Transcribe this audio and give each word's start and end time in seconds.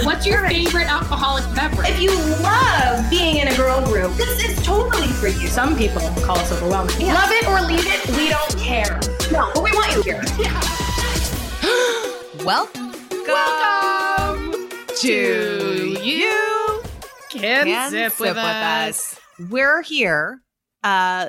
So, 0.00 0.06
what's 0.06 0.26
your 0.26 0.48
favorite 0.48 0.90
alcoholic 0.90 1.44
beverage? 1.54 1.90
If 1.90 2.00
you 2.00 2.10
love 2.42 3.10
being 3.10 3.36
in 3.36 3.48
a 3.48 3.54
girl 3.54 3.84
group, 3.84 4.14
this 4.14 4.42
is 4.42 4.64
totally 4.64 5.08
for 5.08 5.28
you. 5.28 5.46
Some 5.46 5.76
people 5.76 6.00
call 6.22 6.38
us 6.38 6.50
overwhelming. 6.52 7.06
Love 7.06 7.28
it 7.30 7.46
or 7.46 7.60
leave 7.60 7.84
it, 7.84 8.16
we 8.16 8.30
don't 8.30 8.56
care. 8.58 8.98
No, 9.30 9.50
but 9.54 9.62
we 9.62 9.70
want 9.72 9.94
you 9.94 10.02
here. 10.02 10.22
Welcome, 12.46 12.94
Welcome 13.26 14.70
to 15.00 15.98
you. 16.02 16.82
Can, 17.28 17.66
Can 17.66 17.90
sip, 17.90 18.18
with, 18.20 18.38
us. 18.38 19.20
We're 19.50 19.82
here, 19.82 20.40
uh, 20.82 21.28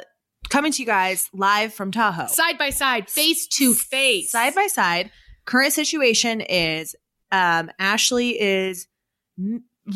coming 0.50 0.72
to 0.72 0.82
you 0.82 0.86
guys 0.86 1.28
live 1.34 1.74
from 1.74 1.92
Tahoe, 1.92 2.28
Side 2.28 2.58
by 2.58 2.70
side, 2.70 3.10
face 3.10 3.48
to 3.48 3.74
face. 3.74 4.32
side 4.32 4.56
by 4.56 4.68
side. 4.68 5.12
Current 5.44 5.74
situation 5.74 6.40
is, 6.40 6.96
um, 7.32 7.72
Ashley 7.80 8.40
is 8.42 8.88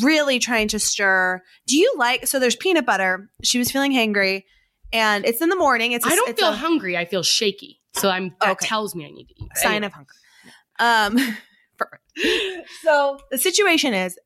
really 0.02 0.39
trying 0.39 0.67
to 0.70 0.80
stir. 0.80 1.41
Do 1.67 1.77
you 1.77 1.94
like? 1.98 2.27
So 2.27 2.39
there's 2.39 2.55
peanut 2.55 2.85
butter. 2.85 3.30
She 3.44 3.58
was 3.58 3.71
feeling 3.71 3.91
hangry, 3.91 4.44
and 4.94 5.25
it's 5.25 5.41
in 5.41 5.49
the 5.49 5.55
morning. 5.55 5.91
It's 5.91 6.05
I 6.05 6.16
don't 6.16 6.30
it's 6.30 6.39
feel 6.39 6.49
a 6.52 6.55
hungry. 6.55 6.98
I 6.98 7.05
feel 7.05 7.23
shaky. 7.23 7.81
So 7.94 8.09
I'm 8.09 8.35
that 8.41 8.52
Okay. 8.52 8.67
tells 8.67 8.95
me 8.95 9.05
I 9.05 9.11
need 9.11 9.27
to 9.27 9.34
eat. 9.44 9.49
Sign 9.55 9.84
anyway. 9.84 9.88
of 9.88 9.94
hunger. 9.94 10.13
Um, 10.80 11.38
perfect. 11.77 12.03
So 12.84 13.20
the 13.31 13.38
situation 13.38 13.94
is, 13.94 14.17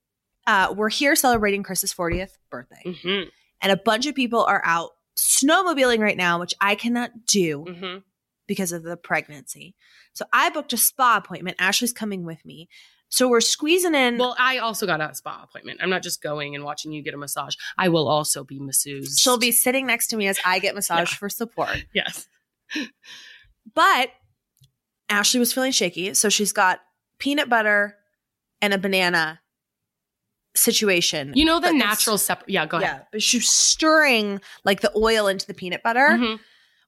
uh, 0.47 0.73
we're 0.75 0.89
here 0.89 1.15
celebrating 1.15 1.63
Chris's 1.63 1.93
40th 1.93 2.31
birthday. 2.51 2.81
Mhm, 2.85 3.29
and 3.61 3.71
a 3.71 3.77
bunch 3.77 4.05
of 4.05 4.13
people 4.15 4.43
are 4.43 4.61
out 4.65 4.91
snowmobiling 5.17 5.99
right 5.99 6.17
now, 6.17 6.39
which 6.39 6.53
I 6.61 6.75
cannot 6.75 7.25
do 7.25 7.65
mhm. 7.67 8.03
because 8.47 8.71
of 8.71 8.83
the 8.83 8.95
pregnancy. 8.97 9.75
So 10.13 10.25
I 10.31 10.49
booked 10.49 10.73
a 10.73 10.77
spa 10.77 11.17
appointment. 11.17 11.57
Ashley's 11.59 11.93
coming 11.93 12.23
with 12.25 12.43
me. 12.45 12.69
So 13.11 13.27
we're 13.27 13.41
squeezing 13.41 13.95
in. 13.95 14.17
Well, 14.19 14.35
I 14.37 14.59
also 14.59 14.85
got 14.85 15.02
a 15.02 15.13
spa 15.15 15.41
appointment. 15.43 15.79
I'm 15.81 15.89
not 15.89 16.03
just 16.03 16.21
going 16.21 16.53
and 16.55 16.63
watching 16.63 16.91
you 16.91 17.02
get 17.02 17.13
a 17.13 17.17
massage. 17.17 17.55
I 17.77 17.89
will 17.89 18.07
also 18.07 18.43
be 18.43 18.59
masseuse. 18.59 19.17
she'll 19.19 19.38
be 19.39 19.51
sitting 19.51 19.88
next 19.88 20.07
to 20.07 20.17
me 20.17 20.27
as 20.27 20.39
I 20.45 20.59
get 20.59 20.75
massaged 20.75 21.13
Yeah. 21.13 21.17
for 21.17 21.29
support. 21.29 21.85
yes. 21.93 22.27
But 23.73 24.11
Ashley 25.09 25.39
was 25.39 25.51
feeling 25.53 25.71
shaky. 25.71 26.13
So 26.13 26.29
she's 26.29 26.53
got 26.53 26.81
peanut 27.17 27.49
butter 27.49 27.95
and 28.61 28.73
a 28.73 28.77
banana 28.77 29.39
situation. 30.55 31.33
You 31.35 31.45
know 31.45 31.59
the 31.59 31.71
natural 31.73 32.17
separate. 32.17 32.49
Yeah, 32.49 32.66
go 32.66 32.77
ahead. 32.77 32.97
Yeah. 32.99 33.03
But 33.11 33.21
she's 33.23 33.47
stirring 33.49 34.41
like 34.66 34.81
the 34.81 34.91
oil 34.95 35.27
into 35.27 35.45
the 35.47 35.53
peanut 35.53 35.83
butter, 35.83 36.09
Mhm. 36.11 36.39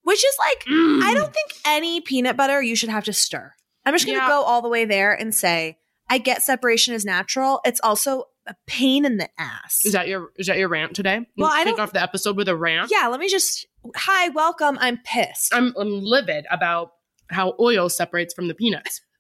which 0.03 0.23
is 0.23 0.35
like 0.39 0.66
Mm. 0.66 1.02
I 1.03 1.13
don't 1.13 1.33
think 1.33 1.53
any 1.66 2.02
peanut 2.02 2.35
butter 2.38 2.61
you 2.61 2.75
should 2.75 2.89
have 2.89 3.06
to 3.06 3.13
stir. 3.13 3.53
I'm 3.85 3.94
just 3.94 4.06
going 4.06 4.17
to 4.17 4.23
Yeah. 4.23 4.28
go 4.28 4.44
all 4.44 4.61
the 4.61 4.69
way 4.69 4.85
there 4.85 5.13
and 5.13 5.33
say 5.33 5.78
I 6.12 6.17
get 6.17 6.44
separation 6.44 6.94
is 6.94 7.06
natural. 7.06 7.62
It's 7.64 7.80
also 7.81 8.26
a 8.45 8.54
pain 8.67 9.06
in 9.06 9.16
the 9.16 9.30
ass. 9.40 9.86
Is 9.86 9.94
that 9.94 10.08
your 10.09 10.31
is 10.36 10.48
that 10.48 10.58
your 10.58 10.68
rant 10.68 10.94
today? 10.94 11.26
Well, 11.38 11.50
I 11.50 11.64
kick 11.64 11.78
don't- 11.78 11.80
off 11.80 11.94
the 11.94 12.02
episode 12.03 12.36
with 12.36 12.50
a 12.50 12.56
rant. 12.56 12.92
yeah, 12.92 13.08
let 13.08 13.20
me 13.22 13.30
just 13.30 13.66
hi, 13.95 14.28
welcome. 14.30 14.78
I'm 14.81 14.98
pissed. 15.06 15.53
I'm 15.56 15.73
I'm 15.80 16.02
livid 16.02 16.45
about 16.52 16.92
how 17.30 17.56
oil 17.62 17.88
separates 17.88 18.34
from 18.34 18.48
the 18.48 18.53
peanuts. 18.53 19.02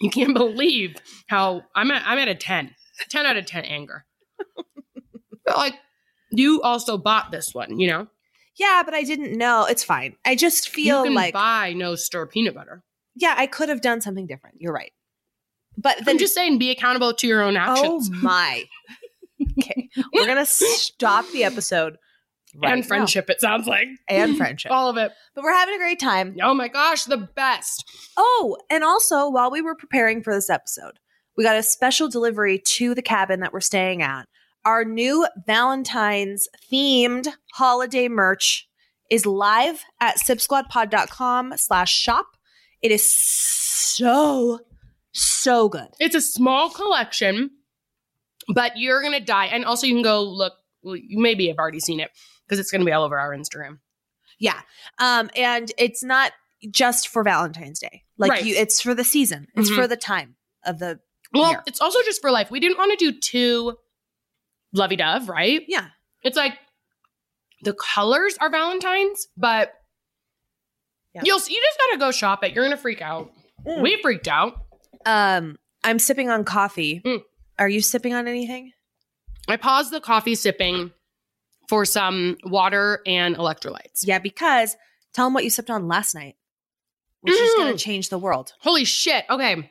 You 0.00 0.10
can't 0.10 0.34
believe 0.34 0.96
how 1.28 1.62
I'm 1.74 1.90
at 1.92 2.02
I'm 2.04 2.18
at 2.18 2.26
a 2.26 2.34
10. 2.34 2.74
10 3.10 3.26
out 3.26 3.36
of 3.36 3.46
10 3.46 3.64
anger. 3.64 4.04
but 5.46 5.56
like 5.56 5.74
you 6.32 6.60
also 6.62 6.98
bought 6.98 7.30
this 7.30 7.54
one, 7.54 7.78
you 7.78 7.86
know? 7.86 8.08
yeah, 8.56 8.82
but 8.84 8.92
I 8.92 9.04
didn't 9.04 9.38
know. 9.38 9.66
It's 9.66 9.84
fine. 9.84 10.16
I 10.24 10.34
just 10.34 10.68
feel 10.68 11.12
like 11.14 11.32
buy 11.32 11.74
no 11.74 11.94
stir 11.94 12.26
peanut 12.26 12.54
butter. 12.56 12.82
yeah, 13.14 13.34
I 13.38 13.46
could 13.46 13.68
have 13.68 13.80
done 13.82 14.00
something 14.00 14.26
different. 14.26 14.56
You're 14.58 14.72
right. 14.72 14.92
But 15.84 15.98
then 16.04 16.14
I'm 16.14 16.18
just 16.18 16.34
saying 16.34 16.58
be 16.58 16.70
accountable 16.70 17.14
to 17.14 17.26
your 17.28 17.42
own 17.42 17.56
actions. 17.56 18.10
oh 18.12 18.18
my. 18.22 18.64
okay, 19.60 19.88
we're 20.12 20.26
gonna 20.26 20.46
stop 20.46 21.26
the 21.32 21.44
episode 21.44 21.98
right 22.56 22.72
and 22.72 22.80
now. 22.80 22.86
friendship, 22.86 23.30
it 23.30 23.40
sounds 23.40 23.68
like. 23.68 23.86
and 24.08 24.36
friendship. 24.36 24.72
All 24.72 24.88
of 24.88 24.96
it. 24.96 25.12
But 25.34 25.44
we're 25.44 25.52
having 25.52 25.74
a 25.74 25.78
great 25.78 26.00
time. 26.00 26.36
Oh 26.42 26.54
my 26.54 26.66
gosh, 26.68 27.04
the 27.04 27.18
best. 27.18 27.84
Oh, 28.16 28.56
and 28.70 28.82
also 28.82 29.28
while 29.28 29.50
we 29.50 29.60
were 29.62 29.76
preparing 29.76 30.22
for 30.22 30.34
this 30.34 30.50
episode, 30.50 30.98
we 31.36 31.44
got 31.44 31.56
a 31.56 31.62
special 31.62 32.08
delivery 32.08 32.58
to 32.58 32.94
the 32.94 33.02
cabin 33.02 33.40
that 33.40 33.52
we're 33.52 33.60
staying 33.60 34.02
at. 34.02 34.26
Our 34.64 34.84
new 34.84 35.26
Valentine's 35.46 36.48
themed 36.72 37.28
holiday 37.52 38.08
merch 38.08 38.66
is 39.10 39.26
live 39.26 39.82
at 40.00 40.16
sipsquadpod.com 40.16 41.54
slash 41.56 41.92
shop. 41.92 42.26
It 42.80 42.90
is 42.90 43.12
so, 43.14 44.60
so 45.14 45.68
good. 45.68 45.88
It's 46.00 46.14
a 46.14 46.20
small 46.20 46.70
collection, 46.70 47.50
but 48.54 48.72
you're 48.76 49.02
gonna 49.02 49.20
die. 49.20 49.46
And 49.46 49.64
also, 49.64 49.86
you 49.86 49.94
can 49.94 50.02
go 50.02 50.22
look. 50.22 50.52
Well, 50.82 50.96
you 50.96 51.18
maybe 51.18 51.48
have 51.48 51.58
already 51.58 51.80
seen 51.80 52.00
it 52.00 52.10
because 52.46 52.58
it's 52.58 52.70
gonna 52.70 52.84
be 52.84 52.92
all 52.92 53.04
over 53.04 53.18
our 53.18 53.34
Instagram. 53.34 53.78
Yeah. 54.38 54.60
Um, 54.98 55.30
and 55.36 55.72
it's 55.78 56.02
not 56.02 56.32
just 56.70 57.08
for 57.08 57.22
Valentine's 57.22 57.78
Day. 57.78 58.02
Like 58.18 58.30
Right. 58.30 58.44
you 58.44 58.54
it's 58.56 58.80
for 58.80 58.94
the 58.94 59.04
season. 59.04 59.46
It's 59.54 59.70
Mhm. 59.70 59.76
for 59.76 59.86
the 59.86 59.96
time 59.96 60.36
of 60.64 60.78
the 60.78 61.00
Well, 61.32 61.50
Here. 61.50 61.62
it's 61.66 61.80
also 61.80 62.00
just 62.04 62.20
for 62.20 62.30
life. 62.30 62.50
We 62.50 62.60
didn't 62.60 62.78
want 62.78 62.96
to 62.98 63.10
do 63.12 63.18
two 63.18 63.76
lovey 64.72 64.96
dove, 64.96 65.28
right? 65.28 65.62
Yeah. 65.68 65.88
It's 66.22 66.36
like 66.36 66.58
the 67.62 67.74
colors 67.74 68.36
are 68.40 68.50
Valentine's, 68.50 69.26
but 69.36 69.72
Yeah. 71.14 71.22
you'll 71.24 71.38
you 71.40 71.60
just 71.62 71.78
gotta 71.78 71.98
go 71.98 72.10
shop 72.10 72.44
it. 72.44 72.52
You're 72.52 72.64
gonna 72.64 72.76
freak 72.76 73.00
out. 73.02 73.32
Mm. 73.66 73.82
We 73.82 74.00
freaked 74.02 74.28
out. 74.28 74.63
Um, 75.06 75.56
I'm 75.82 75.98
sipping 75.98 76.30
on 76.30 76.44
coffee. 76.44 77.00
Mm. 77.04 77.22
Are 77.58 77.68
you 77.68 77.80
sipping 77.80 78.14
on 78.14 78.26
anything? 78.26 78.72
I 79.48 79.56
paused 79.56 79.92
the 79.92 80.00
coffee 80.00 80.34
sipping 80.34 80.90
for 81.68 81.84
some 81.84 82.36
water 82.44 83.00
and 83.06 83.36
electrolytes. 83.36 84.02
Yeah, 84.04 84.18
because 84.18 84.76
tell 85.12 85.26
them 85.26 85.34
what 85.34 85.44
you 85.44 85.50
sipped 85.50 85.70
on 85.70 85.86
last 85.88 86.14
night, 86.14 86.36
which 87.20 87.34
is 87.34 87.54
going 87.54 87.72
Mm. 87.74 87.76
to 87.78 87.84
change 87.84 88.08
the 88.08 88.18
world. 88.18 88.52
Holy 88.60 88.84
shit. 88.84 89.24
Okay. 89.30 89.70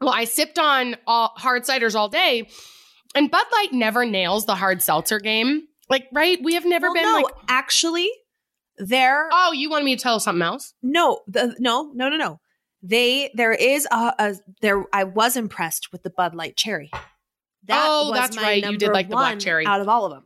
Well, 0.00 0.14
I 0.14 0.24
sipped 0.24 0.58
on 0.58 0.96
all 1.06 1.32
hard 1.36 1.64
ciders 1.64 1.94
all 1.94 2.08
day, 2.08 2.48
and 3.14 3.30
Bud 3.30 3.44
Light 3.52 3.72
never 3.72 4.06
nails 4.06 4.46
the 4.46 4.54
hard 4.54 4.82
seltzer 4.82 5.18
game. 5.20 5.66
Like, 5.90 6.06
right? 6.12 6.38
We 6.42 6.54
have 6.54 6.64
never 6.64 6.86
Well, 6.86 6.94
been 6.94 7.02
no, 7.02 7.12
like, 7.14 7.34
actually, 7.48 8.08
there. 8.78 9.28
oh, 9.32 9.52
you 9.52 9.68
wanted 9.68 9.84
me 9.84 9.96
to 9.96 10.02
tell 10.02 10.20
something 10.20 10.42
else? 10.42 10.72
no, 10.82 11.20
the, 11.26 11.54
no, 11.58 11.90
no, 11.94 12.08
no, 12.08 12.16
no. 12.16 12.40
They 12.82 13.30
there 13.34 13.52
is 13.52 13.86
a, 13.90 14.14
a 14.18 14.34
there. 14.62 14.84
I 14.92 15.04
was 15.04 15.36
impressed 15.36 15.92
with 15.92 16.02
the 16.02 16.10
Bud 16.10 16.34
Light 16.34 16.56
cherry. 16.56 16.90
Oh, 17.70 18.10
was 18.10 18.18
that's 18.18 18.36
my 18.36 18.42
right. 18.42 18.64
You 18.64 18.76
did 18.78 18.92
like 18.92 19.08
the 19.08 19.16
black 19.16 19.38
cherry. 19.38 19.66
out 19.66 19.80
of 19.80 19.88
all 19.88 20.06
of 20.06 20.12
them. 20.12 20.24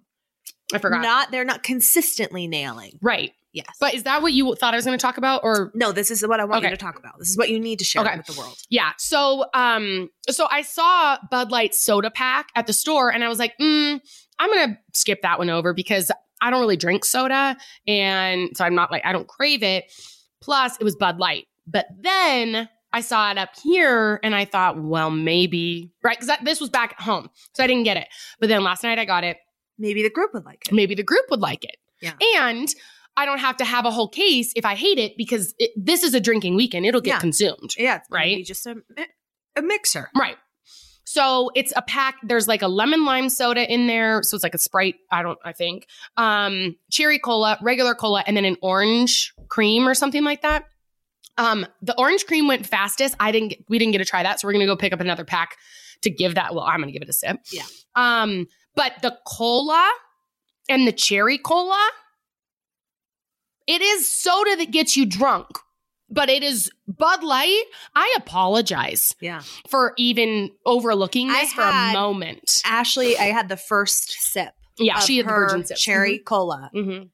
I 0.73 0.79
forgot. 0.79 1.03
Not 1.03 1.31
they're 1.31 1.45
not 1.45 1.63
consistently 1.63 2.47
nailing. 2.47 2.99
right. 3.03 3.33
Yes, 3.53 3.69
But 3.79 3.95
is 3.95 4.03
that 4.03 4.21
what 4.21 4.33
you 4.33 4.57
thought 4.57 4.75
I 4.75 4.77
was 4.77 4.85
going 4.85 4.99
to 4.99 5.01
talk 5.01 5.17
about? 5.17 5.43
Or 5.45 5.71
no, 5.77 5.93
this 5.93 6.11
is 6.11 6.27
what 6.27 6.41
I 6.41 6.45
want 6.45 6.65
Okay. 6.65 6.71
you 6.73 6.77
to 6.77 6.83
talk 6.83 6.99
about. 6.99 7.21
This 7.21 7.29
is 7.31 7.39
what 7.39 7.51
you 7.51 7.61
need 7.61 7.79
to 7.79 7.85
share 7.85 8.03
Okay. 8.03 8.17
with 8.17 8.27
the 8.27 8.33
world. 8.37 8.57
yeah. 8.69 8.91
So, 8.99 9.45
um, 9.55 10.11
so 10.29 10.49
I 10.51 10.63
saw 10.63 11.19
Bud 11.31 11.53
Light 11.53 11.73
soda 11.73 12.11
pack 12.11 12.49
at 12.57 12.67
the 12.67 12.73
store, 12.73 13.13
and 13.13 13.23
I 13.23 13.29
was 13.29 13.39
like, 13.39 13.53
mm, 13.61 14.01
I'm 14.41 14.51
going 14.53 14.71
to 14.71 14.79
skip 14.93 15.23
that 15.23 15.39
one 15.39 15.51
over 15.51 15.73
because 15.73 16.11
I 16.43 16.51
don't 16.51 16.59
really 16.59 16.77
drink 16.77 17.05
soda, 17.05 17.57
and 17.87 18.51
so 18.57 18.65
I'm 18.65 18.75
not 18.75 18.91
like 18.91 19.05
I 19.07 19.13
don't 19.13 19.29
crave 19.29 19.63
it. 19.63 19.85
Plus, 20.43 20.77
it 20.81 20.83
was 20.83 20.97
Bud 20.97 21.19
Light. 21.19 21.47
But 21.67 21.87
then 21.99 22.69
I 22.93 23.01
saw 23.01 23.31
it 23.31 23.39
up 23.39 23.51
here, 23.63 24.21
and 24.23 24.35
I 24.35 24.45
thought, 24.45 24.81
well, 24.83 25.11
maybe 25.11 25.91
right 26.03 26.19
because 26.19 26.37
this 26.45 26.61
was 26.61 26.71
back 26.71 26.93
at 26.99 27.01
home, 27.01 27.29
so 27.55 27.65
I 27.65 27.67
didn't 27.67 27.85
get 27.85 27.97
it. 27.97 28.09
But 28.41 28.49
then 28.49 28.63
last 28.63 28.83
night 28.83 28.99
I 28.99 29.05
got 29.05 29.25
it. 29.25 29.39
Maybe 29.79 30.03
the 30.03 30.11
group 30.11 30.33
would 30.35 30.45
like 30.45 30.67
it. 30.69 30.73
Maybe 30.75 30.95
the 30.95 31.03
group 31.03 31.25
would 31.31 31.41
like 31.41 31.65
it. 31.65 31.77
Yeah. 32.01 32.13
And 32.37 32.69
I 33.17 33.27
don't 33.27 33.39
have 33.39 33.57
to 33.59 33.65
have 33.65 33.87
a 33.87 33.91
whole 33.91 34.09
case 34.09 34.53
if 34.55 34.65
I 34.65 34.75
hate 34.77 34.99
it 34.99 35.17
because 35.17 35.55
it, 35.59 35.71
this 35.77 36.03
is 36.05 36.15
a 36.15 36.21
drinking 36.21 36.55
weekend. 36.55 36.87
It'll 36.87 37.01
get 37.01 37.15
Yeah. 37.15 37.19
consumed. 37.21 37.75
Yeah, 37.77 37.97
it's 37.97 38.07
Right? 38.11 38.45
Just 38.45 38.67
a 38.67 38.77
a 39.57 39.63
mixer. 39.63 40.11
Right. 40.17 40.37
So 41.05 41.51
it's 41.55 41.73
a 41.77 41.83
pack. 41.83 42.17
There's 42.23 42.49
like 42.49 42.63
a 42.63 42.69
lemon 42.69 43.05
lime 43.05 43.29
soda 43.29 43.71
in 43.73 43.87
there. 43.87 44.23
So 44.23 44.35
it's 44.37 44.43
like 44.45 44.55
a 44.55 44.59
Sprite. 44.59 44.97
I 45.13 45.23
don't, 45.23 45.39
I 45.45 45.53
think. 45.53 45.87
Um, 46.17 46.77
cherry 46.91 47.19
cola, 47.19 47.59
regular 47.63 47.95
cola, 47.95 48.25
and 48.27 48.37
then 48.37 48.45
an 48.45 48.57
orange 48.63 49.33
cream 49.49 49.87
or 49.87 49.95
something 49.95 50.25
like 50.25 50.43
that. 50.43 50.65
Um, 51.37 51.67
the 51.83 51.99
orange 51.99 52.27
cream 52.27 52.47
went 52.47 52.67
fastest. 52.67 53.17
I 53.19 53.33
didn't, 53.33 53.49
get, 53.49 53.65
we 53.69 53.79
didn't 53.79 53.93
get 53.93 53.99
to 53.99 54.05
try 54.05 54.23
that. 54.23 54.41
So 54.41 54.47
we're 54.49 54.53
going 54.53 54.67
to 54.67 54.73
go 54.73 54.77
pick 54.77 54.93
up 54.93 55.01
another 55.01 55.25
pack 55.25 55.57
to 56.03 56.11
give 56.11 56.37
that. 56.37 56.55
Well, 56.55 56.65
I'm 56.65 56.77
going 56.81 56.89
to 56.89 56.93
give 56.93 57.03
it 57.03 57.09
a 57.09 57.13
sip. 57.13 57.39
Yeah. 57.53 57.65
Um, 57.97 58.47
but 58.77 58.93
the 59.03 59.19
cola 59.27 59.89
and 60.69 60.87
the 60.87 60.93
cherry 60.93 61.39
cola, 61.39 61.83
it 63.67 63.81
is 63.81 64.07
soda 64.07 64.57
that 64.57 64.71
gets 64.71 64.97
you 64.97 65.07
drunk. 65.07 65.47
But 66.11 66.29
it 66.29 66.43
is 66.45 66.71
Bud 66.87 67.25
Light. 67.25 67.63
I 67.97 68.15
apologize 68.19 69.15
Yeah. 69.21 69.43
for 69.69 69.95
even 69.97 70.51
overlooking 70.67 71.31
I 71.31 71.41
this 71.41 71.53
for 71.55 71.63
had- 71.63 71.91
a 71.91 71.93
moment. 71.95 72.63
Ashley, 72.65 73.17
I 73.19 73.25
had 73.25 73.49
the 73.49 73.57
first 73.57 74.13
sip. 74.13 74.53
Yeah, 74.79 74.99
she 75.01 75.17
had 75.17 75.27
the 75.27 75.31
virgin 75.31 75.65
sip. 75.65 75.77
cherry 75.79 76.19
cola. 76.19 76.71
Mhm. 76.75 77.09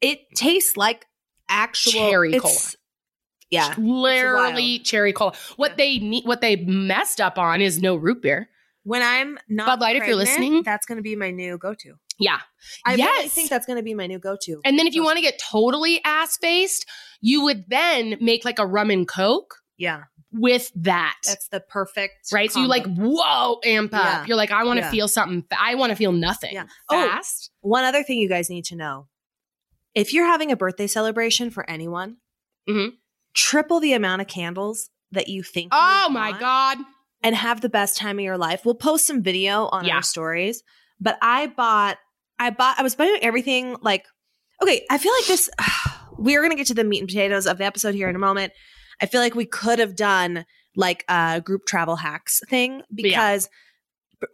It 0.00 0.20
tastes 0.36 0.76
like 0.76 1.06
actual 1.48 1.92
Cherry 1.92 2.34
it's- 2.34 2.76
Yeah. 3.52 3.74
Literally 3.78 4.80
cherry 4.80 5.12
cola. 5.12 5.32
What 5.56 5.72
Yeah. 5.72 5.76
they 5.76 5.98
need, 5.98 6.24
what 6.24 6.40
they 6.40 6.56
messed 6.56 7.20
up 7.20 7.38
on 7.38 7.60
is 7.60 7.80
no 7.80 7.94
root 7.94 8.22
beer. 8.22 8.48
When 8.84 9.00
I'm 9.02 9.38
not 9.48 9.66
Bud 9.66 9.80
Light, 9.80 9.94
if 9.94 10.04
you're 10.06 10.16
listening. 10.16 10.64
that's 10.64 10.86
going 10.86 10.96
to 10.96 11.02
be 11.02 11.14
my 11.14 11.30
new 11.30 11.56
go-to. 11.58 11.94
Yeah. 12.18 12.40
I 12.84 12.96
really 12.96 13.28
think 13.28 13.48
that's 13.48 13.64
going 13.66 13.76
to 13.76 13.82
be 13.82 13.94
my 13.94 14.08
new 14.08 14.18
go-to. 14.18 14.60
And 14.64 14.76
then 14.78 14.88
if 14.88 14.94
you 14.94 15.04
want 15.04 15.18
to 15.18 15.22
get 15.22 15.38
totally 15.38 16.00
ass 16.04 16.36
faced, 16.38 16.84
you 17.20 17.44
would 17.44 17.64
then 17.68 18.16
make 18.20 18.44
like 18.44 18.58
a 18.58 18.66
rum 18.66 18.90
and 18.90 19.06
coke 19.06 19.56
yeah, 19.76 20.04
with 20.32 20.70
that. 20.74 21.16
that's 21.24 21.46
the 21.48 21.60
perfect 21.60 22.32
right. 22.32 22.50
So 22.50 22.60
you 22.60 22.66
like, 22.66 22.86
whoa, 22.86 23.60
amp 23.64 23.94
up. 23.94 24.02
Yeah. 24.02 24.24
You're 24.26 24.36
like, 24.36 24.50
I 24.50 24.64
want 24.64 24.78
to 24.78 24.84
Yeah. 24.86 24.90
feel 24.90 25.06
something. 25.08 25.44
I 25.56 25.76
want 25.76 25.90
to 25.90 25.96
feel 25.96 26.12
nothing. 26.12 26.54
Yeah. 26.54 26.66
Oh. 26.90 26.94
Fast. 27.08 27.50
One 27.60 27.84
other 27.84 28.02
thing 28.02 28.18
you 28.18 28.28
guys 28.28 28.50
need 28.50 28.64
to 28.66 28.76
know: 28.76 29.06
if 29.94 30.12
you're 30.12 30.26
having 30.26 30.50
a 30.50 30.56
birthday 30.56 30.86
celebration 30.88 31.50
for 31.50 31.68
anyone, 31.70 32.16
Mhm. 32.68 32.92
Triple 33.34 33.80
the 33.80 33.92
amount 33.92 34.20
of 34.22 34.28
candles 34.28 34.90
that 35.12 35.28
you 35.28 35.42
think. 35.42 35.72
you 35.72 35.78
Oh 35.80 36.08
my 36.10 36.38
God. 36.38 36.78
And 37.22 37.36
have 37.36 37.60
the 37.60 37.68
best 37.68 37.96
time 37.96 38.18
of 38.18 38.24
your 38.24 38.38
life. 38.38 38.64
We'll 38.64 38.74
post 38.74 39.06
some 39.06 39.22
video 39.22 39.66
on 39.68 39.84
Yeah. 39.84 39.96
our 39.96 40.02
stories. 40.02 40.62
But 41.00 41.18
I 41.22 41.46
bought, 41.48 41.98
I 42.38 42.50
bought, 42.50 42.78
I 42.78 42.82
was 42.82 42.94
buying 42.94 43.18
everything 43.22 43.76
like. 43.80 44.06
Okay, 44.62 44.84
I 44.90 44.98
feel 44.98 45.12
like 45.18 45.26
this. 45.26 45.50
we 46.18 46.36
are 46.36 46.40
going 46.40 46.50
to 46.50 46.56
get 46.56 46.66
to 46.68 46.74
the 46.74 46.84
meat 46.84 47.00
and 47.00 47.08
potatoes 47.08 47.46
of 47.46 47.58
the 47.58 47.64
episode 47.64 47.94
here 47.94 48.08
in 48.08 48.16
a 48.16 48.20
moment. 48.20 48.52
I 49.00 49.06
feel 49.06 49.20
like 49.20 49.34
we 49.34 49.46
could 49.46 49.78
have 49.78 49.96
done 49.96 50.44
like 50.76 51.04
a 51.08 51.40
group 51.44 51.66
travel 51.66 51.96
hacks 51.96 52.40
thing 52.48 52.82
because 52.94 53.48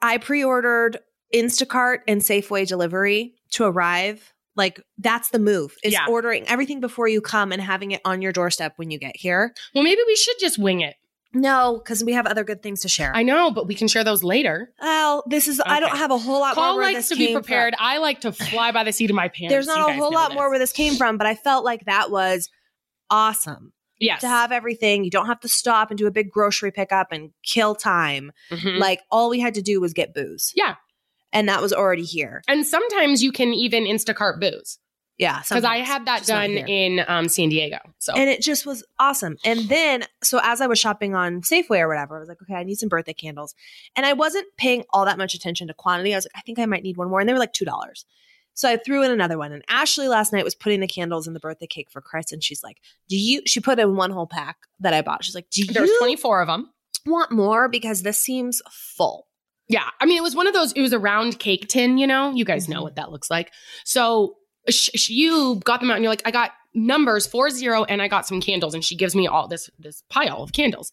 I 0.02 0.18
pre-ordered 0.18 0.98
Instacart 1.34 1.98
and 2.06 2.20
Safeway 2.20 2.66
delivery 2.66 3.34
to 3.52 3.64
arrive. 3.64 4.32
Like 4.58 4.82
that's 4.98 5.30
the 5.30 5.38
move 5.38 5.74
is 5.82 5.92
Yeah. 5.94 6.04
ordering 6.08 6.46
everything 6.48 6.80
before 6.80 7.08
you 7.08 7.22
come 7.22 7.52
and 7.52 7.62
having 7.62 7.92
it 7.92 8.02
on 8.04 8.20
your 8.20 8.32
doorstep 8.32 8.74
when 8.76 8.90
you 8.90 8.98
get 8.98 9.16
here. 9.16 9.54
Well, 9.74 9.84
maybe 9.84 10.02
we 10.06 10.16
should 10.16 10.36
just 10.38 10.58
wing 10.58 10.80
it. 10.82 10.96
No, 11.34 11.80
because 11.84 12.02
we 12.02 12.14
have 12.14 12.26
other 12.26 12.42
good 12.42 12.62
things 12.62 12.80
to 12.80 12.88
share. 12.88 13.14
I 13.14 13.22
know, 13.22 13.50
but 13.50 13.66
we 13.66 13.74
can 13.74 13.86
share 13.86 14.02
those 14.02 14.24
later. 14.24 14.72
well, 14.80 15.22
this 15.28 15.46
is 15.46 15.60
I 15.64 15.78
don't 15.78 15.96
have 15.96 16.10
a 16.10 16.16
whole 16.18 16.40
lot 16.40 16.54
Call 16.54 16.72
more 16.72 16.82
likes 16.82 17.08
to 17.10 17.16
be 17.16 17.32
prepared. 17.34 17.74
From. 17.76 17.86
I 17.86 17.98
like 17.98 18.22
to 18.22 18.32
fly 18.32 18.72
by 18.72 18.82
the 18.84 18.92
seat 18.92 19.10
of 19.10 19.16
my 19.16 19.28
pants. 19.28 19.52
There's 19.52 19.66
You 19.66 19.74
not 19.76 19.90
a 19.90 19.92
whole 19.92 20.10
lot 20.12 20.30
this. 20.30 20.36
more 20.36 20.48
where 20.50 20.58
this 20.58 20.72
came 20.72 20.94
from, 20.96 21.18
but 21.18 21.26
I 21.26 21.34
felt 21.34 21.64
like 21.66 21.84
that 21.84 22.10
was 22.10 22.48
awesome 23.10 23.72
Yes. 24.00 24.20
to 24.20 24.28
have 24.28 24.52
everything. 24.52 25.04
You 25.04 25.10
don't 25.10 25.26
have 25.26 25.40
to 25.40 25.48
stop 25.48 25.90
and 25.90 25.98
do 25.98 26.06
a 26.06 26.10
big 26.10 26.30
grocery 26.30 26.70
pickup 26.70 27.08
and 27.12 27.30
kill 27.44 27.74
time. 27.74 28.32
Mhm. 28.50 28.78
Like 28.78 29.00
all 29.10 29.28
we 29.28 29.40
had 29.40 29.54
to 29.54 29.62
do 29.62 29.80
was 29.80 29.92
get 29.92 30.14
booze. 30.14 30.52
Yeah. 30.54 30.76
And 31.32 31.48
that 31.48 31.60
was 31.60 31.72
already 31.72 32.04
here. 32.04 32.42
and 32.48 32.66
sometimes 32.66 33.22
you 33.22 33.32
can 33.32 33.52
even 33.54 33.84
Instacart 33.84 34.40
booze 34.40 34.78
Yeah. 35.18 35.40
because 35.46 35.64
I 35.64 35.78
had 35.78 36.06
that 36.06 36.24
done 36.26 36.52
in 36.52 37.04
um, 37.06 37.28
San 37.28 37.48
Diego. 37.50 37.78
So 37.98 38.14
and 38.14 38.30
it 38.30 38.40
just 38.40 38.64
was 38.64 38.82
awesome. 38.98 39.36
And 39.44 39.68
then, 39.68 40.04
so 40.22 40.40
as 40.42 40.60
I 40.60 40.66
was 40.66 40.78
shopping 40.78 41.14
on 41.14 41.42
Safeway 41.42 41.80
or 41.80 41.88
whatever, 41.88 42.16
I 42.16 42.20
was 42.20 42.28
like, 42.28 42.40
okay, 42.42 42.54
I 42.54 42.62
need 42.64 42.78
some 42.78 42.88
birthday 42.88 43.12
candles. 43.12 43.54
And 43.94 44.06
I 44.06 44.14
wasn't 44.14 44.46
paying 44.56 44.84
all 44.90 45.04
that 45.04 45.18
much 45.18 45.34
attention 45.34 45.68
to 45.68 45.74
quantity. 45.74 46.14
I 46.14 46.16
was 46.16 46.24
like, 46.26 46.36
I 46.36 46.40
think 46.42 46.58
I 46.58 46.66
might 46.66 46.82
need 46.82 46.96
one 46.96 47.10
more. 47.10 47.20
And 47.20 47.28
they 47.28 47.32
were 47.34 47.38
like 47.38 47.52
$2. 47.52 48.04
So 48.54 48.68
I 48.68 48.76
threw 48.76 49.04
in 49.04 49.10
another 49.12 49.38
one. 49.38 49.52
And 49.52 49.62
Ashley 49.68 50.08
last 50.08 50.32
night 50.32 50.44
was 50.44 50.54
putting 50.56 50.80
the 50.80 50.88
candles 50.88 51.28
in 51.28 51.32
the 51.34 51.38
birthday 51.40 51.66
cake 51.68 51.90
for 51.92 52.00
Chris. 52.00 52.32
And 52.32 52.42
she's 52.42 52.64
like, 52.64 52.78
Do 53.08 53.16
you, 53.16 53.42
she 53.46 53.60
put 53.60 53.78
in 53.78 53.94
one 53.96 54.10
whole 54.10 54.26
pack 54.26 54.56
that 54.80 54.94
I 54.94 55.02
bought. 55.02 55.24
She's 55.24 55.34
like, 55.36 55.48
Do 55.50 55.60
you?" 55.62 55.72
there's 55.72 55.90
24 56.00 56.40
of 56.42 56.48
them. 56.48 56.70
want 57.06 57.30
more? 57.30 57.68
Because 57.68 58.02
this 58.02 58.18
seems 58.18 58.60
full. 58.70 59.27
Yeah. 59.68 59.84
I 60.00 60.06
mean, 60.06 60.16
it 60.16 60.22
was 60.22 60.34
one 60.34 60.46
of 60.46 60.54
those, 60.54 60.72
it 60.72 60.80
was 60.80 60.92
a 60.92 60.98
round 60.98 61.38
cake 61.38 61.68
tin, 61.68 61.98
you 61.98 62.06
know? 62.06 62.32
You 62.34 62.44
guys 62.44 62.68
know 62.68 62.80
Mhm. 62.80 62.84
what 62.84 62.96
that 62.96 63.10
looks 63.12 63.30
like. 63.30 63.52
So 63.84 64.36
sh- 64.68 64.90
sh- 64.94 65.08
you 65.10 65.60
got 65.64 65.80
them 65.80 65.90
out 65.90 65.94
and 65.94 66.02
you're 66.04 66.12
like, 66.12 66.22
I 66.24 66.30
got 66.30 66.52
numbers 66.74 67.26
four 67.26 67.50
zero 67.50 67.84
and 67.84 68.00
I 68.00 68.08
got 68.08 68.26
some 68.26 68.40
candles. 68.40 68.74
And 68.74 68.84
she 68.84 68.96
gives 68.96 69.14
me 69.14 69.26
all 69.26 69.48
this, 69.48 69.68
this 69.78 70.02
pile 70.08 70.42
of 70.42 70.52
candles. 70.52 70.90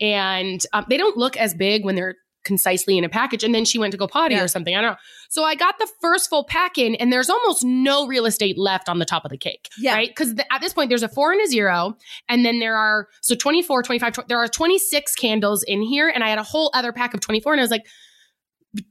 And 0.00 0.60
um, 0.72 0.84
they 0.88 0.96
don't 0.96 1.16
look 1.16 1.36
as 1.36 1.54
big 1.54 1.84
when 1.84 1.94
they're 1.94 2.16
concisely 2.44 2.96
in 2.96 3.04
a 3.04 3.08
package. 3.08 3.44
And 3.44 3.54
then 3.54 3.64
she 3.64 3.78
went 3.78 3.90
to 3.92 3.98
go 3.98 4.06
potty 4.06 4.34
Yeah. 4.34 4.44
or 4.44 4.48
something. 4.48 4.74
I 4.74 4.80
don't 4.80 4.92
know. 4.92 4.96
So 5.28 5.44
I 5.44 5.54
got 5.54 5.78
the 5.78 5.88
first 6.00 6.30
full 6.30 6.44
pack 6.44 6.78
in 6.78 6.94
and 6.94 7.12
there's 7.12 7.28
almost 7.28 7.64
no 7.64 8.06
real 8.06 8.24
estate 8.26 8.56
left 8.56 8.88
on 8.88 8.98
the 9.00 9.04
top 9.04 9.24
of 9.24 9.30
the 9.30 9.36
cake. 9.36 9.68
Yeah. 9.78 9.94
Right. 9.94 10.08
Because 10.08 10.32
at 10.50 10.60
this 10.60 10.72
point, 10.72 10.88
there's 10.88 11.02
a 11.02 11.08
four 11.08 11.32
and 11.32 11.40
a 11.42 11.46
zero. 11.46 11.96
And 12.28 12.44
then 12.46 12.58
there 12.60 12.76
are, 12.76 13.08
so 13.20 13.34
24, 13.34 13.82
25, 13.82 14.12
tw- 14.12 14.28
there 14.28 14.38
are 14.38 14.48
26 14.48 15.14
candles 15.16 15.62
in 15.64 15.82
here. 15.82 16.08
And 16.08 16.22
I 16.24 16.28
had 16.30 16.38
a 16.38 16.42
whole 16.44 16.70
other 16.74 16.92
pack 16.92 17.12
of 17.12 17.20
24. 17.20 17.52
And 17.52 17.60
I 17.60 17.64
was 17.64 17.70
like, 17.70 17.86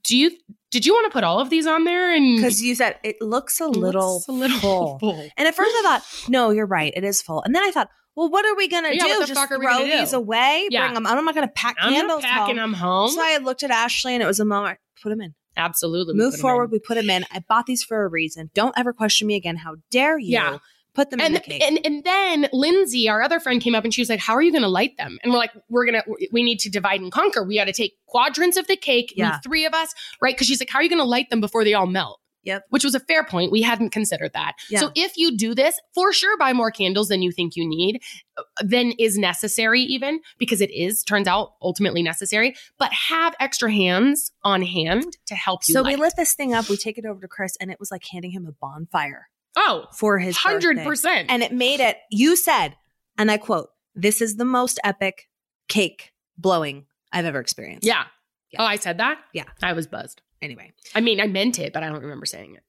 do 0.04 0.18
you, 0.18 0.32
did 0.72 0.86
you 0.86 0.94
want 0.94 1.06
to 1.06 1.12
put 1.12 1.24
all 1.24 1.40
of 1.40 1.50
these 1.50 1.66
on 1.68 1.84
there? 1.86 2.14
And 2.14 2.36
Because 2.38 2.62
you 2.62 2.76
said 2.76 2.98
it 3.04 3.22
looks 3.22 3.60
a 3.62 3.66
it 3.66 3.70
little, 3.72 4.14
looks 4.16 4.28
a 4.28 4.32
little 4.32 4.60
full. 4.60 5.00
full. 5.00 5.30
And 5.38 5.48
at 5.48 5.56
first 5.56 5.72
I 5.80 5.82
thought, 5.84 6.30
no, 6.30 6.50
you're 6.52 6.66
right. 6.66 6.94
It 6.96 7.04
is 7.04 7.22
full. 7.22 7.42
And 7.44 7.54
then 7.56 7.64
I 7.64 7.72
thought, 7.72 7.90
well, 8.16 8.30
what 8.30 8.46
are 8.46 8.56
we 8.56 8.68
going 8.68 8.84
to 8.84 8.96
Yeah, 8.96 9.04
do? 9.04 9.26
Just 9.28 9.34
fuck 9.36 9.52
are 9.52 9.60
we 9.60 9.66
throw 9.66 9.78
gonna 9.80 9.92
do? 9.92 9.98
these 10.00 10.14
away? 10.14 10.68
Yeah. 10.72 10.86
Bring 10.88 10.96
them. 10.96 11.06
I'm 11.08 11.24
not 11.24 11.36
going 11.36 11.48
to 11.48 11.54
pack 11.54 11.76
I'm 11.80 11.94
candles 11.94 12.24
not 12.24 12.30
packing 12.32 12.58
home. 12.58 12.72
them 12.72 12.80
home. 12.80 13.10
So 13.12 13.22
I 13.22 13.38
looked 13.38 13.64
at 13.64 13.70
Ashley 13.72 14.14
and 14.16 14.24
it 14.24 14.26
was 14.28 14.40
a 14.40 14.46
moment. 14.46 14.80
Put 15.02 15.10
them 15.10 15.22
in. 15.22 15.36
Absolutely. 15.56 16.14
Move 16.16 16.36
forward. 16.36 16.72
We 16.72 16.80
put 16.80 16.96
them 16.96 17.10
in. 17.10 17.26
I 17.32 17.44
bought 17.48 17.66
these 17.66 17.84
for 17.84 18.04
a 18.04 18.08
reason. 18.08 18.50
Don't 18.54 18.74
ever 18.78 18.94
question 18.94 19.28
me 19.28 19.36
again. 19.36 19.56
How 19.58 19.76
dare 19.92 20.18
you 20.20 20.32
Yeah. 20.34 20.58
Put 20.98 21.10
them 21.12 21.20
in 21.22 21.28
And, 21.28 21.36
the 21.36 21.40
cake? 21.40 21.64
and 21.64 21.80
and 21.86 22.04
then 22.04 22.50
Lindsay, 22.52 23.08
our 23.08 23.22
other 23.22 23.40
friend, 23.40 23.62
came 23.62 23.76
up 23.76 23.86
and 23.86 23.94
she 23.94 24.02
was 24.02 24.10
like, 24.10 24.20
"How 24.20 24.34
are 24.34 24.42
you 24.42 24.52
going 24.52 24.64
to 24.64 24.68
light 24.68 24.98
them?" 24.98 25.18
And 25.24 25.32
we're 25.32 25.38
like, 25.40 25.52
"We're 25.70 25.86
gonna, 25.86 26.04
we 26.34 26.44
need 26.44 26.60
to 26.62 26.70
divide 26.70 27.00
and 27.00 27.12
conquer. 27.12 27.44
We 27.44 27.56
got 27.56 27.66
to 27.66 27.74
take 27.74 27.94
quadrants 28.08 28.58
of 28.58 28.68
the 28.68 28.76
cake, 28.76 29.14
Yeah. 29.16 29.40
three 29.40 29.66
of 29.66 29.74
us, 29.74 29.94
right?" 30.22 30.36
Because 30.36 30.48
she's 30.48 30.60
like, 30.60 30.70
"How 30.70 30.80
are 30.80 30.84
you 30.84 30.90
going 30.90 31.00
to 31.02 31.06
light 31.06 31.30
them 31.30 31.40
before 31.40 31.64
they 31.64 31.74
all 31.76 31.88
melt?" 31.88 32.20
Yep. 32.44 32.64
Which 32.70 32.86
was 32.86 32.96
a 32.96 33.02
fair 33.02 33.26
point. 33.26 33.52
We 33.52 33.62
hadn't 33.62 33.90
considered 33.90 34.32
that. 34.34 34.54
Yeah. 34.70 34.80
So 34.80 34.92
if 34.96 35.18
you 35.18 35.36
do 35.36 35.54
this, 35.54 35.78
for 35.94 36.14
sure, 36.14 36.38
buy 36.38 36.54
more 36.54 36.72
candles 36.72 37.10
than 37.10 37.22
you 37.22 37.34
think 37.34 37.58
you 37.58 37.68
need, 37.68 38.02
uh, 38.38 38.44
than 38.64 38.94
is 38.98 39.18
necessary, 39.18 39.82
even 39.82 40.22
because 40.38 40.62
it 40.62 40.72
is 40.72 41.04
turns 41.04 41.28
out 41.28 41.50
ultimately 41.62 42.02
necessary. 42.02 42.56
But 42.80 42.94
have 42.94 43.36
extra 43.42 43.70
hands 43.70 44.32
on 44.46 44.62
hand 44.62 45.18
to 45.26 45.36
help 45.36 45.62
you. 45.68 45.74
so 45.74 45.84
we 45.84 45.92
light. 45.92 46.00
lit 46.00 46.14
this 46.16 46.36
thing 46.36 46.54
up. 46.54 46.70
We 46.70 46.78
take 46.78 46.98
it 46.98 47.06
over 47.06 47.20
to 47.20 47.28
Chris 47.28 47.58
and 47.60 47.70
it 47.70 47.82
was 47.82 47.92
like 47.92 48.04
handing 48.10 48.32
him 48.32 48.48
a 48.48 48.54
bonfire 48.54 49.28
oh, 49.58 49.88
for 49.94 50.18
his 50.20 50.38
hundred 50.38 50.76
birthday. 50.78 50.86
percent. 50.90 51.26
And 51.32 51.44
it 51.44 51.52
made 51.52 51.80
it, 51.82 51.98
you 52.10 52.36
said, 52.38 52.76
and 53.18 53.30
I 53.30 53.38
quote, 53.38 53.70
this 53.96 54.22
is 54.22 54.36
the 54.38 54.46
most 54.46 54.80
epic 54.84 55.28
cake 55.68 56.14
blowing 56.38 56.86
I've 57.12 57.26
ever 57.26 57.40
experienced. 57.40 57.86
Yeah. 57.86 58.04
Yeah. 58.52 58.62
Oh, 58.62 58.66
I 58.66 58.78
said 58.78 59.00
that? 59.00 59.20
Yeah. 59.34 59.44
I 59.62 59.74
was 59.74 59.88
buzzed. 59.88 60.22
Anyway. 60.42 60.72
I 60.96 61.02
mean, 61.02 61.20
I 61.20 61.28
meant 61.28 61.60
it, 61.60 61.74
but 61.74 61.84
I 61.84 61.90
don't 61.90 62.02
remember 62.04 62.26
saying 62.26 62.56
it. 62.56 62.64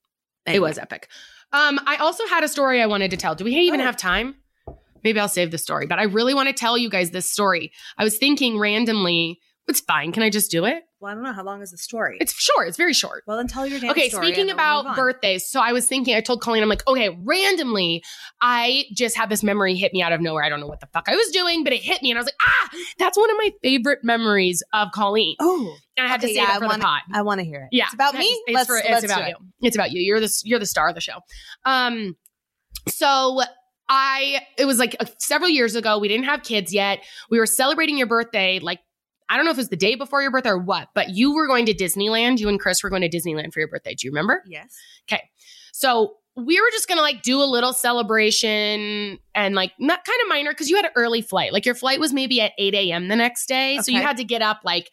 It 0.52 0.60
was 0.60 0.78
epic. 0.78 1.08
Um, 1.52 1.78
I 1.86 1.96
also 1.96 2.26
had 2.26 2.42
a 2.42 2.48
story 2.48 2.80
I 2.82 2.86
wanted 2.86 3.10
to 3.10 3.16
tell. 3.18 3.34
Do 3.34 3.44
we 3.44 3.54
even 3.54 3.80
Oh. 3.80 3.84
have 3.84 3.96
time? 3.96 4.36
Maybe 5.04 5.20
I'll 5.20 5.28
save 5.28 5.50
the 5.50 5.58
story, 5.58 5.86
but 5.86 5.98
I 5.98 6.04
really 6.04 6.34
want 6.34 6.48
to 6.48 6.52
tell 6.54 6.76
you 6.78 6.88
guys 6.90 7.10
this 7.10 7.30
story. 7.30 7.70
I 7.98 8.04
was 8.04 8.16
thinking 8.18 8.58
randomly, 8.58 9.38
it's 9.68 9.80
fine. 9.80 10.12
Can 10.12 10.22
I 10.22 10.30
just 10.30 10.50
do 10.50 10.64
it? 10.64 10.82
Well, 11.00 11.12
I 11.12 11.14
don't 11.14 11.22
know. 11.22 11.32
How 11.32 11.44
long 11.44 11.62
is 11.62 11.70
the 11.70 11.78
story? 11.78 12.16
It's 12.20 12.32
short. 12.32 12.66
It's 12.66 12.76
very 12.76 12.92
short. 12.92 13.22
well, 13.26 13.36
then 13.36 13.46
tell 13.46 13.64
your 13.66 13.78
damn 13.78 13.90
Okay, 13.92 14.08
story 14.08 14.26
speaking 14.26 14.46
we'll 14.46 14.56
move 14.56 14.84
about 14.86 14.96
birthdays, 14.96 15.48
so 15.48 15.60
I 15.60 15.72
was 15.72 15.86
thinking, 15.86 16.16
I 16.16 16.20
told 16.20 16.40
Colleen, 16.40 16.62
I'm 16.62 16.68
like, 16.68 16.84
okay, 16.88 17.16
randomly, 17.22 18.02
I 18.40 18.84
just 18.96 19.16
had 19.16 19.28
this 19.28 19.44
memory 19.44 19.76
hit 19.76 19.92
me 19.92 20.02
out 20.02 20.10
of 20.12 20.20
nowhere. 20.20 20.42
I 20.42 20.48
don't 20.48 20.58
know 20.58 20.66
what 20.66 20.80
the 20.80 20.88
fuck 20.92 21.04
I 21.08 21.14
was 21.14 21.28
doing, 21.28 21.62
but 21.62 21.72
it 21.72 21.82
hit 21.82 22.02
me, 22.02 22.10
and 22.10 22.18
I 22.18 22.20
was 22.20 22.26
like, 22.26 22.34
ah, 22.44 22.68
that's 22.98 23.16
one 23.16 23.30
of 23.30 23.36
my 23.36 23.52
favorite 23.62 24.00
memories 24.02 24.60
of 24.72 24.88
Colleen. 24.92 25.36
Oh, 25.38 25.76
And 25.96 26.04
I 26.06 26.10
had 26.10 26.18
okay, 26.18 26.28
to 26.28 26.34
say 26.34 26.40
yeah, 26.40 26.46
that 26.46 26.56
I 26.56 26.58
for 26.58 26.66
wanna- 26.66 26.78
the 26.78 26.84
pod. 26.84 27.00
I 27.14 27.22
want 27.22 27.38
to 27.40 27.44
hear 27.44 27.60
it. 27.62 27.68
Yeah, 27.70 27.84
It's 27.84 27.94
about 27.94 28.14
me. 28.14 28.24
It's, 28.46 28.54
let's, 28.54 28.66
for, 28.66 28.78
it's 28.78 28.88
let's 28.88 29.04
about 29.04 29.28
you. 29.28 29.36
it. 29.60 29.66
It's 29.66 29.76
about 29.76 29.92
you. 29.92 30.00
You're 30.00 30.18
the 30.20 30.42
you're 30.44 30.58
the 30.58 30.66
star 30.66 30.88
of 30.88 30.94
the 30.96 31.00
show. 31.00 31.18
Um, 31.64 32.16
so 32.88 33.42
I 33.88 34.40
it 34.56 34.64
was 34.66 34.78
like 34.78 34.96
uh, 35.00 35.06
several 35.18 35.48
years 35.50 35.74
ago. 35.74 35.98
We 35.98 36.08
didn't 36.08 36.24
have 36.26 36.42
kids 36.42 36.72
yet. 36.74 37.00
We 37.30 37.38
were 37.38 37.46
celebrating 37.46 37.96
your 37.98 38.06
birthday. 38.06 38.58
Like 38.58 38.80
I 39.28 39.36
don't 39.36 39.44
know 39.44 39.50
if 39.50 39.56
it 39.58 39.60
was 39.60 39.68
the 39.68 39.76
day 39.76 39.94
before 39.94 40.22
your 40.22 40.30
birthday 40.30 40.50
or 40.50 40.58
what, 40.58 40.88
but 40.94 41.10
you 41.10 41.34
were 41.34 41.46
going 41.46 41.66
to 41.66 41.74
Disneyland. 41.74 42.38
You 42.38 42.48
and 42.48 42.58
Chris 42.58 42.82
were 42.82 42.90
going 42.90 43.02
to 43.02 43.08
Disneyland 43.10 43.52
for 43.52 43.60
your 43.60 43.68
birthday. 43.68 43.94
Do 43.94 44.06
you 44.06 44.10
remember? 44.10 44.42
Yes. 44.46 44.74
Okay. 45.10 45.22
So 45.72 46.14
we 46.36 46.60
were 46.60 46.68
just 46.70 46.88
gonna 46.88 47.00
like 47.02 47.22
do 47.22 47.42
a 47.42 47.44
little 47.44 47.72
celebration 47.72 49.18
and 49.34 49.54
like 49.54 49.72
not 49.78 50.04
kind 50.04 50.18
of 50.22 50.28
minor 50.28 50.50
because 50.52 50.70
you 50.70 50.76
had 50.76 50.84
an 50.84 50.92
early 50.96 51.20
flight. 51.20 51.52
Like 51.52 51.66
your 51.66 51.74
flight 51.74 51.98
was 52.00 52.12
maybe 52.12 52.40
at 52.40 52.52
8 52.58 52.74
a.m. 52.74 53.08
the 53.08 53.16
next 53.16 53.46
day. 53.46 53.78
So 53.82 53.90
you 53.90 54.00
had 54.00 54.16
to 54.18 54.24
get 54.24 54.40
up 54.40 54.60
like 54.64 54.90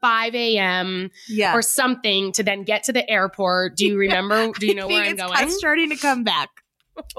5 0.00 0.34
a.m 0.34 1.10
Yeah. 1.28 1.54
or 1.54 1.62
something 1.62 2.32
to 2.32 2.42
then 2.42 2.64
get 2.64 2.84
to 2.84 2.92
the 2.92 3.08
airport. 3.10 3.76
Do 3.76 3.86
you 3.86 3.96
remember? 3.98 4.50
Do 4.58 4.66
you 4.66 4.74
know 4.74 4.86
where 4.88 5.04
I'm 5.04 5.16
going? 5.16 5.30
I'm 5.34 5.50
starting 5.50 5.90
to 5.90 5.96
come 5.96 6.24
back. 6.24 6.50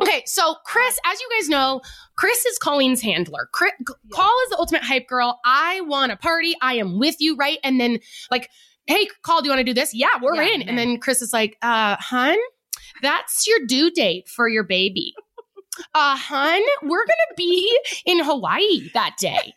Okay, 0.02 0.24
so 0.26 0.56
Chris, 0.66 1.00
as 1.06 1.20
you 1.20 1.30
guys 1.38 1.50
know, 1.50 1.82
Chris 2.18 2.46
is 2.46 2.58
Colleen's 2.58 3.02
handler. 3.02 3.50
Chris, 3.54 3.72
Call 4.12 4.34
is 4.46 4.50
the 4.50 4.58
ultimate 4.58 4.84
hype 4.84 5.08
girl. 5.08 5.40
I 5.46 5.82
want 5.82 6.12
a 6.12 6.18
party. 6.18 6.56
I 6.62 6.76
am 6.76 7.00
with 7.00 7.16
you, 7.20 7.36
right? 7.36 7.58
And 7.64 7.80
then 7.80 8.00
like, 8.32 8.50
hey, 8.88 9.08
Call, 9.24 9.42
do 9.42 9.46
you 9.48 9.52
want 9.52 9.60
to 9.60 9.64
do 9.64 9.74
this? 9.74 9.94
Yeah, 9.94 10.10
we're 10.22 10.36
Yeah, 10.36 10.54
in. 10.54 10.60
man. 10.60 10.70
And 10.70 10.78
then 10.78 11.00
Chris 11.00 11.22
is 11.22 11.32
like, 11.34 11.58
uh, 11.62 11.96
hun, 12.00 12.38
that's 13.02 13.48
your 13.48 13.60
due 13.68 13.92
date 13.92 14.28
for 14.30 14.48
your 14.48 14.64
baby. 14.64 15.14
Uh, 15.96 16.18
hun, 16.18 16.62
we're 16.84 17.06
gonna 17.06 17.36
be 17.38 17.80
in 18.06 18.22
Hawaii 18.22 18.90
that 18.94 19.16
day. 19.18 19.54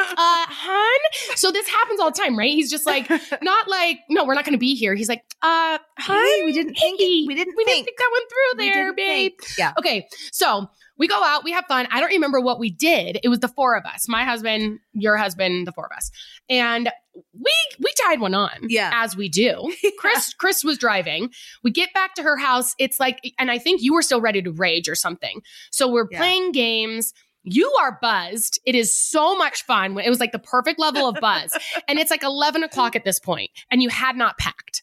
Uh, 0.00 0.46
hun. 0.48 1.36
So 1.36 1.50
this 1.50 1.68
happens 1.68 2.00
all 2.00 2.10
the 2.10 2.18
time, 2.18 2.36
right? 2.38 2.50
He's 2.50 2.70
just 2.70 2.86
like, 2.86 3.08
not 3.42 3.68
like, 3.68 4.00
no, 4.08 4.24
we're 4.24 4.34
not 4.34 4.44
gonna 4.44 4.58
be 4.58 4.74
here. 4.74 4.94
He's 4.94 5.08
like, 5.08 5.22
uh, 5.42 5.78
hun, 5.98 6.16
Hey, 6.24 6.42
we 6.44 6.52
didn't 6.52 6.74
think. 6.74 7.00
hey, 7.00 7.24
we 7.26 7.34
didn't 7.34 7.54
we 7.56 7.64
think. 7.64 7.86
didn't 7.86 7.96
think 7.96 7.98
that 7.98 8.10
one 8.10 8.28
through 8.28 8.64
there, 8.66 8.94
babe. 8.94 9.32
think. 9.38 9.58
Yeah. 9.58 9.72
Okay, 9.78 10.06
so 10.32 10.68
we 10.96 11.06
go 11.06 11.22
out, 11.22 11.44
we 11.44 11.52
have 11.52 11.64
fun. 11.68 11.86
I 11.92 12.00
don't 12.00 12.10
remember 12.10 12.40
what 12.40 12.58
we 12.58 12.70
did. 12.70 13.20
It 13.22 13.28
was 13.28 13.38
the 13.38 13.46
four 13.48 13.76
of 13.76 13.84
us, 13.84 14.08
my 14.08 14.24
husband, 14.24 14.80
your 14.92 15.16
husband, 15.16 15.66
the 15.66 15.72
four 15.72 15.86
of 15.86 15.96
us. 15.96 16.10
And 16.50 16.90
we 17.34 17.52
we 17.80 17.92
tied 18.06 18.20
one 18.20 18.34
on. 18.34 18.50
Yeah. 18.68 18.90
As 18.92 19.16
we 19.16 19.28
do. 19.28 19.72
Chris 19.98 20.32
Chris 20.34 20.64
was 20.64 20.78
driving. 20.78 21.30
We 21.62 21.70
get 21.70 21.92
back 21.94 22.14
to 22.14 22.22
her 22.22 22.36
house. 22.36 22.74
It's 22.78 22.98
like 23.00 23.20
and 23.38 23.50
I 23.50 23.58
think 23.58 23.82
you 23.82 23.92
were 23.94 24.02
still 24.02 24.20
ready 24.20 24.40
to 24.42 24.50
rage 24.52 24.88
or 24.88 24.94
something. 24.94 25.40
So 25.70 25.88
we're 25.88 26.06
Yeah. 26.10 26.18
playing 26.18 26.52
games. 26.52 27.12
You 27.54 27.72
are 27.80 27.98
buzzed. 28.00 28.60
It 28.66 28.74
is 28.74 28.98
so 28.98 29.36
much 29.36 29.64
fun. 29.64 29.98
It 29.98 30.08
was 30.10 30.20
like 30.20 30.32
the 30.32 30.38
perfect 30.38 30.78
level 30.78 31.08
of 31.08 31.16
buzz. 31.20 31.56
and 31.88 31.98
it's 31.98 32.10
like 32.10 32.22
11 32.22 32.62
o'clock 32.62 32.96
at 32.96 33.04
this 33.04 33.18
point, 33.18 33.50
and 33.70 33.82
you 33.82 33.88
had 33.88 34.16
not 34.16 34.38
packed. 34.38 34.82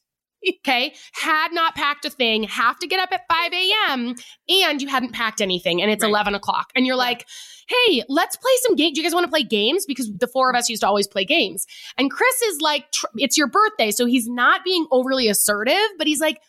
Okay. 0.59 0.93
Had 1.13 1.53
not 1.53 1.73
packed 1.73 2.05
a 2.05 2.09
thing, 2.11 2.43
have 2.43 2.77
to 2.77 2.85
get 2.87 2.99
up 2.99 3.09
at 3.11 3.21
5 3.27 3.51
a.m. 3.51 4.13
and 4.47 4.79
you 4.79 4.87
hadn't 4.87 5.11
packed 5.13 5.41
anything, 5.41 5.81
and 5.81 5.89
it's 5.89 6.03
Right. 6.03 6.09
11 6.09 6.35
o'clock. 6.35 6.69
And 6.75 6.85
you're 6.85 6.93
Yeah. 6.95 6.99
like, 6.99 7.25
hey, 7.67 8.03
let's 8.09 8.35
play 8.35 8.51
some 8.61 8.75
games. 8.75 8.93
Do 8.93 9.01
you 9.01 9.07
guys 9.07 9.15
want 9.15 9.23
to 9.25 9.31
play 9.31 9.41
games? 9.41 9.85
Because 9.87 10.11
the 10.19 10.27
four 10.27 10.51
of 10.51 10.55
us 10.55 10.69
used 10.69 10.81
to 10.81 10.87
always 10.87 11.07
play 11.07 11.25
games. 11.25 11.65
And 11.97 12.11
Chris 12.11 12.41
is 12.43 12.61
like, 12.61 12.91
tr- 12.91 13.07
it's 13.15 13.39
your 13.39 13.47
birthday. 13.47 13.89
So 13.89 14.05
he's 14.05 14.27
not 14.27 14.63
being 14.63 14.85
overly 14.91 15.27
assertive, 15.29 15.81
but 15.97 16.05
he's 16.05 16.21
like, 16.21 16.39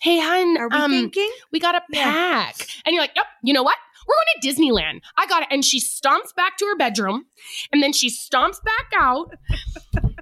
hey, 0.00 0.18
hun, 0.20 0.56
Are 0.56 0.68
we 0.70 0.76
um, 0.76 0.90
thinking? 0.90 1.30
we 1.52 1.60
got 1.60 1.72
to 1.72 1.82
Yeah. 1.90 2.04
pack. 2.12 2.66
And 2.86 2.94
you're 2.94 3.02
like, 3.02 3.12
yep, 3.14 3.26
you 3.42 3.52
know 3.52 3.62
what? 3.62 3.76
We're 4.06 4.14
going 4.14 4.40
to 4.40 4.48
Disneyland. 4.48 5.00
I 5.16 5.26
got 5.26 5.42
it. 5.42 5.48
And 5.50 5.64
she 5.64 5.80
stomps 5.80 6.34
back 6.36 6.56
to 6.58 6.66
her 6.66 6.76
bedroom 6.76 7.26
and 7.72 7.82
then 7.82 7.92
she 7.92 8.08
stomps 8.08 8.62
back 8.64 8.92
out. 8.98 9.34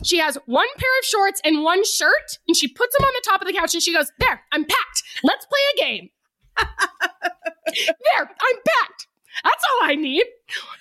she 0.04 0.18
has 0.18 0.36
one 0.46 0.68
pair 0.76 0.98
of 1.00 1.04
shorts 1.04 1.40
and 1.44 1.62
one 1.62 1.84
shirt 1.84 2.38
and 2.46 2.56
she 2.56 2.68
puts 2.68 2.96
them 2.96 3.06
on 3.06 3.12
the 3.14 3.22
top 3.24 3.40
of 3.40 3.46
the 3.46 3.52
couch 3.52 3.74
and 3.74 3.82
she 3.82 3.92
goes, 3.92 4.10
There, 4.18 4.42
I'm 4.52 4.64
packed. 4.64 5.02
Let's 5.22 5.46
play 5.46 5.60
a 5.74 5.80
game. 5.84 6.10
there, 6.56 8.20
I'm 8.20 8.56
packed. 8.66 9.06
That's 9.44 9.64
all 9.72 9.88
I 9.88 9.94
need. 9.94 10.24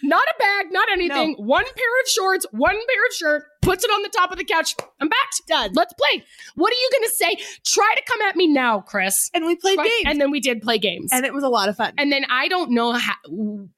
Not 0.03 0.23
a 0.23 0.33
bag, 0.39 0.65
not 0.71 0.89
anything. 0.91 1.35
One 1.37 1.63
pair 1.63 2.01
of 2.01 2.07
shorts, 2.09 2.45
one 2.51 2.75
pair 2.75 3.05
of 3.09 3.13
shirt, 3.13 3.43
puts 3.61 3.83
it 3.85 3.87
on 3.89 4.01
the 4.01 4.09
top 4.09 4.31
of 4.31 4.37
the 4.37 4.43
couch. 4.43 4.75
I'm 4.99 5.07
back. 5.07 5.17
Done. 5.47 5.71
Let's 5.73 5.93
play. 5.93 6.23
What 6.55 6.71
are 6.73 6.75
you 6.75 6.89
going 6.91 7.03
to 7.09 7.13
say? 7.15 7.35
Try 7.65 7.93
to 7.95 8.03
come 8.11 8.21
at 8.23 8.35
me 8.35 8.47
now, 8.47 8.81
Chris. 8.81 9.29
And 9.33 9.45
we 9.45 9.55
played 9.55 9.75
Try- 9.75 9.85
games. 9.85 10.03
And 10.05 10.19
then 10.21 10.29
we 10.31 10.39
did 10.41 10.61
play 10.61 10.77
games. 10.77 11.09
and 11.13 11.25
it 11.25 11.33
was 11.33 11.43
a 11.43 11.49
lot 11.49 11.69
of 11.69 11.77
fun. 11.77 11.93
And 11.97 12.11
then 12.11 12.25
I 12.29 12.47
don't 12.49 12.71
know 12.71 12.91
how, 12.93 13.13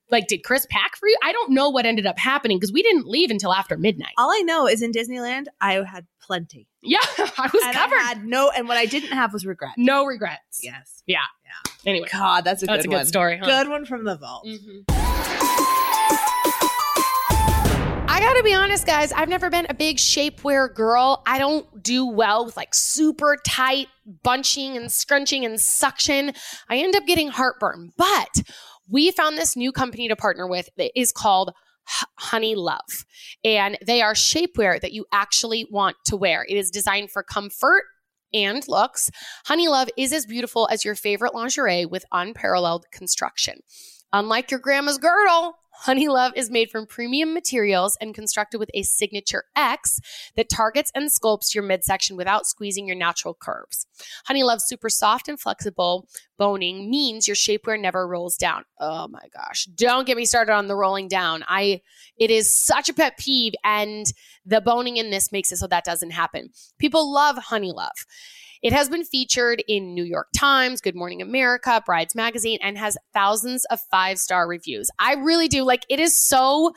like, 0.10 0.28
did 0.28 0.44
Chris 0.44 0.66
pack 0.70 0.96
for 0.96 1.08
you? 1.08 1.18
I 1.24 1.32
don't 1.32 1.52
know 1.52 1.70
what 1.70 1.86
ended 1.86 2.06
up 2.08 2.18
happening 2.18 2.58
because 2.58 2.74
we 2.74 2.82
didn't 2.82 3.08
leave 3.08 3.30
until 3.30 3.54
after 3.54 3.78
midnight. 3.78 4.14
All 4.18 4.32
I 4.32 4.42
know 4.42 4.68
is 4.68 4.82
in 4.82 4.92
Disneyland, 4.92 5.46
I 5.62 5.74
had 5.84 6.08
plenty. 6.22 6.68
Yeah, 6.82 6.98
I 7.18 7.50
was 7.54 7.64
and 7.64 7.74
covered. 7.76 7.96
I 7.98 8.02
had 8.04 8.26
no, 8.26 8.50
and 8.56 8.68
what 8.68 8.78
I 8.78 8.86
didn't 8.86 9.12
have 9.12 9.32
was 9.32 9.46
regret. 9.46 9.74
no 9.78 10.06
regrets. 10.06 10.60
Yes. 10.62 11.04
Anyway, 11.86 12.08
God, 12.12 12.44
that's 12.46 12.64
a 12.64 12.66
that's 12.66 12.86
good 12.86 12.86
a 12.86 12.90
good 12.90 12.96
one. 12.98 13.06
story. 13.06 13.38
Huh? 13.38 13.46
Good 13.46 13.70
one 13.70 13.86
from 13.86 14.04
the 14.06 14.16
vault. 14.16 14.46
Mhm. 14.46 14.84
I 18.06 18.20
gotta 18.20 18.44
be 18.44 18.54
honest, 18.54 18.86
guys. 18.86 19.12
I've 19.12 19.28
never 19.30 19.50
been 19.50 19.66
a 19.70 19.74
big 19.74 19.98
shapewear 19.98 20.74
girl. 20.74 21.24
I 21.26 21.40
don't 21.40 21.82
do 21.84 22.06
well 22.06 22.46
with 22.46 22.56
like 22.56 22.74
super 22.76 23.38
tight 23.46 23.88
bunching 24.24 24.78
and 24.78 24.92
scrunching 24.92 25.44
and 25.46 25.60
suction. 25.60 26.34
I 26.70 26.78
end 26.78 26.96
up 26.96 27.06
getting 27.06 27.30
heartburn. 27.30 27.92
But 27.98 28.44
we 28.90 29.12
found 29.12 29.38
this 29.38 29.56
new 29.56 29.72
company 29.72 30.08
to 30.08 30.16
partner 30.16 30.48
with 30.48 30.70
that 30.78 30.98
is 30.98 31.12
called 31.12 31.54
Honeylove. 32.22 33.06
And 33.44 33.78
they 33.86 34.02
are 34.02 34.14
shapewear 34.14 34.80
that 34.80 34.94
you 34.94 35.06
actually 35.12 35.68
want 35.70 35.98
to 36.06 36.16
wear. 36.16 36.46
It 36.48 36.56
is 36.56 36.70
designed 36.70 37.12
for 37.12 37.24
comfort 37.24 37.84
and 38.34 38.68
looks. 38.68 39.10
Honeylove 39.48 39.90
is 39.98 40.14
as 40.14 40.26
beautiful 40.26 40.68
as 40.72 40.86
your 40.86 40.96
favorite 40.96 41.34
lingerie 41.36 41.86
with 41.86 42.06
unparalleled 42.12 42.86
construction. 42.92 43.60
Unlike 44.12 44.52
your 44.52 44.60
grandma's 44.60 44.98
girdle, 44.98 45.56
Honeylove 45.86 46.32
is 46.36 46.50
made 46.50 46.70
from 46.70 46.86
premium 46.86 47.34
materials 47.34 47.98
and 48.00 48.14
constructed 48.16 48.60
with 48.60 48.70
a 48.74 48.84
signature 48.84 49.46
X 49.56 50.00
that 50.36 50.50
targets 50.50 50.92
and 50.96 51.10
sculpts 51.10 51.54
your 51.54 51.64
midsection 51.64 52.16
without 52.16 52.46
squeezing 52.46 52.88
your 52.88 52.96
natural 52.96 53.34
curves. 53.34 53.88
Honeylove's 54.28 54.66
super 54.68 54.90
soft 54.90 55.28
and 55.28 55.40
flexible 55.40 56.08
boning 56.38 56.90
means 56.90 57.28
your 57.28 57.36
shapewear 57.36 57.80
never 57.80 58.08
rolls 58.08 58.38
down. 58.38 58.64
Oh 58.80 59.08
my 59.08 59.28
gosh. 59.36 59.66
Don't 59.66 60.06
get 60.08 60.18
me 60.18 60.26
started 60.26 60.54
on 60.54 60.68
the 60.68 60.76
rolling 60.76 61.08
down. 61.08 61.44
I 61.48 61.82
it 62.18 62.32
is 62.32 62.54
such 62.54 62.90
a 62.90 62.94
pet 62.94 63.18
peeve 63.18 63.54
and 63.64 64.06
the 64.46 64.62
boning 64.62 64.98
in 64.98 65.10
this 65.10 65.32
makes 65.32 65.52
it 65.52 65.58
so 65.58 65.68
that 65.68 65.86
doesn't 65.86 66.12
happen. 66.12 66.50
People 66.80 67.12
love 67.12 67.38
Honeylove. 67.38 68.06
It 68.64 68.72
has 68.72 68.88
been 68.88 69.04
featured 69.04 69.62
in 69.68 69.94
New 69.94 70.06
York 70.06 70.30
Times, 70.34 70.80
Good 70.80 70.96
Morning 70.96 71.22
America, 71.22 71.84
Brides 71.86 72.16
Magazine, 72.16 72.60
and 72.62 72.78
has 72.78 72.98
thousands 73.14 73.66
of 73.66 73.82
five 73.92 74.18
star 74.18 74.48
reviews. 74.48 74.90
I 74.98 75.16
really 75.16 75.50
do 75.50 75.64
like 75.64 75.86
it 75.90 76.00
is 76.00 76.18
so 76.18 76.72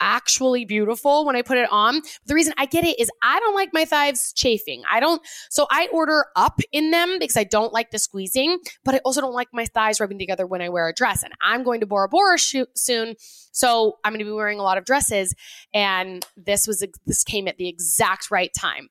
actually 0.00 0.66
beautiful 0.66 1.24
when 1.24 1.36
I 1.36 1.42
put 1.42 1.56
it 1.56 1.68
on. 1.72 2.02
The 2.26 2.34
reason 2.34 2.52
I 2.58 2.66
get 2.66 2.84
it 2.84 3.00
is 3.00 3.10
I 3.22 3.40
don't 3.40 3.54
like 3.54 3.70
my 3.72 3.86
thighs 3.86 4.34
chafing. 4.34 4.82
I 4.90 5.00
don't, 5.00 5.22
so 5.48 5.66
I 5.70 5.88
order 5.92 6.26
up 6.36 6.60
in 6.72 6.90
them 6.90 7.18
because 7.18 7.38
I 7.38 7.44
don't 7.44 7.72
like 7.72 7.90
the 7.90 7.98
squeezing, 7.98 8.58
but 8.84 8.94
I 8.94 8.98
also 8.98 9.22
don't 9.22 9.34
like 9.34 9.48
my 9.52 9.64
thighs 9.64 9.98
rubbing 9.98 10.18
together 10.18 10.46
when 10.46 10.60
I 10.60 10.68
wear 10.68 10.88
a 10.88 10.94
dress. 10.94 11.22
And 11.22 11.32
I'm 11.42 11.62
going 11.62 11.80
to 11.80 11.86
Bora 11.86 12.08
Bora 12.08 12.38
soon. 12.38 13.14
So 13.52 13.98
I'm 14.04 14.12
going 14.12 14.20
to 14.20 14.24
be 14.26 14.30
wearing 14.30 14.58
a 14.58 14.62
lot 14.62 14.76
of 14.76 14.84
dresses. 14.84 15.34
And 15.72 16.26
this 16.36 16.66
was, 16.66 16.84
this 17.06 17.24
came 17.24 17.48
at 17.48 17.56
the 17.56 17.68
exact 17.68 18.30
right 18.30 18.52
time. 18.54 18.88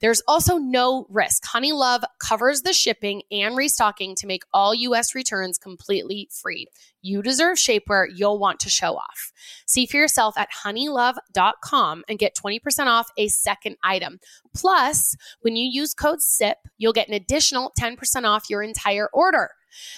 There's 0.00 0.22
also 0.26 0.56
no 0.56 1.06
risk. 1.10 1.44
Honeylove 1.44 2.04
covers 2.18 2.62
the 2.62 2.72
shipping 2.72 3.22
and 3.30 3.56
restocking 3.56 4.14
to 4.16 4.26
make 4.26 4.44
all 4.52 4.74
US 4.74 5.14
returns 5.14 5.58
completely 5.58 6.28
free. 6.30 6.66
You 7.02 7.22
deserve 7.22 7.56
shapewear 7.56 8.06
you'll 8.14 8.38
want 8.38 8.60
to 8.60 8.70
show 8.70 8.96
off. 8.96 9.32
See 9.66 9.86
for 9.86 9.96
yourself 9.96 10.36
at 10.36 10.48
honeylove.com 10.64 12.04
and 12.08 12.18
get 12.18 12.34
20% 12.34 12.86
off 12.86 13.08
a 13.16 13.28
second 13.28 13.76
item. 13.82 14.20
Plus, 14.54 15.16
when 15.40 15.56
you 15.56 15.68
use 15.70 15.94
code 15.94 16.22
SIP, 16.22 16.58
you'll 16.78 16.92
get 16.92 17.08
an 17.08 17.14
additional 17.14 17.72
10% 17.78 18.24
off 18.24 18.50
your 18.50 18.62
entire 18.62 19.08
order. 19.12 19.50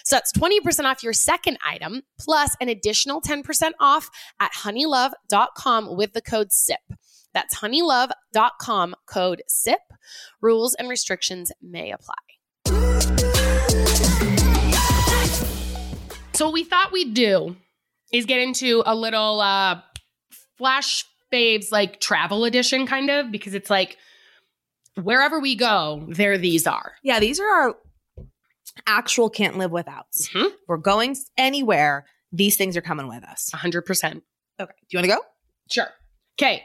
So 0.05 0.17
that's 0.17 0.33
20% 0.33 0.85
off 0.85 1.03
your 1.03 1.13
second 1.13 1.59
item 1.67 2.03
plus 2.19 2.55
an 2.61 2.69
additional 2.69 3.21
10% 3.21 3.73
off 3.81 4.11
at 4.39 4.53
honeylove.com 4.53 5.97
with 5.97 6.13
the 6.13 6.21
code 6.21 6.53
SIP. 6.53 6.81
That's 7.33 7.57
honeylove.com 7.59 8.95
code 9.07 9.43
SIP. 9.49 9.81
Rules 10.41 10.75
and 10.75 10.89
restrictions 10.89 11.53
may 11.61 11.93
apply. 11.93 12.15
So, 16.35 16.47
what 16.47 16.55
we 16.55 16.65
thought 16.65 16.93
we'd 16.93 17.15
do 17.15 17.57
is 18.13 18.27
get 18.27 18.41
into 18.41 18.83
a 18.87 18.95
little 18.95 19.41
uh, 19.41 19.81
flash 20.59 21.05
faves, 21.33 21.67
like 21.71 22.01
travel 22.01 22.45
edition, 22.45 22.87
kind 22.87 23.11
of, 23.11 23.31
because 23.31 23.55
it's 23.55 23.71
like 23.71 23.97
wherever 25.01 25.39
we 25.41 25.55
go, 25.55 26.05
there 26.09 26.39
these 26.39 26.67
are. 26.67 26.93
Yeah, 27.03 27.21
these 27.21 27.39
are 27.39 27.47
our 27.49 27.75
actual 28.87 29.29
can't 29.31 29.57
live 29.59 29.71
withouts. 29.71 30.29
Mhm. 30.33 30.51
We're 30.67 30.79
going 30.79 31.17
anywhere. 31.37 32.07
These 32.33 32.57
things 32.57 32.77
are 32.77 32.83
coming 32.83 33.09
with 33.09 33.23
us. 33.25 33.51
100%. 33.55 34.23
Okay. 34.61 34.73
Do 34.81 34.87
you 34.91 34.99
want 34.99 35.05
to 35.11 35.17
go? 35.17 35.21
Sure. 35.71 35.89
Okay. 36.39 36.63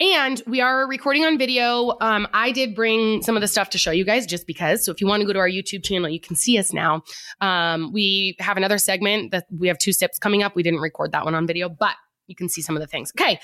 And 0.00 0.42
we 0.46 0.62
are 0.62 0.86
recording 0.88 1.24
on 1.26 1.36
video. 1.36 1.94
Um, 2.00 2.26
I 2.32 2.52
did 2.52 2.74
bring 2.74 3.20
some 3.22 3.36
of 3.36 3.42
the 3.42 3.48
stuff 3.48 3.68
to 3.70 3.78
show 3.78 3.90
you 3.90 4.04
guys 4.04 4.24
just 4.24 4.46
because. 4.46 4.82
So 4.82 4.92
if 4.92 5.00
you 5.02 5.06
want 5.06 5.20
to 5.20 5.26
go 5.26 5.34
to 5.34 5.38
our 5.38 5.48
YouTube 5.48 5.84
channel, 5.84 6.08
you 6.08 6.18
can 6.18 6.36
see 6.36 6.56
us 6.56 6.72
now. 6.72 7.02
Um, 7.42 7.92
we 7.92 8.34
have 8.38 8.56
another 8.56 8.78
segment 8.78 9.30
that 9.32 9.44
we 9.54 9.68
have 9.68 9.76
two 9.76 9.92
sips 9.92 10.18
coming 10.18 10.42
up. 10.42 10.56
We 10.56 10.62
didn't 10.62 10.80
record 10.80 11.12
that 11.12 11.26
one 11.26 11.34
on 11.34 11.46
video, 11.46 11.68
but 11.68 11.96
you 12.28 12.34
can 12.34 12.48
see 12.48 12.62
some 12.62 12.76
of 12.76 12.80
the 12.80 12.86
things. 12.86 13.12
Okay. 13.20 13.38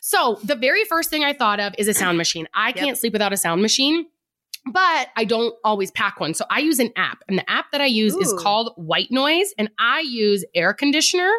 So 0.00 0.38
the 0.44 0.54
very 0.54 0.84
first 0.84 1.10
thing 1.10 1.24
I 1.24 1.32
thought 1.32 1.58
of 1.58 1.74
is 1.76 1.88
a 1.88 1.94
sound 1.94 2.18
machine. 2.18 2.46
I 2.54 2.68
Yep. 2.68 2.76
can't 2.76 2.98
sleep 2.98 3.12
without 3.12 3.32
a 3.32 3.36
sound 3.36 3.60
machine. 3.60 4.06
But 4.68 5.08
I 5.16 5.24
don't 5.24 5.54
always 5.62 5.92
pack 5.92 6.18
one. 6.18 6.34
So 6.34 6.44
I 6.50 6.58
use 6.58 6.80
an 6.80 6.92
app, 6.96 7.18
and 7.28 7.38
the 7.38 7.48
app 7.48 7.70
that 7.70 7.80
I 7.80 7.86
use 7.86 8.16
is 8.16 8.32
called 8.36 8.72
White 8.74 9.12
Noise, 9.12 9.54
and 9.58 9.70
I 9.78 10.00
use 10.00 10.44
air 10.56 10.74
conditioner, 10.74 11.30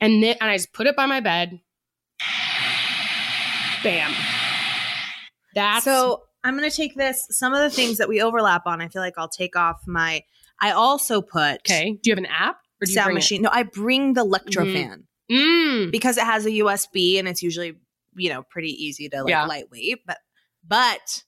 and 0.00 0.20
then 0.20 0.36
and 0.40 0.50
I 0.50 0.56
just 0.56 0.72
put 0.72 0.88
it 0.88 0.96
by 0.96 1.06
my 1.06 1.20
bed, 1.20 1.60
Bam. 3.82 4.12
That's 5.54 5.84
so 5.84 6.22
I'm 6.44 6.56
going 6.56 6.68
to 6.68 6.74
take 6.76 6.94
this. 6.96 7.26
Some 7.30 7.52
of 7.52 7.60
the 7.60 7.70
things 7.70 7.98
that 7.98 8.08
we 8.08 8.20
overlap 8.22 8.62
on, 8.66 8.80
I 8.80 8.88
feel 8.88 9.02
like 9.02 9.14
I'll 9.16 9.28
take 9.28 9.56
off 9.56 9.80
my. 9.86 10.22
I 10.60 10.72
also 10.72 11.20
put 11.22 11.60
okay. 11.60 11.98
Do 12.02 12.10
you 12.10 12.12
have 12.12 12.18
an 12.18 12.26
app 12.26 12.56
or 12.80 12.86
do 12.86 12.92
sound 12.92 13.14
machine. 13.14 13.42
No, 13.42 13.50
I 13.52 13.62
bring 13.64 14.14
the 14.14 14.20
Electro 14.22 14.64
Mhm. 14.64 14.72
fan 14.72 15.04
Mm. 15.30 15.90
because 15.92 16.18
it 16.18 16.24
has 16.24 16.46
a 16.46 16.50
USB 16.50 17.18
and 17.18 17.26
it's 17.28 17.42
usually 17.42 17.74
you 18.14 18.28
know 18.28 18.42
pretty 18.42 18.70
easy 18.70 19.08
to 19.08 19.22
like 19.22 19.30
Yeah. 19.30 19.44
lightweight. 19.46 20.00
But 20.06 20.18
but 20.66 21.22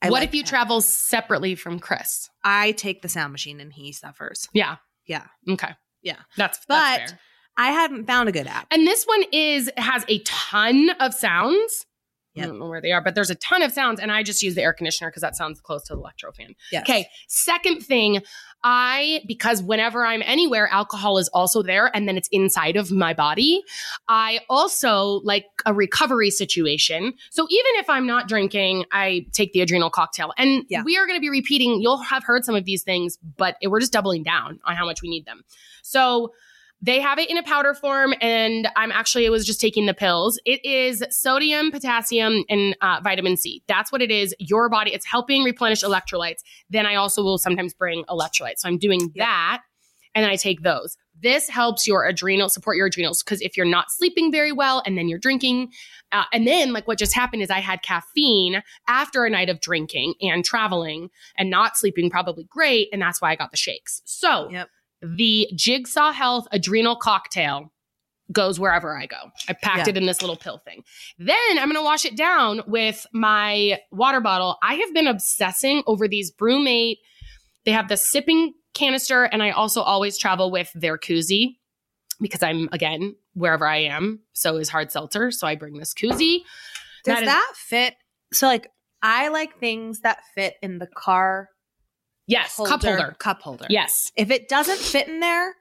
I 0.00 0.10
what 0.10 0.20
like 0.20 0.28
if 0.28 0.34
you 0.34 0.42
that. 0.42 0.48
travel 0.48 0.80
separately 0.80 1.54
from 1.54 1.78
Chris? 1.78 2.28
I 2.44 2.72
take 2.72 3.02
the 3.02 3.08
sound 3.08 3.32
machine 3.32 3.60
and 3.60 3.72
he 3.72 3.92
suffers. 3.92 4.48
Yeah. 4.52 4.76
Yeah. 5.06 5.26
Okay. 5.48 5.74
Yeah. 6.02 6.18
That's 6.36 6.58
But 6.66 6.74
that's 6.98 7.12
fair. 7.12 7.20
I 7.56 7.70
haven't 7.70 8.06
found 8.06 8.28
a 8.28 8.32
good 8.32 8.46
app. 8.46 8.66
And 8.70 8.86
this 8.86 9.04
one 9.04 9.24
is 9.32 9.70
has 9.76 10.04
a 10.08 10.18
ton 10.20 10.90
of 11.00 11.14
sounds. 11.14 11.86
Yep. 12.34 12.44
I 12.44 12.48
don't 12.48 12.58
know 12.60 12.68
where 12.68 12.80
they 12.80 12.92
are, 12.92 13.02
but 13.02 13.14
there's 13.14 13.28
a 13.28 13.34
ton 13.34 13.60
of 13.60 13.72
sounds, 13.72 14.00
and 14.00 14.10
I 14.10 14.22
just 14.22 14.42
use 14.42 14.54
the 14.54 14.62
air 14.62 14.72
conditioner 14.72 15.10
because 15.10 15.20
that 15.20 15.36
sounds 15.36 15.60
close 15.60 15.82
to 15.88 15.94
the 15.94 16.00
LectroFan. 16.00 16.54
Yes. 16.70 16.84
Okay. 16.88 17.06
Second 17.28 17.80
thing, 17.82 18.22
I, 18.64 19.20
because 19.28 19.62
whenever 19.62 20.06
I'm 20.06 20.22
anywhere, 20.24 20.66
alcohol 20.72 21.18
is 21.18 21.28
also 21.34 21.62
there 21.62 21.94
and 21.94 22.08
then 22.08 22.16
it's 22.16 22.28
inside 22.32 22.76
of 22.76 22.90
my 22.90 23.12
body. 23.12 23.62
I 24.08 24.40
also 24.48 25.20
like 25.24 25.44
a 25.66 25.74
recovery 25.74 26.30
situation. 26.30 27.12
So 27.30 27.46
even 27.50 27.70
if 27.74 27.90
I'm 27.90 28.06
not 28.06 28.28
drinking, 28.28 28.86
I 28.92 29.26
take 29.32 29.52
the 29.52 29.60
adrenal 29.60 29.90
cocktail. 29.90 30.32
And 30.38 30.64
Yeah. 30.70 30.84
we 30.84 30.96
are 30.96 31.06
going 31.06 31.18
to 31.18 31.20
be 31.20 31.28
repeating, 31.28 31.82
you'll 31.82 31.98
have 32.02 32.24
heard 32.24 32.46
some 32.46 32.54
of 32.54 32.64
these 32.64 32.82
things, 32.82 33.18
but 33.36 33.56
we're 33.62 33.80
just 33.80 33.92
doubling 33.92 34.22
down 34.22 34.58
on 34.64 34.74
how 34.74 34.86
much 34.86 35.02
we 35.02 35.10
need 35.10 35.26
them. 35.26 35.42
So, 35.82 36.32
they 36.82 37.00
have 37.00 37.18
it 37.20 37.30
in 37.30 37.38
a 37.38 37.42
powder 37.44 37.74
form, 37.74 38.12
and 38.20 38.68
I'm 38.74 38.90
actually, 38.90 39.24
it 39.24 39.30
was 39.30 39.46
just 39.46 39.60
taking 39.60 39.86
the 39.86 39.94
pills. 39.94 40.40
It 40.44 40.64
is 40.64 41.04
sodium, 41.10 41.70
potassium, 41.70 42.44
and 42.48 42.76
uh, 42.80 43.00
vitamin 43.04 43.36
C. 43.36 43.62
That's 43.68 43.92
what 43.92 44.02
it 44.02 44.10
is. 44.10 44.34
Your 44.40 44.68
body, 44.68 44.92
it's 44.92 45.06
helping 45.06 45.44
replenish 45.44 45.84
electrolytes. 45.84 46.40
Then 46.68 46.84
I 46.84 46.96
also 46.96 47.22
will 47.22 47.38
sometimes 47.38 47.72
bring 47.72 48.04
electrolytes. 48.06 48.58
So 48.58 48.68
I'm 48.68 48.78
doing 48.78 49.12
that, 49.14 49.62
and 50.14 50.24
then 50.24 50.30
I 50.30 50.36
take 50.36 50.62
those. 50.62 50.96
This 51.22 51.48
helps 51.48 51.86
your 51.86 52.04
adrenal, 52.04 52.48
support 52.48 52.76
your 52.76 52.86
adrenals, 52.86 53.22
because 53.22 53.40
if 53.42 53.56
you're 53.56 53.64
not 53.64 53.92
sleeping 53.92 54.32
very 54.32 54.50
well 54.50 54.82
and 54.84 54.98
then 54.98 55.08
you're 55.08 55.20
drinking, 55.20 55.70
uh, 56.10 56.24
and 56.32 56.48
then 56.48 56.72
like 56.72 56.88
what 56.88 56.98
just 56.98 57.14
happened 57.14 57.42
is 57.42 57.50
I 57.50 57.60
had 57.60 57.82
caffeine 57.82 58.60
after 58.88 59.24
a 59.24 59.30
night 59.30 59.48
of 59.48 59.60
drinking 59.60 60.14
and 60.20 60.44
traveling 60.44 61.10
and 61.38 61.48
not 61.48 61.76
sleeping 61.76 62.10
probably 62.10 62.42
great, 62.42 62.88
and 62.92 63.00
that's 63.00 63.22
why 63.22 63.30
I 63.30 63.36
got 63.36 63.52
the 63.52 63.56
shakes. 63.56 64.02
So 64.04 64.48
Yep. 64.50 64.68
The 65.02 65.48
Jigsaw 65.54 66.12
Health 66.12 66.46
adrenal 66.52 66.96
cocktail 66.96 67.72
goes 68.30 68.58
wherever 68.58 68.96
I 68.96 69.06
go. 69.06 69.16
I 69.48 69.52
packed 69.52 69.86
Yeah. 69.88 69.90
it 69.90 69.96
in 69.96 70.06
this 70.06 70.22
little 70.22 70.36
pill 70.36 70.58
thing. 70.58 70.84
Then 71.18 71.36
I'm 71.50 71.64
going 71.68 71.74
to 71.76 71.82
wash 71.82 72.04
it 72.04 72.16
down 72.16 72.62
with 72.66 73.04
my 73.12 73.78
water 73.90 74.20
bottle. 74.20 74.56
I 74.62 74.74
have 74.76 74.94
been 74.94 75.06
obsessing 75.06 75.82
over 75.86 76.08
these 76.08 76.32
BrüMate. 76.32 76.96
They 77.64 77.72
have 77.72 77.88
the 77.88 77.96
sipping 77.96 78.54
canister, 78.74 79.24
and 79.24 79.42
I 79.42 79.50
also 79.50 79.82
always 79.82 80.16
travel 80.16 80.50
with 80.50 80.70
their 80.74 80.96
koozie 80.96 81.56
because 82.20 82.42
I'm 82.42 82.68
again 82.72 83.16
wherever 83.34 83.66
I 83.66 83.78
am. 83.78 84.20
So 84.32 84.56
is 84.56 84.68
hard 84.68 84.90
seltzer. 84.92 85.30
So 85.30 85.46
I 85.46 85.56
bring 85.56 85.76
this 85.76 85.92
koozie. 85.92 86.38
Does 87.04 87.16
That 87.16 87.22
is- 87.22 87.28
that 87.28 87.52
fit? 87.56 87.94
So 88.32 88.46
like 88.46 88.68
I 89.02 89.28
like 89.28 89.58
things 89.58 90.00
that 90.00 90.20
fit 90.34 90.54
in 90.62 90.78
the 90.78 90.86
car 90.86 91.48
Yes, 92.26 92.56
cup 92.56 92.82
holder. 92.82 93.16
Cup 93.18 93.42
holder. 93.42 93.66
Yes, 93.68 94.10
If 94.16 94.30
it 94.30 94.48
doesn't 94.48 94.78
fit 94.78 95.08
in 95.08 95.20
there, 95.20 95.54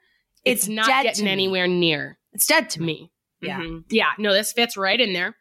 it's, 0.45 0.63
it's, 0.63 0.67
not 0.67 0.87
getting 1.03 1.27
anywhere 1.27 1.67
near 1.67 2.17
It's 2.33 2.45
dead 2.47 2.69
to 2.71 2.81
me. 2.81 3.11
me. 3.41 3.47
Yeah. 3.47 3.59
Mhm. 3.59 3.83
yeah. 3.89 4.11
No, 4.17 4.31
this 4.33 4.53
fits 4.53 4.77
right 4.77 4.99
in 4.99 5.13
there. 5.13 5.35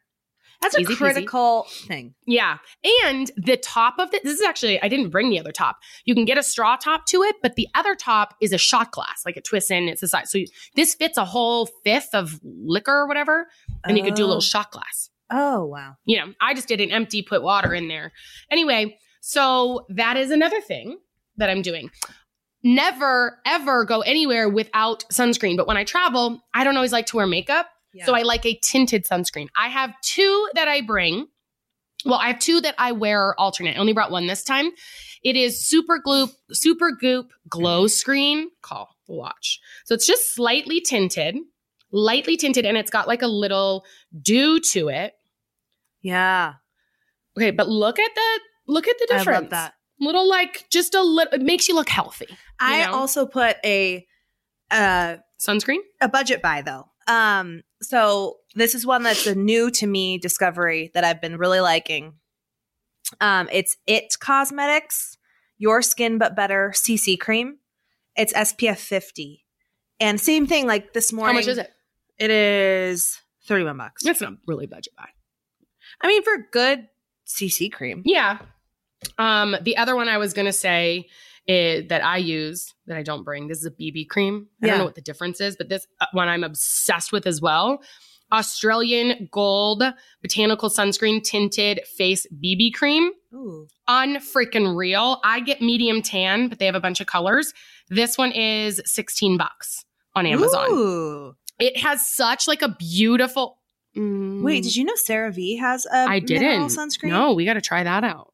That's 0.63 0.75
a 0.77 0.81
Easy 0.81 0.93
peasy. 0.93 0.97
critical 0.99 1.67
thing. 1.87 2.15
Yeah. 2.27 2.59
And 3.05 3.31
the 3.37 3.57
top 3.57 3.95
of 3.99 4.13
it, 4.13 4.23
this 4.25 4.35
is 4.39 4.43
actually, 4.47 4.81
I 4.83 4.89
didn't 4.89 5.09
bring 5.09 5.31
the 5.31 5.39
other 5.41 5.53
top. 5.53 5.79
You 6.05 6.15
can 6.15 6.27
get 6.27 6.37
a 6.37 6.43
straw 6.43 6.77
top 6.77 7.07
to 7.07 7.23
it, 7.23 7.37
but 7.43 7.55
the 7.57 7.67
other 7.75 7.95
top 7.95 8.35
is 8.43 8.53
a 8.53 8.59
shot 8.59 8.91
glass, 8.93 9.23
like 9.25 9.39
it 9.39 9.45
twists 9.45 9.71
in, 9.71 9.89
it's 9.89 10.03
the 10.03 10.09
size. 10.09 10.31
So 10.31 10.37
you, 10.39 10.47
this 10.77 10.95
fits 10.95 11.17
a 11.17 11.25
whole 11.25 11.67
fifth 11.85 12.15
of 12.15 12.41
liquor 12.45 12.93
or 12.93 13.07
whatever, 13.09 13.47
and 13.85 13.97
you 13.97 14.05
could 14.05 14.15
do 14.15 14.23
a 14.23 14.27
Oh. 14.27 14.29
little 14.29 14.41
shot 14.43 14.71
glass. 14.71 15.09
Oh 15.31 15.65
wow. 15.65 15.95
You 16.05 16.19
know, 16.19 16.35
I 16.43 16.53
just 16.53 16.69
did 16.69 16.81
an 16.83 16.91
empty, 16.91 17.23
put 17.23 17.43
water 17.43 17.73
in 17.73 17.89
there. 17.89 18.13
Anyway, 18.51 18.99
so 19.23 19.87
that 19.89 20.19
is 20.19 20.31
another 20.31 20.61
thing 20.61 20.99
that 21.41 21.51
I'm 21.51 21.63
doing. 21.63 21.91
Never, 22.63 23.39
ever 23.47 23.85
go 23.85 24.01
anywhere 24.03 24.49
without 24.49 25.05
sunscreen. 25.13 25.57
But 25.57 25.67
when 25.67 25.77
I 25.77 25.85
travel, 25.85 26.41
I 26.55 26.63
don't 26.65 26.77
always 26.77 26.93
like 26.93 27.07
to 27.07 27.17
wear 27.17 27.27
makeup. 27.27 27.67
So 28.05 28.15
I 28.15 28.23
like 28.23 28.47
a 28.47 28.55
tinted 28.63 29.05
sunscreen. 29.05 29.49
I 29.57 29.69
have 29.69 29.93
two 30.03 30.49
that 30.55 30.69
I 30.69 30.81
bring. 30.81 31.27
Well, 32.05 32.19
I 32.21 32.29
have 32.29 32.39
two 32.39 32.61
that 32.61 32.75
I 32.79 32.93
wear 32.93 33.35
alternate. 33.39 33.77
I 33.77 33.81
only 33.81 33.93
brought 33.93 34.11
one 34.13 34.27
this 34.27 34.45
time. 34.45 34.71
It 35.25 35.37
is 35.37 35.67
Super 35.67 36.01
Gloop, 36.07 36.31
Super 36.53 36.93
Goop 36.93 37.31
Glow 37.49 37.89
Screen. 37.89 38.49
Call 38.63 38.89
watch. 39.09 39.59
So 39.87 39.95
it's 39.95 40.07
just 40.07 40.35
slightly 40.35 40.81
tinted, 40.81 41.37
lightly 41.93 42.37
tinted, 42.37 42.65
and 42.65 42.77
it's 42.79 42.91
got 42.91 43.09
like 43.09 43.23
a 43.23 43.27
little 43.27 43.85
dew 44.23 44.61
to 44.73 44.89
it. 44.89 45.15
yeah. 46.01 46.55
Okay, 47.37 47.51
but 47.53 47.69
look 47.69 47.99
at 47.99 48.11
the 48.15 48.41
look 48.67 48.87
at 48.89 48.97
the 48.99 49.09
I 49.13 49.19
difference. 49.19 49.41
love 49.43 49.51
that. 49.51 49.75
Little 50.01 50.29
like 50.29 50.67
just 50.71 50.95
a 50.95 51.03
little. 51.03 51.33
It 51.35 51.43
makes 51.43 51.69
you 51.69 51.75
look 51.75 51.89
healthy. 51.89 52.27
I 52.59 52.85
know? 52.87 52.93
also 52.93 53.27
put 53.27 53.57
a 53.65 54.07
uh 54.71 55.17
Sunscreen. 55.41 55.79
a 56.01 56.09
budget 56.09 56.43
buy 56.43 56.63
though. 56.63 56.87
Um, 57.07 57.63
so 57.83 58.37
this 58.55 58.75
is 58.75 58.87
one 58.87 59.03
that's 59.03 59.27
a 59.27 59.35
new 59.35 59.71
to 59.73 59.87
me 59.87 60.19
discovery 60.19 60.91
that 60.95 61.03
I've 61.05 61.21
been 61.21 61.39
really 61.39 61.61
liking. 61.61 62.15
Um, 63.21 63.49
it's 63.51 63.77
It 63.87 64.17
Cosmetics, 64.21 65.17
Your 65.59 65.83
Skin 65.83 66.19
But 66.19 66.37
Better 66.37 66.73
CC 66.75 67.19
Cream. 67.19 67.59
It's 68.17 68.33
SPF 68.33 68.77
50. 68.79 69.45
And 69.99 70.21
same 70.21 70.47
thing, 70.47 70.67
like 70.67 70.93
this 70.93 71.13
morning 71.13 71.37
How 71.37 71.41
much 71.41 71.49
is 71.49 71.59
it? 71.59 71.71
It 72.19 72.31
is 72.31 73.19
31 73.47 73.77
bucks. 73.77 74.05
It's 74.05 74.21
not 74.21 74.35
really 74.47 74.67
budget 74.67 74.95
buy. 74.97 75.09
I 76.01 76.07
mean, 76.07 76.23
for 76.23 76.37
good 76.53 76.89
CC 77.27 77.73
cream. 77.73 78.03
Yeah. 78.05 78.39
Um, 79.19 79.57
the 79.63 79.77
other 79.77 79.97
one 79.97 80.09
I 80.09 80.19
was 80.19 80.33
gonna 80.33 80.53
say 80.53 81.07
is, 81.47 81.89
that 81.89 82.05
I 82.05 82.19
use 82.19 82.73
that 82.87 82.97
I 82.97 83.03
don't 83.03 83.25
bring. 83.25 83.49
This 83.49 83.59
is 83.59 83.67
a 83.67 83.71
BB 83.71 84.09
cream. 84.09 84.47
I 84.63 84.67
Yeah. 84.67 84.73
don't 84.73 84.79
know 84.81 84.85
what 84.85 84.95
the 84.95 85.01
difference 85.01 85.41
is, 85.41 85.57
but 85.57 85.69
this 85.69 85.87
uh, 86.01 86.07
one 86.13 86.29
I'm 86.29 86.45
obsessed 86.45 87.13
with 87.13 87.27
as 87.27 87.41
well. 87.41 87.83
Australian 88.33 89.29
Gold 89.33 89.83
Botanical 90.23 90.69
Sunscreen 90.71 91.23
Tinted 91.23 91.81
Face 91.97 92.27
BB 92.43 92.73
Cream. 92.75 93.11
Ooh. 93.35 93.67
Unfreaking 93.89 94.77
real. 94.77 95.21
I 95.25 95.41
get 95.41 95.61
medium 95.61 96.01
tan, 96.03 96.49
but 96.49 96.59
they 96.59 96.67
have 96.67 96.77
a 96.77 96.81
bunch 96.81 97.01
of 97.01 97.07
colors. 97.09 97.53
This 97.89 98.17
one 98.17 98.31
is 98.33 98.81
16 98.85 99.37
bucks 99.37 99.85
on 100.15 100.27
Amazon. 100.27 100.71
Ooh. 100.71 101.35
It 101.59 101.77
has 101.79 102.07
such 102.09 102.47
like 102.47 102.63
a 102.63 102.69
beautiful. 102.69 103.59
Mm, 103.97 104.43
Wait, 104.45 104.63
did 104.63 104.77
you 104.77 104.85
know 104.85 104.95
Sarah 104.95 105.33
V 105.33 105.57
has 105.57 105.85
a 105.87 105.97
I 106.09 106.21
didn't. 106.21 106.69
sunscreen? 106.69 107.09
No, 107.09 107.33
we 107.33 107.45
got 107.45 107.55
to 107.55 107.61
try 107.61 107.83
that 107.83 108.05
out. 108.05 108.33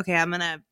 Okay, 0.00 0.14
I'm 0.14 0.30
gonna 0.30 0.62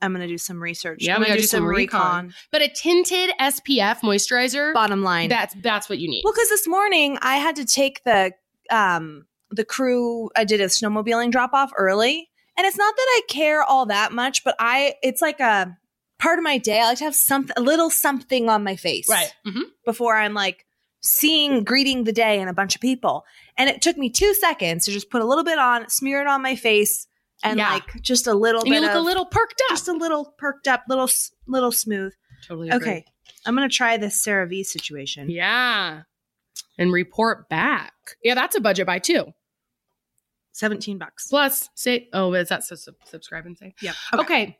I'm 0.00 0.12
gonna 0.12 0.28
do 0.28 0.38
some 0.38 0.62
research. 0.62 0.98
Yeah, 1.00 1.14
I'm 1.14 1.20
we 1.20 1.26
gonna 1.26 1.36
gotta 1.36 1.42
do 1.42 1.46
some 1.46 1.66
recon. 1.66 2.34
But 2.52 2.62
a 2.62 2.68
tinted 2.68 3.30
SPF 3.40 4.00
moisturizer. 4.00 4.74
Bottom 4.74 5.02
line. 5.02 5.28
That's 5.28 5.54
that's 5.62 5.88
what 5.88 5.98
you 5.98 6.08
need. 6.08 6.22
well, 6.24 6.32
because 6.32 6.48
this 6.50 6.68
morning 6.68 7.18
I 7.22 7.36
had 7.36 7.56
to 7.56 7.64
take 7.64 8.04
the 8.04 8.32
um 8.70 9.26
the 9.50 9.64
crew. 9.64 10.30
I 10.36 10.44
did 10.44 10.60
a 10.60 10.66
snowmobiling 10.66 11.30
drop 11.30 11.52
off 11.52 11.72
early, 11.76 12.28
and 12.56 12.66
it's 12.66 12.76
not 12.76 12.94
that 12.96 13.06
I 13.08 13.20
care 13.28 13.62
all 13.62 13.86
that 13.86 14.12
much, 14.12 14.44
but 14.44 14.54
I 14.58 14.94
it's 15.02 15.22
like 15.22 15.40
a 15.40 15.76
part 16.18 16.38
of 16.38 16.42
my 16.44 16.58
day. 16.58 16.80
I 16.80 16.86
like 16.88 16.98
to 16.98 17.04
have 17.04 17.14
something, 17.14 17.54
a 17.56 17.60
little 17.60 17.90
something 17.90 18.48
on 18.48 18.62
my 18.64 18.76
face, 18.76 19.08
hmm 19.44 19.62
before 19.84 20.16
I'm 20.16 20.32
like 20.32 20.64
seeing 21.02 21.62
greeting 21.64 22.04
the 22.04 22.12
day 22.12 22.40
and 22.40 22.48
a 22.48 22.54
bunch 22.54 22.74
of 22.74 22.80
people. 22.80 23.24
And 23.58 23.68
it 23.68 23.82
took 23.82 23.98
me 23.98 24.08
two 24.08 24.32
seconds 24.32 24.86
to 24.86 24.90
just 24.92 25.10
put 25.10 25.20
a 25.20 25.24
little 25.26 25.44
bit 25.44 25.58
on, 25.58 25.90
smear 25.90 26.22
it 26.22 26.26
on 26.26 26.40
my 26.40 26.56
face, 26.56 27.06
and 27.44 27.58
Yeah. 27.58 27.70
like 27.74 28.02
just 28.02 28.26
a 28.26 28.34
little 28.34 28.62
And 28.62 28.70
bit 28.70 28.76
you 28.76 28.80
look 28.82 28.90
of 28.90 28.96
a 28.96 29.00
little 29.02 29.26
perked 29.26 29.60
up. 29.66 29.70
just 29.70 29.86
a 29.88 29.92
little 29.92 30.34
perked 30.38 30.66
up, 30.66 30.82
little 30.88 31.08
little 31.46 31.70
smooth. 31.72 32.12
totally 32.46 32.68
agree. 32.70 32.90
Okay, 32.90 33.04
I'm 33.46 33.54
gonna 33.54 33.68
try 33.68 33.96
this 33.96 34.20
Sarah 34.22 34.46
V 34.46 34.64
situation. 34.64 35.30
Yeah. 35.30 36.02
And 36.78 36.92
report 36.92 37.48
back. 37.48 37.92
Yeah, 38.24 38.34
that's 38.34 38.56
a 38.56 38.60
budget 38.60 38.86
buy 38.86 38.98
too. 38.98 39.32
Seventeen 40.52 40.98
bucks. 40.98 41.28
Plus, 41.28 41.68
say, 41.74 42.08
oh, 42.12 42.32
is 42.34 42.48
that 42.48 42.62
so, 42.64 42.76
sub- 42.76 42.94
subscribe 43.04 43.46
and 43.46 43.56
say? 43.58 43.74
Yep. 43.80 43.94
Okay. 44.14 44.58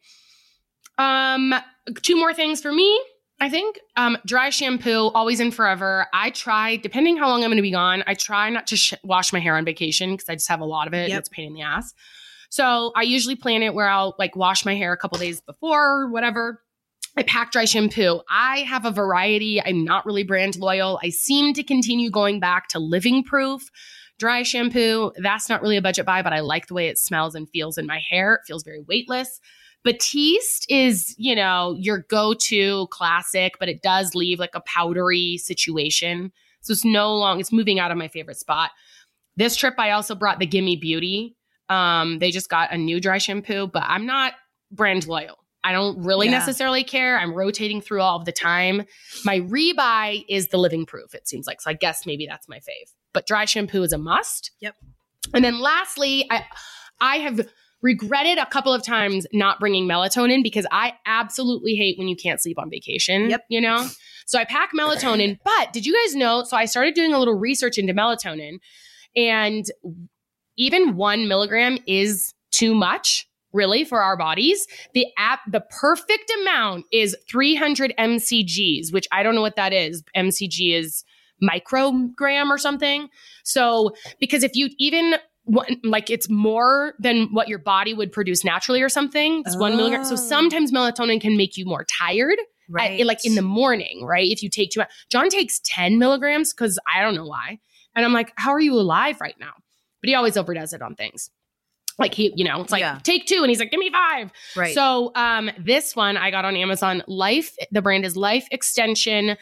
Um, 0.99 1.55
two 2.03 2.17
more 2.17 2.35
things 2.35 2.61
for 2.61 2.73
me. 2.73 3.01
I 3.41 3.49
think 3.51 3.79
um, 3.97 4.17
dry 4.25 4.51
shampoo, 4.51 5.11
always 5.15 5.41
and 5.41 5.53
forever. 5.55 6.07
I 6.13 6.31
try, 6.31 6.77
depending 6.77 7.17
how 7.17 7.29
long 7.29 7.43
I'm 7.43 7.49
going 7.51 7.57
to 7.57 7.63
be 7.63 7.73
gone, 7.73 8.05
I 8.07 8.15
try 8.15 8.49
not 8.49 8.67
to 8.69 8.77
sh- 8.77 8.95
wash 9.03 9.33
my 9.33 9.41
hair 9.41 9.57
on 9.57 9.65
vacation 9.65 10.13
because 10.13 10.29
I 10.29 10.35
just 10.35 10.49
have 10.49 10.61
a 10.61 10.65
lot 10.65 10.87
of 10.87 10.95
it. 10.95 10.99
and 11.05 11.09
Yep. 11.11 11.19
It's 11.19 11.29
a 11.29 11.33
pain 11.33 11.47
in 11.49 11.55
the 11.55 11.63
ass. 11.63 11.93
So 12.55 12.93
I 12.95 13.03
usually 13.03 13.35
plan 13.35 13.65
it 13.65 13.75
where 13.75 13.89
I'll 13.89 14.15
like 14.17 14.37
wash 14.37 14.65
my 14.65 14.77
hair 14.77 14.93
a 14.93 14.97
couple 14.97 15.19
days 15.19 15.41
before, 15.41 16.03
or 16.03 16.09
whatever. 16.09 16.63
I 17.17 17.25
pack 17.25 17.51
dry 17.51 17.65
shampoo. 17.65 18.21
I 18.31 18.59
have 18.59 18.85
a 18.85 18.93
variety. 18.93 19.61
I'm 19.61 19.83
not 19.83 20.07
really 20.07 20.23
brand 20.23 20.55
loyal. 20.55 21.01
I 21.03 21.09
seem 21.09 21.53
to 21.55 21.65
continue 21.65 22.13
going 22.13 22.39
back 22.39 22.69
to 22.69 22.79
Living 22.79 23.25
Proof 23.25 23.69
dry 24.21 24.45
shampoo. 24.45 25.11
That's 25.21 25.49
not 25.49 25.63
really 25.63 25.77
a 25.77 25.83
budget 25.83 26.07
buy, 26.07 26.23
but 26.23 26.33
I 26.33 26.41
like 26.41 26.69
the 26.69 26.75
way 26.75 26.87
it 26.87 26.97
smells 26.97 27.35
and 27.35 27.51
feels 27.51 27.77
in 27.77 27.89
my 27.89 27.99
hair. 28.09 28.35
It 28.35 28.47
feels 28.47 28.63
very 28.63 28.85
weightless. 28.87 29.41
Batiste 29.83 30.71
is, 30.71 31.13
you 31.19 31.35
know, 31.35 31.75
your 31.77 32.07
go-to 32.09 32.87
classic, 32.93 33.55
but 33.59 33.69
it 33.69 33.83
does 33.83 34.15
leave 34.15 34.39
like 34.39 34.55
a 34.55 34.61
powdery 34.61 35.39
situation. 35.39 36.31
So 36.61 36.71
it's 36.73 36.85
no 36.85 37.17
long, 37.17 37.41
it's 37.41 37.53
moving 37.53 37.81
out 37.81 37.91
of 37.91 37.99
my 37.99 38.07
favorite 38.07 38.39
spot. 38.39 38.71
This 39.37 39.57
trip 39.57 39.75
I 39.77 39.91
also 39.91 40.15
brought 40.15 40.39
the 40.39 40.47
Gimme 40.47 40.77
Beauty. 40.77 41.35
Um, 41.69 42.19
they 42.19 42.31
just 42.31 42.49
got 42.49 42.73
a 42.73 42.77
new 42.79 43.01
dry 43.01 43.19
shampoo, 43.19 43.67
but 43.67 43.83
I'm 43.87 44.07
not 44.07 44.35
brand 44.71 45.07
loyal. 45.07 45.39
I 45.63 45.73
don't 45.73 46.05
really 46.05 46.27
Yeah. 46.27 46.39
necessarily 46.39 46.85
care. 46.85 47.19
I'm 47.19 47.33
rotating 47.33 47.81
through 47.81 48.03
all 48.03 48.19
of 48.19 48.27
the 48.27 48.33
time. 48.33 48.85
My 49.25 49.41
rebuy 49.41 50.25
is 50.29 50.49
the 50.49 50.59
living 50.59 50.85
proof, 50.85 51.15
it 51.15 51.27
seems 51.27 51.47
like. 51.47 51.63
So 51.63 51.71
I 51.71 51.73
guess 51.73 52.05
maybe 52.05 52.27
that's 52.27 52.49
my 52.49 52.59
fave. 52.59 52.93
But 53.15 53.27
dry 53.27 53.47
shampoo 53.47 53.83
is 53.83 53.93
a 53.95 53.99
must. 53.99 54.51
Yep. 54.61 54.75
And 55.33 55.43
then 55.45 55.61
lastly, 55.61 56.27
I 56.31 56.45
I 57.01 57.17
have 57.19 57.49
regretted 57.81 58.39
a 58.39 58.47
couple 58.47 58.73
of 58.75 58.83
times 58.83 59.27
not 59.33 59.59
bringing 59.61 59.87
melatonin 59.89 60.43
because 60.43 60.67
I 60.71 60.95
absolutely 61.07 61.75
hate 61.75 61.99
when 61.99 62.09
you 62.09 62.17
can't 62.17 62.41
sleep 62.41 62.59
on 62.59 62.69
vacation. 62.71 63.31
Yep. 63.31 63.45
You 63.49 63.61
know? 63.63 63.89
So 64.27 64.39
I 64.39 64.45
pack 64.45 64.71
melatonin, 64.79 65.39
but 65.45 65.73
did 65.73 65.85
you 65.87 65.95
guys 66.05 66.15
know? 66.15 66.45
So 66.45 66.57
I 66.57 66.67
started 66.67 66.95
doing 66.95 67.13
a 67.15 67.19
little 67.19 67.35
research 67.35 67.79
into 67.79 67.95
melatonin, 67.95 68.59
and 69.17 69.65
even 70.57 70.97
one 70.97 71.29
milligram 71.29 71.79
is 71.87 72.33
too 72.53 72.75
much 72.75 73.27
really 73.53 73.85
for 73.85 74.03
our 74.03 74.17
bodies. 74.17 74.67
The 74.95 75.07
app 75.17 75.41
the 75.51 75.61
perfect 75.61 76.31
amount 76.43 76.87
is 76.93 77.17
300 77.31 77.93
mcgs 77.99 78.93
which 78.93 79.07
i 79.13 79.23
don't 79.23 79.35
know 79.37 79.43
what 79.43 79.57
that 79.57 79.73
is. 79.73 80.03
Mcg 80.17 80.75
is 80.77 81.05
microgram 81.43 82.49
or 82.51 82.59
something. 82.59 83.09
So 83.45 83.93
because 84.21 84.43
if 84.43 84.55
you 84.57 84.71
even 84.79 85.15
like 85.83 86.09
it's 86.11 86.29
more 86.31 86.95
than 86.99 87.29
what 87.33 87.49
your 87.49 87.59
body 87.59 87.93
would 87.93 88.11
produce 88.13 88.45
naturally 88.45 88.81
or 88.81 88.89
something 88.89 89.43
it's 89.45 89.57
one 89.59 89.77
milligram. 89.77 90.05
So 90.05 90.15
Oh. 90.15 90.17
sometimes 90.17 90.73
melatonin 90.73 91.21
can 91.21 91.37
make 91.37 91.57
you 91.57 91.67
more 91.67 91.85
tired 92.01 92.39
at- 93.01 93.07
like 93.07 93.25
in 93.27 93.35
the 93.35 93.43
morning 93.43 94.05
right? 94.07 94.27
If 94.31 94.43
you 94.43 94.49
take 94.49 94.71
too 94.71 94.81
much 94.81 94.91
john 95.11 95.29
takes 95.29 95.61
10 95.65 95.99
milligrams 95.99 96.53
because 96.55 96.79
i 96.95 97.03
don't 97.03 97.15
know 97.15 97.27
why. 97.27 97.59
And 97.95 98.05
i'm 98.07 98.13
like 98.13 98.33
how 98.37 98.53
are 98.53 98.61
you 98.61 98.75
alive 98.75 99.21
right 99.21 99.37
now 99.39 99.53
but 100.05 100.09
he 100.11 100.15
always 100.15 100.37
overdoes 100.37 100.75
it 100.75 100.83
on 100.83 100.95
things 100.95 101.31
like 101.99 102.13
he 102.13 102.33
you 102.37 102.45
know 102.45 102.61
it's 102.61 102.73
like 102.73 102.81
Yeah. 102.81 102.99
take 103.03 103.25
two 103.27 103.39
and 103.41 103.49
he's 103.49 103.59
like 103.61 103.71
give 103.71 103.81
me 103.81 103.91
five 103.91 104.31
right. 104.55 104.75
so 104.75 105.13
um, 105.15 105.51
this 105.59 105.97
one 105.97 106.17
I 106.19 106.31
got 106.31 106.45
on 106.45 106.57
Amazon. 106.57 107.03
Life, 107.07 107.55
the 107.71 107.81
brand 107.81 108.05
is 108.05 108.17
Life 108.17 108.47
Extension 108.51 109.37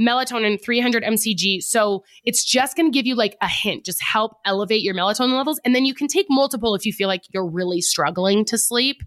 Melatonin 0.00 0.62
300 0.62 1.02
mcg. 1.02 1.62
So 1.62 2.04
it's 2.24 2.44
just 2.44 2.76
going 2.76 2.90
to 2.90 2.96
give 2.96 3.04
you 3.06 3.14
like 3.14 3.36
a 3.42 3.48
hint, 3.48 3.84
just 3.84 4.02
help 4.02 4.32
elevate 4.44 4.82
your 4.82 4.94
melatonin 4.94 5.36
levels, 5.36 5.60
and 5.64 5.74
then 5.74 5.84
you 5.84 5.92
can 5.94 6.06
take 6.08 6.26
multiple 6.30 6.74
if 6.74 6.86
you 6.86 6.92
feel 6.92 7.08
like 7.08 7.22
you're 7.34 7.48
really 7.48 7.80
struggling 7.80 8.44
to 8.46 8.56
sleep. 8.58 9.02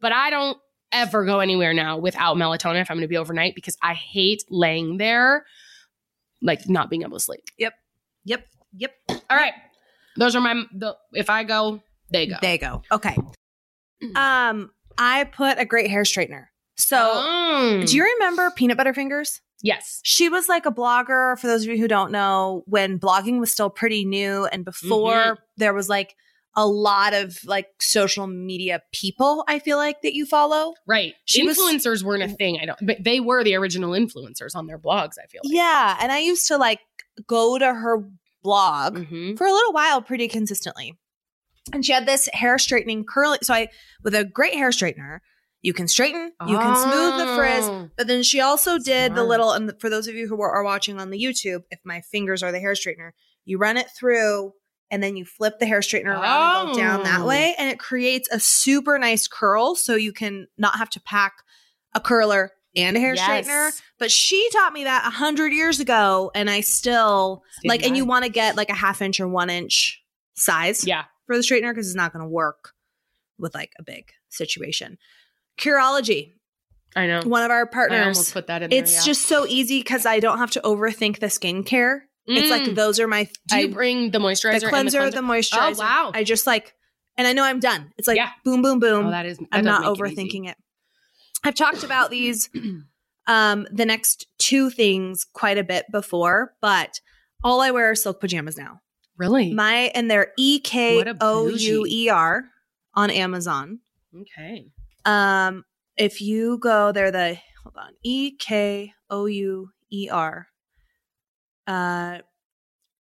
But 0.00 0.12
I 0.12 0.30
don't 0.30 0.56
ever 0.92 1.24
go 1.26 1.40
anywhere 1.40 1.74
now 1.74 1.98
without 1.98 2.36
melatonin 2.36 2.80
if 2.80 2.90
I'm 2.90 2.96
going 2.96 3.02
to 3.02 3.08
be 3.08 3.16
overnight 3.18 3.54
because 3.54 3.76
I 3.82 3.94
hate 3.94 4.44
laying 4.48 4.98
there, 4.98 5.44
like 6.40 6.68
not 6.68 6.90
being 6.90 7.02
able 7.02 7.18
to 7.18 7.24
sleep. 7.24 7.42
Yep. 7.58 7.74
Yep. 8.24 8.46
Yep. 8.78 8.92
All 9.08 9.36
right, 9.36 9.52
those 10.16 10.34
are 10.36 10.40
my 10.40 10.64
the 10.72 10.96
if 11.12 11.28
I 11.30 11.44
go, 11.44 11.82
they 12.10 12.26
go. 12.26 12.36
They 12.42 12.58
go. 12.58 12.82
Okay. 12.92 13.16
Um, 14.14 14.70
I 14.98 15.24
put 15.24 15.58
a 15.58 15.64
great 15.64 15.90
hair 15.90 16.02
straightener. 16.02 16.46
So, 16.76 16.96
Mm. 16.96 17.88
do 17.88 17.96
you 17.96 18.04
remember 18.04 18.50
Peanut 18.50 18.76
Butter 18.76 18.92
Fingers? 18.92 19.40
Yes. 19.62 20.00
She 20.04 20.28
was 20.28 20.48
like 20.48 20.66
a 20.66 20.70
blogger, 20.70 21.38
for 21.38 21.46
those 21.46 21.62
of 21.62 21.68
you 21.70 21.78
who 21.78 21.88
don't 21.88 22.12
know, 22.12 22.62
when 22.66 22.98
blogging 22.98 23.40
was 23.40 23.50
still 23.50 23.70
pretty 23.70 24.04
new 24.04 24.44
and 24.46 24.64
before 24.64 25.12
Mhm. 25.12 25.36
there 25.56 25.72
was 25.72 25.88
like 25.88 26.14
a 26.54 26.66
lot 26.66 27.14
of 27.14 27.38
like 27.44 27.68
social 27.80 28.26
media 28.26 28.82
people, 28.92 29.44
I 29.48 29.58
feel 29.58 29.78
like 29.78 30.02
that 30.02 30.14
you 30.14 30.26
follow. 30.26 30.74
Right. 30.86 31.14
She 31.24 31.42
was- 31.44 31.58
influencers 31.58 32.02
weren't 32.02 32.22
a 32.22 32.28
thing. 32.28 32.58
I 32.60 32.66
don't, 32.66 32.78
but 32.82 33.02
they 33.02 33.20
were 33.20 33.42
the 33.42 33.54
original 33.54 33.92
influencers 33.92 34.54
on 34.54 34.66
their 34.66 34.78
blogs. 34.78 35.14
I 35.22 35.26
feel 35.26 35.40
like. 35.44 35.52
Yeah. 35.54 35.96
And 36.00 36.12
I 36.12 36.18
used 36.18 36.46
to 36.48 36.58
like 36.58 36.80
go 37.26 37.58
to 37.58 37.72
her 37.74 38.04
blog 38.46 38.96
Mhm. 38.96 39.36
for 39.36 39.46
a 39.46 39.52
little 39.52 39.72
while 39.72 40.00
pretty 40.00 40.28
consistently. 40.28 40.96
And 41.72 41.84
she 41.84 41.92
had 41.92 42.06
this 42.06 42.28
hair 42.32 42.58
straightening 42.58 43.04
curly. 43.04 43.38
So 43.42 43.52
I, 43.52 43.68
with 44.04 44.14
a 44.14 44.24
great 44.24 44.54
hair 44.54 44.70
straightener, 44.70 45.18
you 45.62 45.72
can 45.72 45.88
straighten, 45.88 46.30
you 46.46 46.56
can 46.56 46.76
smooth 46.76 47.18
the 47.18 47.34
frizz. 47.36 47.64
Oh. 47.68 47.90
But 47.96 48.06
then 48.06 48.22
she 48.22 48.40
also 48.40 48.78
did 48.78 49.16
the 49.16 49.24
little, 49.24 49.50
and 49.50 49.72
for 49.80 49.90
those 49.90 50.06
of 50.06 50.14
you 50.14 50.28
who 50.28 50.40
are, 50.40 50.62
watching 50.62 51.00
on 51.00 51.10
the 51.10 51.20
YouTube, 51.22 51.64
if 51.72 51.80
my 51.84 52.00
fingers 52.02 52.42
are 52.44 52.52
the 52.52 52.60
hair 52.60 52.74
straightener, 52.74 53.10
you 53.44 53.58
run 53.58 53.76
it 53.76 53.88
through 53.98 54.52
and 54.92 55.02
then 55.02 55.16
you 55.16 55.24
flip 55.24 55.58
the 55.58 55.66
hair 55.66 55.80
straightener 55.80 56.16
around 56.16 56.68
and 56.68 56.76
go 56.76 56.80
down 56.82 57.02
that 57.02 57.22
Oh. 57.22 57.26
way. 57.26 57.56
And 57.58 57.68
it 57.68 57.80
creates 57.80 58.28
a 58.30 58.38
super 58.38 58.96
nice 58.96 59.26
curl. 59.26 59.74
So 59.74 59.96
you 59.96 60.12
can 60.12 60.46
not 60.56 60.76
have 60.78 60.90
to 60.90 61.00
pack 61.00 61.32
a 61.94 62.00
curler 62.00 62.52
and 62.76 62.96
a 62.96 63.00
hair 63.00 63.14
Yes. 63.14 63.46
straightener. 63.48 63.82
But 63.98 64.10
she 64.10 64.48
taught 64.52 64.72
me 64.72 64.84
that 64.84 65.06
a 65.06 65.10
hundred 65.10 65.52
years 65.52 65.80
ago. 65.80 66.30
And 66.34 66.48
I 66.50 66.60
still 66.60 67.42
like, 67.64 67.84
and 67.84 67.96
you 67.96 68.04
want 68.04 68.24
to 68.24 68.30
get 68.30 68.56
like 68.56 68.68
a 68.70 68.74
half 68.74 69.00
inch 69.02 69.18
or 69.20 69.26
one 69.28 69.48
inch 69.50 70.02
size 70.34 70.86
Yeah. 70.86 71.04
for 71.26 71.36
the 71.36 71.42
straightener 71.42 71.70
because 71.72 71.86
it's 71.88 71.96
not 71.96 72.12
going 72.12 72.22
to 72.24 72.28
work 72.28 72.72
with 73.38 73.54
like 73.54 73.72
a 73.78 73.82
big 73.82 74.10
situation. 74.28 74.98
Curology, 75.58 76.32
I 76.94 77.06
know. 77.06 77.22
one 77.24 77.42
of 77.42 77.50
our 77.50 77.58
I 77.60 77.60
almost 77.60 77.72
partners. 77.90 78.32
put 78.32 78.46
that 78.48 78.62
in 78.62 78.70
there. 78.70 78.78
It's 78.82 78.94
yeah. 78.94 79.02
just 79.04 79.22
so 79.26 79.46
easy 79.46 79.80
because 79.80 80.06
I 80.06 80.20
don't 80.20 80.38
have 80.38 80.50
to 80.52 80.60
overthink 80.60 81.20
the 81.20 81.26
skincare. 81.26 82.00
It's 82.28 82.50
like 82.50 82.62
Mm. 82.62 82.74
those 82.74 82.98
are 82.98 83.06
my 83.06 83.28
Do 83.48 83.58
you 83.58 83.68
I- 83.68 83.72
bring 83.72 84.10
the 84.10 84.18
moisturizer? 84.18 84.58
the 84.60 84.66
and 84.66 84.70
cleanser, 84.90 85.10
the, 85.10 85.20
moisturizer. 85.20 85.76
Oh, 85.76 85.78
wow. 85.78 86.10
I 86.12 86.24
just 86.24 86.44
like, 86.46 86.74
and 87.16 87.26
I 87.26 87.32
know 87.32 87.44
I'm 87.44 87.60
done. 87.60 87.92
It's 87.96 88.08
like 88.08 88.16
Yeah. 88.16 88.30
boom, 88.44 88.62
boom, 88.62 88.80
boom. 88.80 89.06
Oh, 89.06 89.10
that 89.10 89.26
is. 89.26 89.38
that 89.38 89.46
I'm 89.52 89.64
not 89.64 89.82
make 89.82 89.90
it 89.90 89.96
overthinking 89.98 90.48
it, 90.50 90.56
I've 91.44 91.54
talked 91.54 91.84
about 91.84 92.10
these, 92.10 92.48
um, 93.26 93.66
the 93.70 93.86
next 93.86 94.26
two 94.38 94.70
things 94.70 95.24
quite 95.24 95.58
a 95.58 95.64
bit 95.64 95.86
before, 95.90 96.54
but 96.60 97.00
all 97.44 97.60
I 97.60 97.70
wear 97.70 97.90
are 97.90 97.94
silk 97.94 98.20
pajamas 98.20 98.56
now. 98.56 98.80
Really? 99.16 99.52
My 99.54 99.90
and 99.94 100.10
they're 100.10 100.32
E 100.36 100.60
K 100.60 101.02
O 101.20 101.48
U 101.48 101.86
E 101.88 102.08
R 102.10 102.44
on 102.94 103.10
Amazon. 103.10 103.80
okay. 104.20 104.66
Um, 105.04 105.64
if 105.96 106.20
you 106.20 106.58
go, 106.58 106.92
they're 106.92 107.10
the 107.10 107.38
hold 107.62 107.76
on 107.78 107.92
E 108.02 108.32
K 108.32 108.92
O 109.08 109.26
U 109.26 109.70
E 109.90 110.08
R. 110.10 110.48
Uh, 111.66 112.18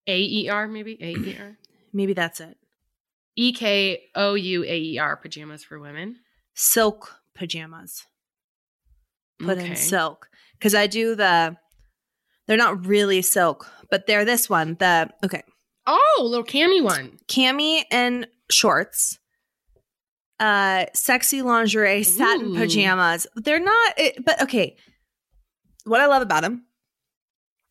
A 0.07 0.21
E 0.21 0.49
R 0.49 0.69
maybe 0.69 0.99
A 1.01 1.13
E 1.13 1.37
R. 1.41 1.57
maybe 1.93 2.13
that's 2.13 2.41
it. 2.41 2.57
E 3.37 3.53
K 3.53 4.03
O 4.15 4.35
U 4.35 4.65
A 4.65 4.79
E 4.79 4.99
R 4.99 5.17
pajamas 5.17 5.65
for 5.65 5.79
women. 5.79 6.17
Silk 6.55 7.15
pajamas. 7.35 8.07
Put 9.41 9.59
Okay. 9.59 9.71
in 9.71 9.77
silk 9.77 10.29
because 10.59 10.75
I 10.75 10.87
do 10.87 11.15
the. 11.15 11.57
They're 12.47 12.57
not 12.57 12.87
really 12.87 13.23
silk, 13.23 13.71
but 13.91 14.07
they're 14.07 14.25
this 14.25 14.49
one. 14.51 14.77
The 14.79 15.11
okay, 15.25 15.43
Oh, 15.87 16.21
little 16.25 16.45
cami 16.45 16.83
one. 16.83 17.19
cami 17.29 17.85
and 17.91 18.27
shorts. 18.51 19.19
Uh, 20.41 20.87
sexy 20.95 21.43
lingerie, 21.43 22.03
satin 22.03 22.49
Ooh. 22.55 22.59
pajamas. 22.59 23.27
They're 23.37 23.61
not, 23.61 23.95
it, 23.99 24.25
but 24.25 24.43
okay. 24.43 24.77
What 25.85 26.01
I 26.01 26.07
love 26.07 26.23
about 26.23 26.43
them 26.43 26.65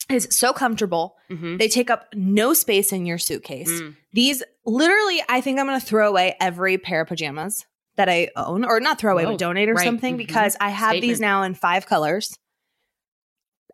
is 0.09 0.27
so 0.31 0.53
comfortable. 0.53 1.15
Mm-hmm. 1.29 1.57
They 1.57 1.67
take 1.67 1.89
up 1.89 2.07
no 2.15 2.53
space 2.53 2.91
in 2.93 3.05
your 3.05 3.17
suitcase. 3.17 3.81
These 4.13 4.43
literally, 4.65 5.21
I 5.27 5.41
think 5.41 5.59
I'm 5.59 5.65
going 5.67 5.79
to 5.79 5.85
throw 5.85 6.07
away 6.07 6.35
every 6.39 6.77
pair 6.77 7.01
of 7.01 7.09
pajamas 7.09 7.65
that 7.95 8.09
I 8.09 8.29
own, 8.35 8.65
or 8.65 8.79
not 8.79 8.99
throw 8.99 9.13
away, 9.13 9.25
Whoa, 9.25 9.31
but 9.31 9.39
donate 9.39 9.69
or 9.69 9.73
right. 9.73 9.85
something 9.85 10.15
Mhm. 10.15 10.17
because 10.17 10.57
I 10.59 10.69
have 10.69 10.93
these 10.93 11.19
now 11.19 11.43
in 11.43 11.53
five 11.55 11.85
colors 11.85 12.37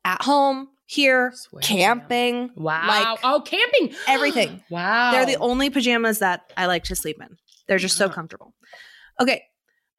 at 0.06 0.22
home, 0.24 0.70
here, 0.86 1.32
Swear 1.36 1.62
camping, 1.62 2.50
Wow. 2.56 2.88
Like 2.88 3.20
oh, 3.24 3.42
camping. 3.42 3.94
everything. 4.08 4.64
wow. 4.70 5.12
They're 5.12 5.26
the 5.26 5.38
only 5.38 5.70
pajamas 5.70 6.20
that 6.20 6.52
I 6.58 6.66
like 6.66 6.86
to 6.86 6.96
sleep 6.96 7.18
in. 7.22 7.38
They're 7.68 7.78
just 7.78 7.96
so 7.98 8.10
comfortable. 8.10 8.56
Okay. 9.20 9.44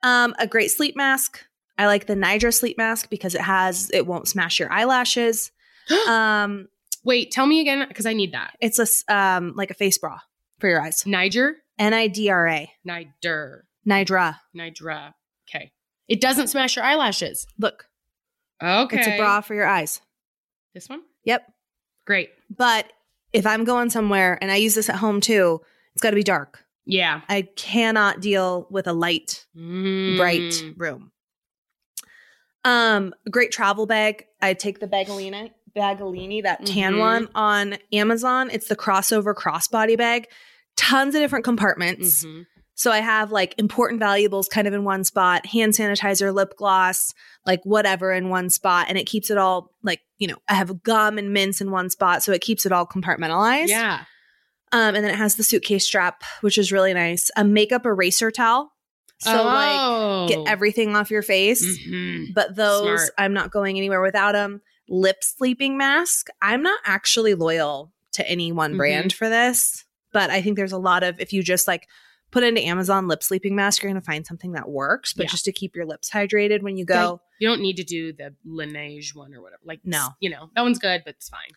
Um, 0.02 0.34
a 0.38 0.46
great 0.48 0.70
sleep 0.72 0.96
mask. 0.96 1.44
I 1.78 1.86
like 1.86 2.06
the 2.06 2.14
Nidra 2.14 2.52
sleep 2.52 2.76
mask 2.76 3.08
because 3.08 3.34
it 3.34 3.40
has 3.42 3.90
it 3.94 4.06
won't 4.06 4.26
smash 4.28 4.58
your 4.58 4.72
eyelashes. 4.72 5.52
um, 6.08 6.68
Wait, 7.04 7.30
tell 7.30 7.46
me 7.46 7.60
again 7.60 7.86
because 7.88 8.04
I 8.04 8.12
need 8.12 8.32
that. 8.32 8.56
it's 8.60 8.78
a 8.78 9.14
um 9.14 9.54
like 9.56 9.70
a 9.70 9.74
face 9.74 9.96
bra 9.96 10.18
for 10.58 10.68
your 10.68 10.82
eyes. 10.82 11.04
Nidra, 11.04 11.52
N 11.78 11.94
I 11.94 12.08
D 12.08 12.28
R 12.30 12.48
A. 12.48 12.70
Nidra, 12.86 13.60
Nidra. 13.90 14.36
Nidra. 14.56 15.14
Okay. 15.48 15.72
It 16.08 16.20
doesn't 16.20 16.48
smash 16.48 16.76
your 16.76 16.84
eyelashes. 16.84 17.46
Look, 17.58 17.86
Okay. 18.62 18.98
it's 18.98 19.06
a 19.08 19.16
bra 19.16 19.40
for 19.40 19.54
your 19.54 19.66
eyes. 19.66 20.00
This 20.74 20.88
one? 20.88 21.02
Yep. 21.24 21.46
Great. 22.06 22.30
But 22.56 22.92
if 23.32 23.46
I'm 23.46 23.64
going 23.64 23.90
somewhere 23.90 24.38
and 24.40 24.50
I 24.50 24.56
use 24.56 24.74
this 24.74 24.88
at 24.88 24.96
home 24.96 25.20
too, 25.20 25.60
it's 25.94 26.02
got 26.02 26.10
to 26.10 26.16
be 26.16 26.22
dark. 26.22 26.64
Yeah. 26.84 27.20
I 27.28 27.42
cannot 27.42 28.20
deal 28.20 28.66
with 28.70 28.86
a 28.86 28.92
light 28.92 29.46
Mm. 29.56 30.16
bright 30.16 30.62
room. 30.76 31.12
Um, 32.64 33.14
great 33.30 33.52
travel 33.52 33.86
bag. 33.86 34.26
I 34.42 34.54
take 34.54 34.80
the 34.80 34.86
Baggallini, 34.88 35.50
Baggallini, 35.76 36.42
that 36.42 36.66
tan 36.66 36.94
Mhm. 36.94 36.98
one 36.98 37.28
on 37.34 37.78
Amazon. 37.92 38.50
It's 38.50 38.68
the 38.68 38.76
crossover 38.76 39.34
crossbody 39.34 39.96
bag. 39.96 40.26
Tons 40.76 41.14
of 41.14 41.20
different 41.20 41.44
compartments. 41.44 42.24
Mhm. 42.24 42.46
So 42.80 42.90
I 42.90 43.00
have 43.00 43.30
like 43.30 43.54
important 43.58 44.00
valuables 44.00 44.48
kind 44.48 44.66
of 44.66 44.72
in 44.72 44.84
one 44.84 45.04
spot, 45.04 45.44
hand 45.44 45.74
sanitizer, 45.74 46.32
lip 46.32 46.54
gloss, 46.56 47.12
like 47.44 47.60
whatever 47.64 48.10
in 48.10 48.30
one 48.30 48.48
spot. 48.48 48.86
And 48.88 48.96
it 48.96 49.04
keeps 49.04 49.30
it 49.30 49.36
all 49.36 49.74
like, 49.82 50.00
you 50.16 50.26
know, 50.26 50.38
I 50.48 50.54
have 50.54 50.82
gum 50.82 51.18
and 51.18 51.30
mints 51.30 51.60
in 51.60 51.70
one 51.70 51.90
spot. 51.90 52.22
So 52.22 52.32
it 52.32 52.40
keeps 52.40 52.64
it 52.64 52.72
all 52.72 52.86
compartmentalized. 52.86 53.68
Yeah. 53.68 54.04
Um, 54.72 54.94
and 54.94 55.04
then 55.04 55.12
it 55.12 55.16
has 55.16 55.34
the 55.34 55.42
suitcase 55.42 55.84
strap, 55.84 56.24
which 56.40 56.56
is 56.56 56.72
really 56.72 56.94
nice. 56.94 57.30
A 57.36 57.44
makeup 57.44 57.84
eraser 57.84 58.30
towel. 58.30 58.72
So 59.18 59.44
like 59.44 59.76
oh. 59.78 60.28
get 60.28 60.48
everything 60.48 60.96
off 60.96 61.10
your 61.10 61.20
face. 61.20 61.62
Mhm. 61.86 62.32
But 62.32 62.56
those, 62.56 63.02
Smart. 63.02 63.10
I'm 63.18 63.34
not 63.34 63.50
going 63.50 63.76
anywhere 63.76 64.00
without 64.00 64.32
them. 64.32 64.62
Lip 64.88 65.18
sleeping 65.20 65.76
mask. 65.76 66.28
I'm 66.40 66.62
not 66.62 66.80
actually 66.86 67.34
loyal 67.34 67.92
to 68.12 68.26
any 68.26 68.52
one 68.52 68.72
Mhm. 68.72 68.78
brand 68.78 69.12
for 69.12 69.28
this 69.28 69.84
but 70.12 70.30
I 70.30 70.42
think 70.42 70.56
there's 70.56 70.72
a 70.72 70.78
lot 70.78 71.02
of 71.02 71.20
if 71.20 71.32
you 71.32 71.42
just 71.42 71.66
like 71.68 71.88
put 72.30 72.42
into 72.44 72.60
Amazon 72.64 73.08
lip 73.08 73.22
sleeping 73.22 73.54
mask, 73.56 73.82
you're 73.82 73.90
going 73.90 74.00
to 74.00 74.04
find 74.04 74.26
something 74.26 74.52
that 74.52 74.68
works. 74.68 75.12
But 75.12 75.24
Yeah. 75.24 75.30
just 75.30 75.44
to 75.46 75.52
keep 75.52 75.74
your 75.74 75.86
lips 75.86 76.10
hydrated 76.10 76.62
when 76.62 76.76
you 76.76 76.84
go. 76.84 77.20
You 77.38 77.48
don't 77.48 77.60
need 77.60 77.76
to 77.76 77.84
do 77.84 78.12
the 78.12 78.34
Laneige 78.46 79.14
one 79.14 79.34
or 79.34 79.40
whatever. 79.42 79.60
Like, 79.64 79.80
No. 79.84 80.08
you 80.20 80.30
know, 80.30 80.50
that 80.54 80.62
one's 80.62 80.78
good, 80.78 81.02
but 81.04 81.14
it's 81.16 81.28
fine. 81.28 81.50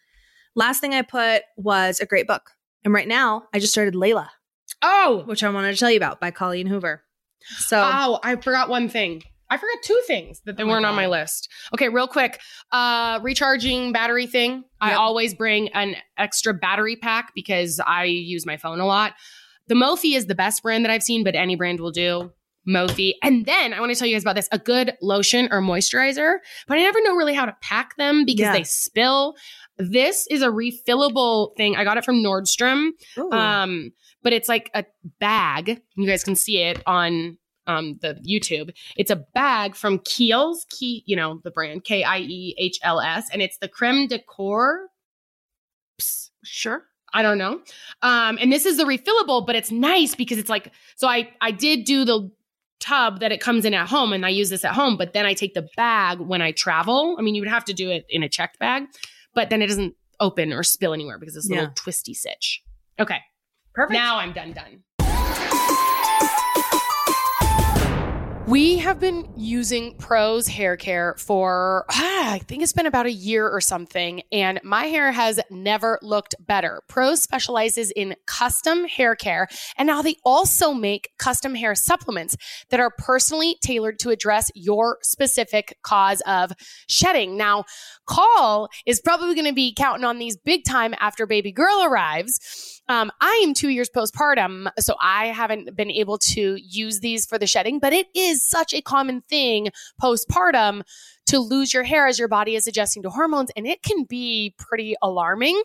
Last 0.55 0.79
thing 0.81 0.93
I 0.93 1.01
put 1.01 1.43
was 1.57 1.99
a 1.99 2.05
great 2.05 2.27
book. 2.27 2.51
And 2.86 2.93
right 2.93 3.07
now, 3.07 3.43
I 3.53 3.59
just 3.59 3.71
started 3.73 3.93
Layla, 3.93 4.29
Oh, 4.81 5.23
which 5.25 5.43
I 5.43 5.49
wanted 5.49 5.73
to 5.73 5.79
tell 5.79 5.89
you 5.91 5.97
about 5.97 6.19
by 6.19 6.31
Colleen 6.31 6.67
Hoover. 6.67 7.03
So, 7.57 7.81
oh, 7.83 8.19
I 8.23 8.36
forgot 8.38 8.69
one 8.69 8.88
thing. 8.89 9.23
I 9.49 9.57
forgot 9.57 9.77
two 9.83 10.01
things 10.07 10.41
that 10.45 10.57
they 10.57 10.63
Oh 10.63 10.67
weren't 10.67 10.86
on 10.86 10.95
my 10.95 11.07
list. 11.07 11.47
Okay, 11.73 11.89
real 11.89 12.07
quick. 12.07 12.39
Uh 12.71 13.19
recharging 13.21 13.91
battery 13.91 14.25
thing. 14.25 14.63
I 14.81 14.93
always 14.93 15.33
bring 15.33 15.69
an 15.69 15.95
extra 16.17 16.53
battery 16.53 16.95
pack 16.95 17.33
because 17.36 17.79
I 17.86 18.05
use 18.05 18.45
my 18.45 18.57
phone 18.57 18.79
a 18.79 18.86
lot. 18.86 19.13
The 19.67 19.76
Mophie 19.76 20.15
is 20.15 20.26
the 20.28 20.36
best 20.36 20.62
brand 20.63 20.84
that 20.86 20.91
I've 20.91 21.04
seen, 21.04 21.23
but 21.23 21.36
any 21.36 21.56
brand 21.56 21.80
will 21.80 21.91
do. 21.91 22.32
Mophie. 22.67 23.13
And 23.21 23.45
then 23.45 23.73
I 23.73 23.80
want 23.82 23.91
to 23.91 23.99
tell 23.99 24.08
you 24.08 24.15
guys 24.15 24.23
about 24.23 24.36
this 24.38 24.47
a 24.54 24.58
good 24.60 24.93
lotion 25.02 25.49
or 25.52 25.62
moisturizer, 25.62 26.38
but 26.67 26.78
I 26.78 26.82
never 26.82 27.02
know 27.04 27.15
really 27.15 27.34
how 27.34 27.45
to 27.45 27.56
pack 27.62 27.97
them 27.97 28.23
because 28.26 28.39
Yeah. 28.41 28.54
they 28.54 28.63
spill. 28.63 29.36
This 29.78 30.28
is 30.30 30.41
a 30.41 30.47
refillable 30.47 31.56
thing. 31.58 31.76
I 31.76 31.84
got 31.84 31.97
it 31.97 32.06
from 32.06 32.23
Nordstrom. 32.23 32.91
Ooh. 33.17 33.32
Um, 33.32 33.91
but 34.21 34.32
it's 34.32 34.47
like 34.47 34.69
a 34.73 34.86
bag. 35.19 35.82
You 35.97 36.08
guys 36.08 36.23
can 36.23 36.36
see 36.36 36.60
it 36.60 36.82
on 36.88 37.38
um 37.67 37.97
the 38.02 38.15
YouTube. 38.26 38.71
It's 38.97 39.12
a 39.12 39.17
bag 39.34 39.76
from 39.76 39.99
Kiehl's, 39.99 40.65
Key, 40.69 41.04
you 41.06 41.15
know, 41.17 41.41
the 41.43 41.52
brand 41.52 41.84
K 41.84 42.04
I 42.04 42.19
E 42.19 42.56
H 42.58 42.80
L 42.84 43.02
S, 43.02 43.30
and 43.34 43.41
it's 43.41 43.58
the 43.58 43.67
creme 43.67 44.08
de 44.08 44.19
corps. 44.19 44.88
sure. 46.43 46.86
I 47.13 47.21
don't 47.21 47.38
know. 47.38 47.62
Um, 48.02 48.38
and 48.41 48.52
this 48.52 48.65
is 48.65 48.78
the 48.78 48.84
refillable, 48.86 49.45
but 49.45 49.56
it's 49.56 49.71
nice 49.71 50.15
because 50.15 50.38
it's 50.38 50.49
like 50.49 50.71
so 50.95 51.08
I 51.08 51.30
I 51.41 51.52
did 51.52 51.86
do 51.86 52.06
the 52.06 52.32
tub 52.80 53.19
that 53.21 53.32
it 53.32 53.39
comes 53.39 53.63
in 53.65 53.73
at 53.73 53.88
home 53.88 54.12
and 54.12 54.26
I 54.26 54.30
use 54.30 54.49
this 54.49 54.65
at 54.65 54.73
home, 54.73 54.97
but 54.97 55.13
then 55.13 55.26
I 55.26 55.34
take 55.34 55.54
the 55.54 55.67
bag 55.78 56.19
when 56.19 56.41
I 56.41 56.52
travel. 56.52 57.15
I 57.17 57.21
mean, 57.21 57.34
you 57.36 57.41
would 57.41 57.49
have 57.49 57.63
to 57.65 57.73
do 57.73 57.89
it 57.89 58.06
in 58.10 58.23
a 58.23 58.30
checked 58.30 58.60
bag, 58.60 58.84
but 59.34 59.49
then 59.49 59.62
it 59.62 59.67
doesn't 59.67 59.95
open 60.19 60.52
or 60.52 60.63
spill 60.63 60.93
anywhere 60.93 61.17
because 61.17 61.36
it's 61.38 61.49
a 61.49 61.54
Yeah. 61.54 61.60
little 61.62 61.76
twisty 61.76 62.13
stitch. 62.13 62.62
Okay. 62.99 63.19
Perfect. 63.73 63.93
Now 63.93 64.17
I'm 64.17 64.34
done 64.34 64.52
done. 64.54 64.84
We 68.45 68.79
have 68.79 68.99
been 68.99 69.32
using 69.38 69.95
Prose 69.95 70.49
hair 70.49 70.75
care 70.75 71.15
for, 71.17 71.86
ah, 71.89 72.34
I 72.34 72.39
think 72.39 72.62
it's 72.62 72.73
been 72.73 72.86
about 72.86 73.06
a 73.06 73.12
year 73.12 73.49
or 73.49 73.62
something, 73.62 74.21
and 74.34 74.60
my 74.65 74.88
hair 74.88 75.13
has 75.13 75.39
never 75.49 75.97
looked 76.01 76.36
better. 76.41 76.82
Prose 76.89 77.23
specializes 77.23 77.89
in 77.91 78.15
custom 78.27 78.84
hair 78.84 79.15
care, 79.15 79.47
and 79.77 79.88
now 79.88 80.01
they 80.01 80.17
also 80.25 80.73
make 80.73 81.12
custom 81.17 81.56
hair 81.56 81.73
supplements 81.73 82.36
that 82.69 82.82
are 82.82 82.91
personally 82.97 83.56
tailored 83.63 83.97
to 83.99 84.10
address 84.10 84.51
your 84.56 84.97
specific 85.03 85.77
cause 85.82 86.21
of 86.27 86.51
shedding. 86.89 87.38
Now, 87.38 87.63
Call 88.06 88.67
is 88.86 88.99
probably 88.99 89.36
going 89.36 89.47
to 89.47 89.53
be 89.53 89.73
counting 89.73 90.03
on 90.03 90.19
these 90.19 90.36
big 90.36 90.65
time 90.65 90.93
after 90.99 91.25
baby 91.25 91.53
girl 91.53 91.82
arrives. 91.82 92.82
Um, 92.89 93.10
I 93.21 93.41
am 93.45 93.53
two 93.53 93.69
years 93.69 93.89
postpartum, 93.89 94.67
so 94.79 94.95
I 94.99 95.27
haven't 95.27 95.73
been 95.77 95.89
able 95.89 96.17
to 96.17 96.58
use 96.62 96.99
these 96.99 97.25
for 97.25 97.39
the 97.39 97.47
shedding, 97.47 97.79
but 97.79 97.93
it 97.93 98.08
is 98.13 98.33
such 98.41 98.74
a 98.74 98.82
common 98.82 99.22
thing 99.22 99.69
postpartum 100.02 100.84
to 101.28 101.39
lose 101.39 101.74
your 101.74 101.84
hair 101.84 102.08
as 102.08 102.17
your 102.17 102.28
body 102.28 102.56
is 102.56 102.67
adjusting 102.67 103.04
to 103.04 103.10
hormones, 103.10 103.52
and 103.56 103.67
it 103.67 103.84
can 103.84 104.06
be 104.06 104.56
pretty 104.58 104.96
alarming. 105.02 105.62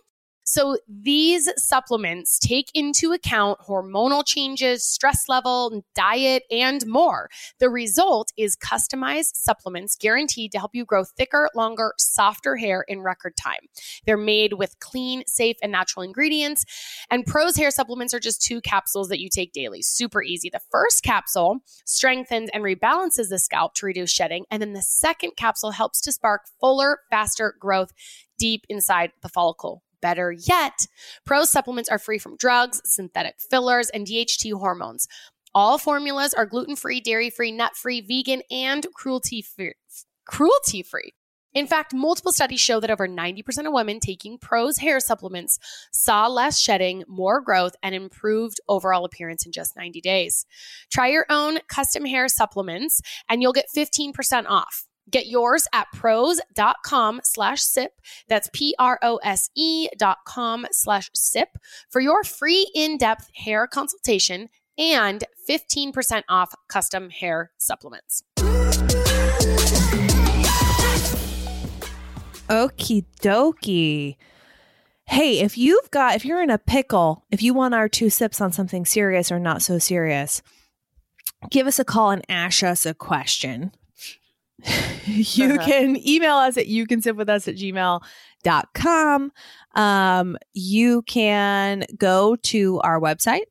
So 0.49 0.79
these 0.89 1.51
supplements 1.59 2.39
take 2.39 2.71
into 2.73 3.13
account 3.13 3.61
hormonal 3.61 4.27
changes, 4.27 4.83
stress 4.83 5.29
level, 5.29 5.85
diet, 5.95 6.45
and 6.51 6.87
more. 6.87 7.29
The 7.61 7.69
result 7.69 8.33
is 8.39 8.57
customized 8.57 9.33
supplements 9.35 9.95
guaranteed 9.95 10.53
to 10.53 10.59
help 10.59 10.71
you 10.75 10.87
grow 10.87 11.05
thicker, 11.05 11.51
longer, 11.55 11.93
softer 11.99 12.57
hair 12.57 12.83
in 12.89 13.03
record 13.03 13.37
time. 13.37 13.61
They're 14.07 14.17
made 14.17 14.55
with 14.55 14.81
clean, 14.81 15.23
safe, 15.27 15.59
and 15.63 15.71
natural 15.71 16.03
ingredients. 16.03 16.65
And 17.11 17.27
Prose 17.27 17.57
hair 17.57 17.71
supplements 17.71 18.15
are 18.15 18.21
just 18.21 18.41
two 18.41 18.63
capsules 18.63 19.11
that 19.11 19.21
you 19.21 19.29
take 19.29 19.53
daily. 19.53 19.83
Super 19.83 20.23
easy. 20.23 20.49
The 20.49 20.63
first 20.71 21.03
capsule 21.03 21.59
strengthens 21.85 22.49
and 22.55 22.65
rebalances 22.65 23.29
the 23.29 23.39
scalp 23.39 23.75
to 23.75 23.87
reduce 23.87 24.11
shedding. 24.11 24.47
And 24.51 24.63
then 24.63 24.73
the 24.73 24.81
second 24.81 25.33
capsule 25.37 25.73
helps 25.73 26.01
to 26.01 26.11
spark 26.11 26.47
fuller, 26.59 27.01
faster 27.11 27.55
growth 27.61 27.93
deep 28.39 28.65
inside 28.71 29.13
the 29.21 29.29
follicle. 29.29 29.83
Better 30.01 30.33
yet, 30.33 30.87
Prose 31.25 31.51
supplements 31.51 31.89
are 31.89 31.99
free 31.99 32.19
from 32.19 32.37
drugs, 32.37 32.81
synthetic 32.85 33.37
fillers, 33.51 33.91
and 33.91 34.07
DHT 34.07 34.53
hormones. 34.53 35.09
All 35.55 35.79
formulas 35.79 36.35
are 36.35 36.47
gluten 36.47 36.77
free, 36.77 37.01
dairy 37.01 37.31
free, 37.31 37.53
nut 37.53 37.77
free, 37.77 38.01
vegan, 38.01 38.43
and 38.51 38.87
cruelty 38.95 39.43
free. 39.43 39.75
Cruelty 40.27 40.83
free. 40.83 41.13
In 41.55 41.67
fact, 41.67 41.95
multiple 41.95 42.31
studies 42.31 42.61
show 42.61 42.79
that 42.79 42.91
over 42.91 43.09
90% 43.09 43.67
of 43.67 43.73
women 43.73 44.01
taking 44.01 44.39
Prose 44.39 44.79
hair 44.79 45.01
supplements 45.01 45.59
saw 45.91 46.27
less 46.27 46.61
shedding, 46.61 47.05
more 47.09 47.41
growth, 47.41 47.73
and 47.83 47.95
improved 47.95 48.61
overall 48.69 49.05
appearance 49.05 49.47
in 49.47 49.53
just 49.53 49.75
90 49.75 50.01
days. 50.03 50.45
Try 50.93 51.09
your 51.09 51.25
own 51.31 51.59
custom 51.69 52.05
hair 52.05 52.29
supplements 52.29 53.01
and 53.29 53.41
you'll 53.41 53.55
get 53.55 53.67
15% 53.75 54.13
off. 54.47 54.87
Get 55.11 55.27
yours 55.27 55.67
at 55.73 55.87
prose.com 55.93 57.21
slash 57.25 57.63
sip. 57.63 57.93
That's 58.29 58.49
P-R-O-S-E 58.53 59.89
dot 59.99 60.19
com 60.27 60.67
slash 60.71 61.11
sip 61.15 61.49
for 61.91 62.01
your 62.01 62.25
free 62.25 62.71
in-depth 62.75 63.31
hair 63.35 63.67
consultation 63.67 64.49
and 64.77 65.25
15% 65.49 66.23
off 66.29 66.55
custom 66.69 67.11
hair 67.11 67.51
supplements. 67.59 68.23
Okie 72.49 73.05
dokie. 73.21 74.17
Hey, 75.05 75.41
if 75.41 75.59
you've 75.59 75.91
got, 75.91 76.17
if 76.17 76.25
you're 76.25 76.43
in 76.43 76.51
a 76.51 76.59
pickle, 76.59 77.25
if 77.31 77.43
you 77.43 77.55
want 77.55 77.75
our 77.75 77.89
two 77.89 78.11
sips 78.11 78.41
on 78.41 78.53
something 78.53 78.85
serious 78.85 79.33
or 79.33 79.39
not 79.39 79.63
so 79.63 79.79
serious, 79.79 80.43
give 81.51 81.67
us 81.67 81.79
a 81.79 81.85
call 81.85 82.11
and 82.11 82.25
ask 82.29 82.63
us 82.63 82.87
a 82.87 82.95
question. 82.95 83.73
you 85.07 85.55
Uh-huh. 85.55 85.65
can 85.65 85.97
email 86.09 86.37
us 86.37 86.57
at 86.57 86.67
you 86.67 86.87
can 86.87 87.01
sip 87.03 87.17
with 87.17 87.29
us 87.29 87.47
at 87.49 87.57
gmail.com. 87.57 89.33
Um, 89.75 90.37
you 90.55 91.03
can 91.03 91.85
go 91.97 92.37
to 92.37 92.81
our 92.81 93.01
website, 93.01 93.43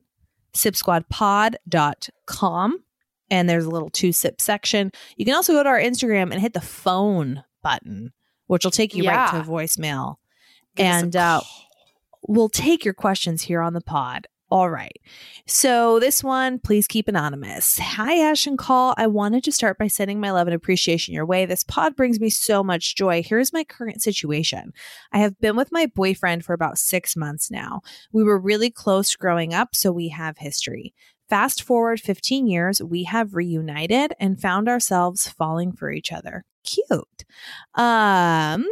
sipsquadpod.com, 0.54 2.84
and 3.30 3.48
there's 3.48 3.64
a 3.64 3.70
little 3.70 3.90
two 3.90 4.12
sip 4.12 4.40
section. 4.40 4.90
You 5.16 5.24
can 5.24 5.34
also 5.34 5.52
go 5.52 5.62
to 5.62 5.68
our 5.68 5.80
Instagram 5.80 6.32
and 6.32 6.40
hit 6.40 6.52
the 6.54 6.60
phone 6.60 7.44
button, 7.62 8.12
which 8.46 8.64
will 8.64 8.70
take 8.70 8.94
you 8.94 9.06
right 9.08 9.30
to 9.30 9.42
voicemail. 9.48 10.16
Give 10.76 10.86
and 10.86 11.16
uh, 11.16 11.40
we'll 12.26 12.48
take 12.48 12.84
your 12.84 12.94
questions 12.94 13.42
here 13.42 13.60
on 13.62 13.72
the 13.74 13.80
pod. 13.80 14.26
All 14.50 14.70
right. 14.70 14.98
So 15.46 16.00
this 16.00 16.24
one, 16.24 16.58
please 16.58 16.86
keep 16.86 17.06
anonymous. 17.06 17.78
Hi, 17.78 18.18
Ash 18.18 18.46
and 18.46 18.56
Call. 18.56 18.94
I 18.96 19.06
wanted 19.06 19.44
to 19.44 19.52
start 19.52 19.76
by 19.76 19.88
sending 19.88 20.20
my 20.20 20.30
love 20.30 20.46
and 20.46 20.54
appreciation 20.54 21.12
your 21.12 21.26
way. 21.26 21.44
This 21.44 21.64
pod 21.64 21.94
brings 21.94 22.18
me 22.18 22.30
so 22.30 22.64
much 22.64 22.96
joy. 22.96 23.22
Here's 23.22 23.52
my 23.52 23.62
current 23.62 24.02
situation. 24.02 24.72
I 25.12 25.18
have 25.18 25.38
been 25.38 25.54
with 25.54 25.70
my 25.70 25.84
boyfriend 25.86 26.46
for 26.46 26.54
about 26.54 26.78
six 26.78 27.14
months 27.14 27.50
now. 27.50 27.82
We 28.10 28.24
were 28.24 28.38
really 28.38 28.70
close 28.70 29.14
growing 29.14 29.52
up, 29.52 29.76
so 29.76 29.92
we 29.92 30.08
have 30.08 30.38
history. 30.38 30.94
Fast 31.28 31.62
forward 31.62 32.00
15 32.00 32.46
years, 32.46 32.82
we 32.82 33.04
have 33.04 33.34
reunited 33.34 34.14
and 34.18 34.40
found 34.40 34.66
ourselves 34.66 35.28
falling 35.28 35.72
for 35.72 35.90
each 35.90 36.10
other. 36.10 36.44
Cute. 36.64 37.24
Um, 37.74 38.66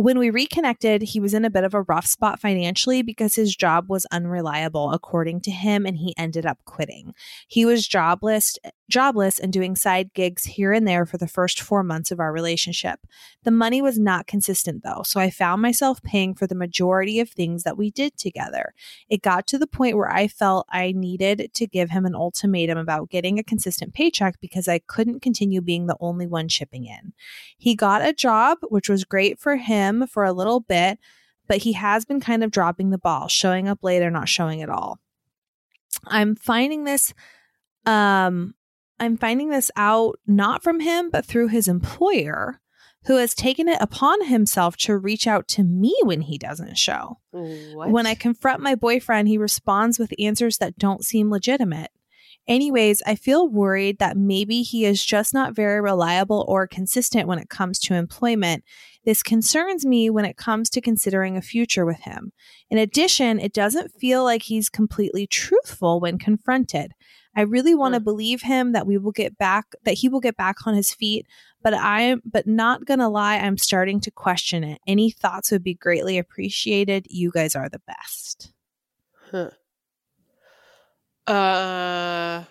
when 0.00 0.18
we 0.18 0.30
reconnected, 0.30 1.02
he 1.02 1.20
was 1.20 1.34
in 1.34 1.44
a 1.44 1.50
bit 1.50 1.62
of 1.62 1.74
a 1.74 1.82
rough 1.82 2.06
spot 2.06 2.40
financially 2.40 3.02
because 3.02 3.34
his 3.34 3.54
job 3.54 3.90
was 3.90 4.06
unreliable, 4.10 4.92
according 4.92 5.42
to 5.42 5.50
him, 5.50 5.84
and 5.84 5.98
he 5.98 6.14
ended 6.16 6.46
up 6.46 6.56
quitting. 6.64 7.12
He 7.48 7.66
was 7.66 7.86
jobless, 7.86 8.56
jobless 8.88 9.38
and 9.38 9.52
doing 9.52 9.76
side 9.76 10.14
gigs 10.14 10.44
here 10.44 10.72
and 10.72 10.88
there 10.88 11.04
for 11.04 11.18
the 11.18 11.28
first 11.28 11.60
four 11.60 11.82
months 11.82 12.10
of 12.10 12.18
our 12.18 12.32
relationship. 12.32 13.00
The 13.44 13.50
money 13.50 13.82
was 13.82 13.98
not 13.98 14.26
consistent 14.26 14.82
though, 14.82 15.02
so 15.04 15.20
I 15.20 15.28
found 15.28 15.60
myself 15.60 16.02
paying 16.02 16.34
for 16.34 16.46
the 16.46 16.54
majority 16.54 17.20
of 17.20 17.28
things 17.28 17.62
that 17.64 17.76
we 17.76 17.90
did 17.90 18.16
together. 18.16 18.72
It 19.10 19.20
got 19.20 19.46
to 19.48 19.58
the 19.58 19.66
point 19.66 19.98
where 19.98 20.10
I 20.10 20.28
felt 20.28 20.66
I 20.70 20.92
needed 20.92 21.50
to 21.52 21.66
give 21.66 21.90
him 21.90 22.06
an 22.06 22.14
ultimatum 22.14 22.78
about 22.78 23.10
getting 23.10 23.38
a 23.38 23.44
consistent 23.44 23.92
paycheck 23.92 24.40
because 24.40 24.66
I 24.66 24.78
couldn't 24.78 25.20
continue 25.20 25.60
being 25.60 25.88
the 25.88 25.98
only 26.00 26.26
one 26.26 26.48
chipping 26.48 26.86
in. 26.86 27.12
He 27.58 27.74
got 27.74 28.00
a 28.00 28.14
job, 28.14 28.58
which 28.70 28.88
was 28.88 29.04
great 29.04 29.38
for 29.38 29.56
him 29.56 29.89
for 30.06 30.24
a 30.24 30.32
little 30.32 30.60
bit, 30.60 30.98
but 31.46 31.58
he 31.58 31.72
has 31.74 32.04
been 32.04 32.20
kind 32.20 32.44
of 32.44 32.50
dropping 32.50 32.90
the 32.90 32.98
ball, 32.98 33.28
showing 33.28 33.68
up 33.68 33.80
later, 33.82 34.10
not 34.10 34.28
showing 34.28 34.62
at 34.62 34.70
all. 34.70 34.98
I'm 36.06 36.36
finding 36.36 36.84
this 36.84 37.12
um 37.86 38.54
I'm 38.98 39.16
finding 39.16 39.48
this 39.48 39.70
out 39.76 40.20
not 40.26 40.62
from 40.62 40.80
him 40.80 41.10
but 41.10 41.24
through 41.24 41.48
his 41.48 41.66
employer 41.68 42.60
who 43.06 43.16
has 43.16 43.34
taken 43.34 43.66
it 43.68 43.78
upon 43.80 44.26
himself 44.26 44.76
to 44.76 44.96
reach 44.96 45.26
out 45.26 45.48
to 45.48 45.64
me 45.64 45.94
when 46.02 46.20
he 46.20 46.36
doesn't 46.36 46.76
show. 46.76 47.18
What? 47.74 47.90
When 47.90 48.06
I 48.06 48.14
confront 48.14 48.60
my 48.60 48.74
boyfriend, 48.74 49.28
he 49.28 49.38
responds 49.38 49.98
with 49.98 50.12
answers 50.18 50.58
that 50.58 50.76
don't 50.76 51.04
seem 51.04 51.30
legitimate. 51.30 51.90
Anyways, 52.46 53.02
I 53.06 53.14
feel 53.14 53.48
worried 53.48 53.98
that 54.00 54.16
maybe 54.16 54.62
he 54.62 54.84
is 54.84 55.04
just 55.04 55.32
not 55.32 55.54
very 55.54 55.80
reliable 55.80 56.44
or 56.48 56.66
consistent 56.66 57.26
when 57.26 57.38
it 57.38 57.48
comes 57.48 57.78
to 57.80 57.94
employment. 57.94 58.64
This 59.04 59.22
concerns 59.22 59.86
me 59.86 60.10
when 60.10 60.24
it 60.24 60.36
comes 60.36 60.68
to 60.70 60.80
considering 60.80 61.36
a 61.36 61.42
future 61.42 61.86
with 61.86 62.00
him. 62.00 62.32
In 62.68 62.78
addition, 62.78 63.40
it 63.40 63.52
doesn't 63.52 63.98
feel 63.98 64.24
like 64.24 64.42
he's 64.42 64.68
completely 64.68 65.26
truthful 65.26 66.00
when 66.00 66.18
confronted. 66.18 66.92
I 67.34 67.42
really 67.42 67.74
want 67.74 67.94
to 67.94 68.00
believe 68.00 68.42
him 68.42 68.72
that 68.72 68.86
we 68.86 68.98
will 68.98 69.12
get 69.12 69.38
back 69.38 69.66
that 69.84 69.94
he 69.94 70.08
will 70.08 70.20
get 70.20 70.36
back 70.36 70.66
on 70.66 70.74
his 70.74 70.92
feet, 70.92 71.26
but 71.62 71.72
I'm 71.74 72.20
but 72.24 72.46
not 72.46 72.84
going 72.84 72.98
to 72.98 73.08
lie, 73.08 73.36
I'm 73.36 73.56
starting 73.56 74.00
to 74.00 74.10
question 74.10 74.64
it. 74.64 74.80
Any 74.86 75.10
thoughts 75.10 75.50
would 75.50 75.62
be 75.62 75.74
greatly 75.74 76.18
appreciated. 76.18 77.06
You 77.08 77.30
guys 77.30 77.54
are 77.54 77.68
the 77.68 77.80
best. 77.86 78.52
Huh. 79.30 79.50
Uh, 81.26 82.44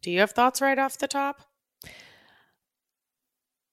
do 0.00 0.10
you 0.10 0.20
have 0.20 0.30
thoughts 0.30 0.62
right 0.62 0.78
off 0.78 0.96
the 0.96 1.08
top? 1.08 1.42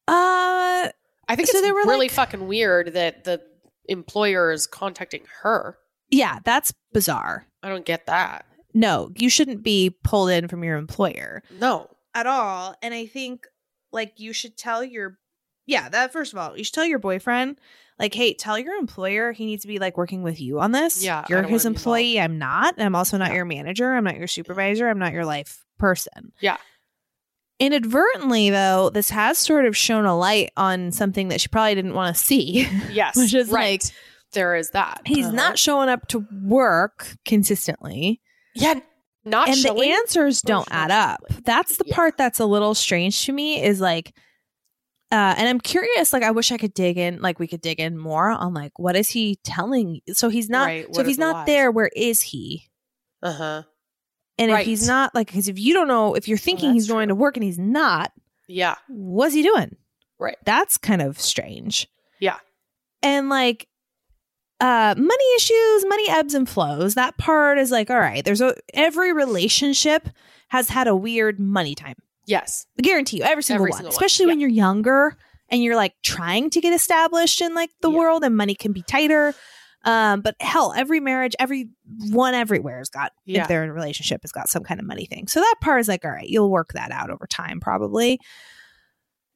Uh 0.08 0.90
I 1.32 1.36
think 1.36 1.48
So 1.50 1.58
it's 1.58 1.68
they 1.68 1.72
were, 1.72 1.82
really 1.86 2.06
like- 2.08 2.12
fucking 2.12 2.48
weird 2.48 2.94
that 2.94 3.24
the 3.24 3.42
employer 3.88 4.52
is 4.52 4.68
contacting 4.68 5.24
her. 5.42 5.78
yeah, 6.10 6.40
that's 6.44 6.74
bizarre. 6.94 7.46
I 7.64 7.70
don't 7.70 7.86
get 7.86 8.06
that. 8.08 8.46
No, 8.74 9.12
you 9.18 9.30
shouldn't 9.30 9.64
be 9.64 9.96
pulled 10.04 10.30
in 10.30 10.48
from 10.48 10.64
your 10.64 10.78
employer 10.78 11.44
No. 11.60 11.90
at 12.14 12.26
all. 12.28 12.76
And 12.82 12.94
I 12.94 13.06
think 13.06 13.46
like 13.92 14.14
you 14.20 14.34
should 14.34 14.58
tell 14.58 14.84
your 14.84 15.18
yeah, 15.68 15.90
that 15.90 16.12
first 16.12 16.34
of 16.34 16.40
all, 16.40 16.58
you 16.58 16.64
should 16.64 16.74
tell 16.74 16.86
your 16.86 17.00
boyfriend 17.00 17.60
like, 18.00 18.14
hey, 18.14 18.34
tell 18.34 18.58
your 18.58 18.74
employer 18.76 19.32
he 19.32 19.46
needs 19.46 19.62
to 19.62 19.68
be 19.68 19.78
like 19.80 19.96
working 19.98 20.24
with 20.24 20.42
you 20.42 20.60
on 20.60 20.72
this. 20.72 21.04
Yeah, 21.04 21.24
you're 21.30 21.44
his 21.44 21.66
employee. 21.66 22.20
I'm 22.20 22.38
not. 22.40 22.74
And 22.78 22.86
I'm 22.86 22.96
also 22.96 23.18
not 23.18 23.30
Yeah. 23.30 23.36
your 23.38 23.46
manager. 23.46 23.94
I'm 23.94 24.04
not 24.04 24.18
your 24.18 24.28
supervisor. 24.28 24.90
I'm 24.90 25.00
not 25.00 25.14
your 25.14 25.24
life 25.26 25.64
person. 25.78 26.32
Yeah. 26.40 26.58
Inadvertently, 27.62 28.50
though, 28.50 28.90
this 28.90 29.10
has 29.12 29.38
sort 29.38 29.66
of 29.66 29.78
shown 29.78 30.06
a 30.06 30.18
light 30.18 30.52
on 30.58 30.92
something 30.92 31.28
that 31.30 31.40
she 31.40 31.48
probably 31.48 31.76
didn't 31.76 31.94
want 31.94 32.16
to 32.16 32.22
see. 32.22 32.68
Yes. 32.92 33.16
Which 33.16 33.34
is 33.34 33.50
right. 33.50 33.82
like- 33.84 33.94
there 34.34 34.56
is 34.56 34.70
that. 34.72 35.02
He's 35.06 35.26
Uh-huh. 35.28 35.36
not 35.36 35.60
showing 35.60 35.90
up 35.90 36.08
to 36.10 36.26
work 36.44 37.16
consistently. 37.26 38.22
Yeah. 38.56 38.80
Not 39.26 39.50
and 39.50 39.58
showing. 39.58 39.78
the 39.78 39.94
answers 39.94 40.42
don't 40.42 40.68
add 40.72 40.90
up. 40.90 41.20
That's 41.46 41.78
the 41.78 41.84
Yeah. 41.86 41.96
part 41.96 42.18
that's 42.18 42.40
a 42.40 42.46
little 42.46 42.74
strange 42.74 43.26
to 43.26 43.32
me 43.34 43.62
is 43.64 43.80
like 43.82 44.14
uh 45.12 45.36
and 45.38 45.48
I'm 45.50 45.60
curious 45.60 46.14
like 46.14 46.24
I 46.24 46.32
wish 46.32 46.52
I 46.54 46.58
could 46.58 46.74
dig 46.74 46.98
in 46.98 47.22
like 47.22 47.38
we 47.40 47.46
could 47.48 47.60
dig 47.62 47.80
in 47.82 47.98
more 47.98 48.30
on 48.32 48.54
like 48.54 48.80
what 48.80 48.96
is 48.96 49.10
he 49.10 49.38
telling 49.44 50.00
so 50.14 50.30
he's 50.30 50.50
not 50.50 50.66
Right, 50.68 50.96
so 50.96 51.02
if 51.02 51.08
he's 51.08 51.18
not 51.20 51.36
lies? 51.36 51.46
there 51.48 51.70
where 51.70 51.92
is 51.96 52.22
he 52.22 52.70
Uh 53.22 53.34
huh. 53.34 53.64
And 54.38 54.52
Right. 54.52 54.62
if 54.62 54.66
he's 54.66 54.88
not 54.88 55.14
like 55.16 55.32
cuz 55.32 55.48
if 55.48 55.60
you 55.60 55.74
don't 55.74 55.88
know 55.88 56.14
if 56.16 56.28
you're 56.28 56.38
thinking 56.38 56.74
he's 56.74 56.84
that's 56.88 56.92
going 56.94 57.08
true. 57.08 57.16
to 57.16 57.20
work 57.20 57.38
and 57.38 57.44
he's 57.44 57.60
not 57.60 58.12
Yeah. 58.48 58.76
what's 58.88 59.34
he 59.34 59.44
doing 59.44 59.76
Right. 60.20 60.38
that's 60.46 60.78
kind 60.78 61.02
of 61.02 61.20
strange 61.20 61.88
Yeah. 62.20 62.38
and 63.04 63.30
like 63.30 63.68
uh 64.60 64.94
money 64.98 65.36
issues 65.36 65.86
money 65.88 66.08
ebbs 66.10 66.34
and 66.34 66.48
flows 66.48 66.94
that 66.96 67.18
part 67.18 67.58
is 67.58 67.72
like 67.72 67.90
all 67.90 68.00
right 68.00 68.24
there's 68.24 68.42
a 68.42 68.56
every 68.74 69.12
relationship 69.14 70.08
has 70.50 70.70
had 70.70 70.88
a 70.88 70.96
weird 70.96 71.40
money 71.40 71.76
time 71.76 71.96
Yes. 72.28 72.68
I 72.80 72.84
guarantee 72.84 73.18
you 73.18 73.24
every 73.24 73.42
single 73.44 73.64
Every 73.64 73.72
one 73.72 73.78
single 73.80 73.90
one. 73.90 73.94
especially 73.96 74.28
when 74.28 74.40
you're 74.40 74.50
younger 74.50 75.18
and 75.50 75.62
you're 75.64 75.76
like 75.76 75.94
trying 76.04 76.52
to 76.52 76.62
get 76.62 76.72
established 76.72 77.42
in 77.42 77.56
like 77.56 77.72
the 77.82 77.90
Yeah. 77.92 77.98
world 77.98 78.24
and 78.24 78.38
money 78.38 78.54
can 78.54 78.72
be 78.72 78.84
tighter 78.84 79.34
um 79.84 80.22
but 80.22 80.36
hell 80.40 80.74
every 80.76 81.00
marriage 81.00 81.34
every 81.40 81.70
one 82.10 82.34
everywhere 82.34 82.78
has 82.80 82.90
got 82.90 83.12
Yeah. 83.26 83.42
if 83.44 83.48
they're 83.48 83.64
in 83.64 83.70
a 83.70 83.74
relationship 83.74 84.22
has 84.22 84.32
got 84.32 84.50
some 84.50 84.64
kind 84.64 84.80
of 84.80 84.86
money 84.86 85.06
thing 85.06 85.28
so 85.28 85.40
that 85.40 85.56
part 85.62 85.80
is 85.82 85.88
like 85.88 86.06
all 86.06 86.12
right 86.12 86.28
you'll 86.28 86.52
work 86.52 86.74
that 86.74 86.92
out 86.92 87.10
over 87.10 87.26
time 87.28 87.60
probably 87.60 88.20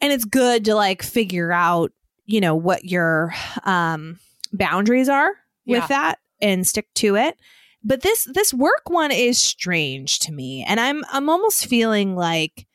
and 0.01 0.11
it's 0.13 0.25
good 0.25 0.65
to 0.65 0.75
like 0.75 1.01
figure 1.03 1.51
out 1.51 1.91
you 2.25 2.41
know 2.41 2.55
what 2.55 2.83
your 2.85 3.33
um 3.63 4.19
boundaries 4.53 5.09
are 5.09 5.29
with 5.65 5.81
Yeah. 5.83 5.87
that 5.87 6.19
and 6.41 6.65
stick 6.65 6.87
to 6.95 7.15
it 7.15 7.37
but 7.83 8.01
this 8.01 8.27
this 8.33 8.53
work 8.53 8.89
one 8.89 9.11
is 9.11 9.41
strange 9.41 10.19
to 10.19 10.31
me 10.31 10.63
and 10.67 10.79
i'm 10.79 11.03
i'm 11.11 11.29
almost 11.29 11.65
feeling 11.67 12.15
like 12.15 12.65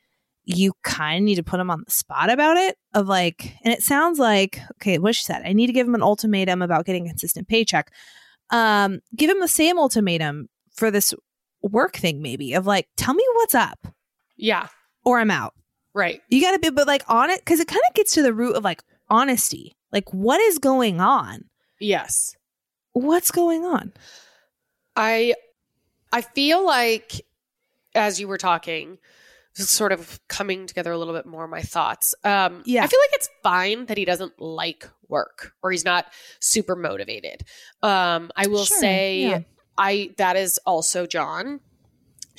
you 0.45 0.73
kind 0.83 1.17
of 1.17 1.23
need 1.25 1.35
to 1.35 1.43
put 1.43 1.59
him 1.59 1.69
on 1.69 1.83
the 1.85 1.91
spot 1.91 2.29
about 2.31 2.57
it 2.57 2.75
of 2.93 3.07
like 3.07 3.53
and 3.63 3.73
it 3.73 3.83
sounds 3.83 4.17
like 4.19 4.59
okay 4.73 4.97
what 4.97 5.15
she 5.15 5.23
said 5.23 5.41
i 5.45 5.53
need 5.53 5.67
to 5.67 5.73
give 5.73 5.87
him 5.87 5.95
an 5.95 6.01
ultimatum 6.01 6.61
about 6.61 6.85
getting 6.85 7.05
a 7.05 7.09
consistent 7.09 7.47
paycheck 7.47 7.91
um 8.49 8.99
give 9.15 9.29
him 9.29 9.39
the 9.39 9.47
same 9.47 9.77
ultimatum 9.77 10.49
for 10.75 10.89
this 10.89 11.13
work 11.61 11.95
thing 11.95 12.21
maybe 12.21 12.53
of 12.53 12.65
like 12.65 12.87
tell 12.97 13.13
me 13.13 13.23
what's 13.35 13.53
up 13.55 13.87
Yeah. 14.35 14.67
or 15.05 15.19
i'm 15.19 15.31
out 15.31 15.53
Right. 15.93 16.21
you 16.29 16.41
gotta 16.41 16.57
be 16.59 16.69
but 16.71 16.87
like 16.87 17.03
on 17.07 17.29
it 17.29 17.39
because 17.39 17.59
it 17.59 17.67
kind 17.67 17.81
of 17.89 17.93
gets 17.95 18.13
to 18.15 18.23
the 18.23 18.33
root 18.33 18.55
of 18.55 18.63
like 18.63 18.81
honesty 19.09 19.75
like 19.91 20.11
what 20.13 20.39
is 20.41 20.57
going 20.57 20.99
on 20.99 21.45
Yes. 21.79 22.35
what's 22.93 23.29
going 23.31 23.63
on 23.63 23.93
I 24.95 25.35
I 26.11 26.21
feel 26.21 26.65
like 26.65 27.21
as 27.95 28.19
you 28.19 28.27
were 28.27 28.37
talking, 28.37 28.97
sort 29.53 29.91
of 29.91 30.19
coming 30.27 30.65
together 30.65 30.91
a 30.91 30.97
little 30.97 31.13
bit 31.13 31.25
more 31.25 31.47
my 31.47 31.61
thoughts. 31.61 32.15
Um 32.23 32.61
Yeah. 32.65 32.83
I 32.83 32.87
feel 32.87 32.99
like 32.99 33.13
it's 33.13 33.29
fine 33.43 33.85
that 33.87 33.97
he 33.97 34.05
doesn't 34.05 34.39
like 34.39 34.89
work 35.07 35.53
or 35.61 35.71
he's 35.71 35.85
not 35.85 36.05
super 36.39 36.75
motivated. 36.75 37.43
Um 37.83 38.31
I 38.35 38.47
will 38.47 38.65
Sure, 38.65 38.77
say 38.79 39.21
yeah. 39.21 39.39
I 39.77 40.11
that 40.17 40.35
is 40.35 40.59
also 40.65 41.05
John. 41.05 41.59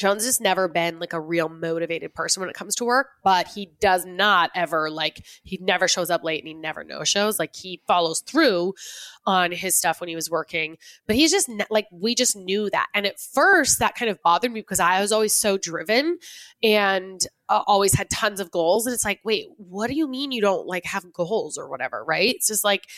John's 0.03 0.25
just 0.25 0.41
never 0.41 0.67
been 0.67 0.99
like 0.99 1.12
a 1.12 1.21
real 1.21 1.49
motivated 1.49 2.12
person 2.12 2.41
when 2.41 2.51
it 2.51 2.57
comes 2.57 2.75
to 2.75 2.85
work, 2.85 3.11
but 3.23 3.47
he 3.47 3.71
does 3.79 4.05
not 4.05 4.51
ever 4.53 4.91
like 4.91 5.25
he 5.45 5.59
never 5.62 5.87
shows 5.87 6.11
up 6.11 6.25
late 6.25 6.43
and 6.43 6.49
he 6.49 6.55
never 6.55 6.83
no 6.83 7.05
shows. 7.05 7.38
Like 7.38 7.55
he 7.55 7.81
follows 7.87 8.19
through 8.19 8.75
on 9.27 9.53
his 9.53 9.77
stuff 9.77 10.01
when 10.01 10.09
he 10.09 10.17
was 10.17 10.29
working, 10.29 10.77
but 11.07 11.15
he's 11.15 11.31
just 11.31 11.49
ne- 11.49 11.67
like 11.71 11.87
we 11.93 12.17
just 12.17 12.35
knew 12.35 12.69
that. 12.71 12.88
And 12.93 13.07
at 13.07 13.21
first, 13.21 13.79
that 13.79 13.95
kind 13.95 14.11
of 14.11 14.21
bothered 14.25 14.51
me 14.51 14.61
because 14.61 14.81
I 14.81 15.01
was 15.01 15.12
always 15.12 15.35
so 15.35 15.57
driven 15.57 16.19
and 16.65 17.25
always 17.67 17.95
had 17.95 18.11
tons 18.11 18.41
of 18.41 18.51
goals. 18.51 18.87
And 18.87 18.95
it's 18.95 19.05
like, 19.05 19.21
wait, 19.25 19.47
what 19.57 19.88
do 19.88 19.95
you 19.95 20.09
mean 20.09 20.33
you 20.33 20.41
don't 20.41 20.67
like 20.67 20.85
have 20.85 21.12
goals 21.12 21.57
or 21.59 21.69
whatever? 21.69 22.05
Right? 22.05 22.35
It's 22.35 22.49
just 22.49 22.65
like, 22.65 22.88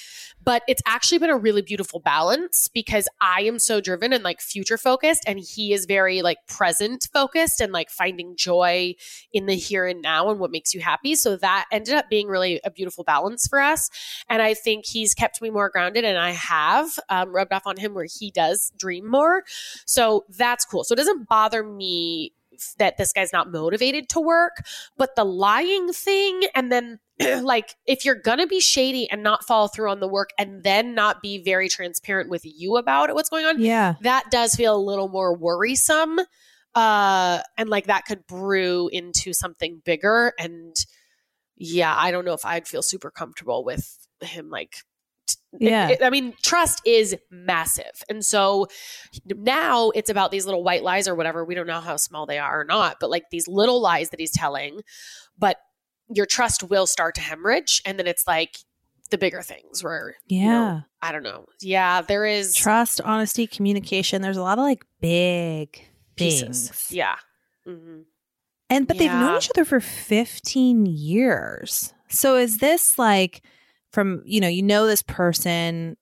but 0.42 0.62
it's 0.68 0.82
actually 0.86 1.18
been 1.18 1.30
a 1.30 1.36
really 1.36 1.62
beautiful 1.62 2.00
balance 2.00 2.68
because 2.68 3.08
I 3.20 3.42
am 3.42 3.58
so 3.58 3.80
driven 3.80 4.12
and 4.12 4.22
like 4.22 4.40
future 4.40 4.78
focused, 4.78 5.24
and 5.26 5.38
he 5.38 5.72
is 5.72 5.86
very 5.86 6.22
like 6.22 6.38
present 6.48 7.08
focused 7.12 7.60
and 7.60 7.72
like 7.72 7.90
finding 7.90 8.36
joy 8.36 8.94
in 9.32 9.46
the 9.46 9.54
here 9.54 9.86
and 9.86 10.02
now 10.02 10.30
and 10.30 10.40
what 10.40 10.50
makes 10.50 10.74
you 10.74 10.80
happy. 10.80 11.14
So 11.14 11.36
that 11.36 11.66
ended 11.72 11.94
up 11.94 12.08
being 12.10 12.28
really 12.28 12.60
a 12.64 12.70
beautiful 12.70 13.04
balance 13.04 13.46
for 13.46 13.60
us. 13.60 13.90
And 14.28 14.42
I 14.42 14.54
think 14.54 14.84
he's 14.86 15.14
kept 15.14 15.40
me 15.40 15.50
more 15.50 15.70
grounded, 15.70 16.04
and 16.04 16.18
I 16.18 16.30
have 16.30 16.98
um, 17.08 17.34
rubbed 17.34 17.52
off 17.52 17.66
on 17.66 17.76
him 17.76 17.94
where 17.94 18.06
he 18.18 18.30
does 18.30 18.72
dream 18.78 19.08
more. 19.10 19.44
So 19.86 20.24
that's 20.28 20.64
cool. 20.64 20.84
So 20.84 20.92
it 20.92 20.96
doesn't 20.96 21.28
bother 21.28 21.62
me 21.62 22.32
that 22.78 22.96
this 22.96 23.12
guy's 23.12 23.32
not 23.32 23.50
motivated 23.50 24.08
to 24.10 24.20
work, 24.20 24.64
but 24.96 25.16
the 25.16 25.24
lying 25.24 25.92
thing, 25.92 26.42
and 26.54 26.70
then 26.70 26.98
like 27.42 27.74
if 27.86 28.04
you're 28.04 28.20
gonna 28.20 28.46
be 28.46 28.60
shady 28.60 29.08
and 29.10 29.22
not 29.22 29.44
follow 29.44 29.68
through 29.68 29.90
on 29.90 30.00
the 30.00 30.08
work, 30.08 30.30
and 30.38 30.62
then 30.62 30.94
not 30.94 31.22
be 31.22 31.42
very 31.42 31.68
transparent 31.68 32.30
with 32.30 32.42
you 32.44 32.76
about 32.76 33.10
it, 33.10 33.14
what's 33.14 33.30
going 33.30 33.46
on, 33.46 33.60
yeah. 33.60 33.94
that 34.02 34.30
does 34.30 34.54
feel 34.54 34.76
a 34.76 34.78
little 34.78 35.08
more 35.08 35.36
worrisome 35.36 36.20
uh 36.74 37.40
and 37.56 37.68
like 37.68 37.86
that 37.86 38.04
could 38.04 38.26
brew 38.26 38.88
into 38.92 39.32
something 39.32 39.80
bigger 39.84 40.32
and 40.38 40.74
yeah 41.56 41.94
i 41.96 42.10
don't 42.10 42.24
know 42.24 42.32
if 42.32 42.44
i'd 42.44 42.66
feel 42.66 42.82
super 42.82 43.10
comfortable 43.10 43.64
with 43.64 43.96
him 44.20 44.50
like 44.50 44.78
t- 45.60 45.66
it- 45.66 45.70
Yeah. 45.70 45.88
it- 45.90 46.02
i 46.02 46.10
mean 46.10 46.34
trust 46.42 46.80
is 46.84 47.16
massive. 47.30 48.02
And 48.08 48.24
so 48.24 48.66
now 49.26 49.90
it's 49.90 50.10
about 50.10 50.30
these 50.30 50.44
little 50.46 50.62
white 50.64 50.82
lies 50.82 51.06
or 51.08 51.14
whatever. 51.14 51.44
We 51.44 51.54
don't 51.54 51.66
know 51.66 51.80
how 51.80 51.96
small 51.96 52.26
they 52.26 52.38
are 52.38 52.60
or 52.60 52.64
not 52.64 52.96
but 53.00 53.10
like 53.10 53.24
these 53.30 53.46
little 53.48 53.80
lies 53.80 54.10
that 54.10 54.20
he's 54.20 54.32
telling 54.32 54.80
but 55.38 55.58
your 56.14 56.26
trust 56.26 56.62
will 56.62 56.86
start 56.86 57.14
to 57.14 57.20
hemorrhage. 57.20 57.80
And 57.86 57.98
then 57.98 58.06
it's 58.06 58.26
like 58.26 58.58
the 59.10 59.18
bigger 59.18 59.42
things 59.42 59.82
where 59.84 60.16
yeah 60.26 60.40
you 60.42 60.48
know, 60.50 60.82
i 61.02 61.12
don't 61.12 61.22
know. 61.22 61.46
Yeah 61.60 62.00
there 62.02 62.24
is 62.26 62.54
trust 62.54 63.00
honesty 63.00 63.46
communication. 63.46 64.22
There's 64.22 64.36
a 64.36 64.42
lot 64.42 64.58
of 64.58 64.64
like 64.64 64.84
big 65.00 65.80
pieces. 66.16 66.68
things. 66.68 66.92
Yeah. 66.92 67.16
Hmm 67.66 68.00
and 68.70 68.88
but 68.88 68.96
they've 68.98 69.10
known 69.12 69.36
each 69.36 69.50
other 69.50 69.64
for 69.66 69.78
15 69.78 70.86
years. 70.86 71.92
So 72.08 72.36
is 72.36 72.58
this 72.58 72.98
like 72.98 73.42
from 73.94 74.22
you 74.26 74.40
know 74.40 74.48
you 74.48 74.62
know 74.62 74.86
this 74.86 75.02
person 75.02 75.96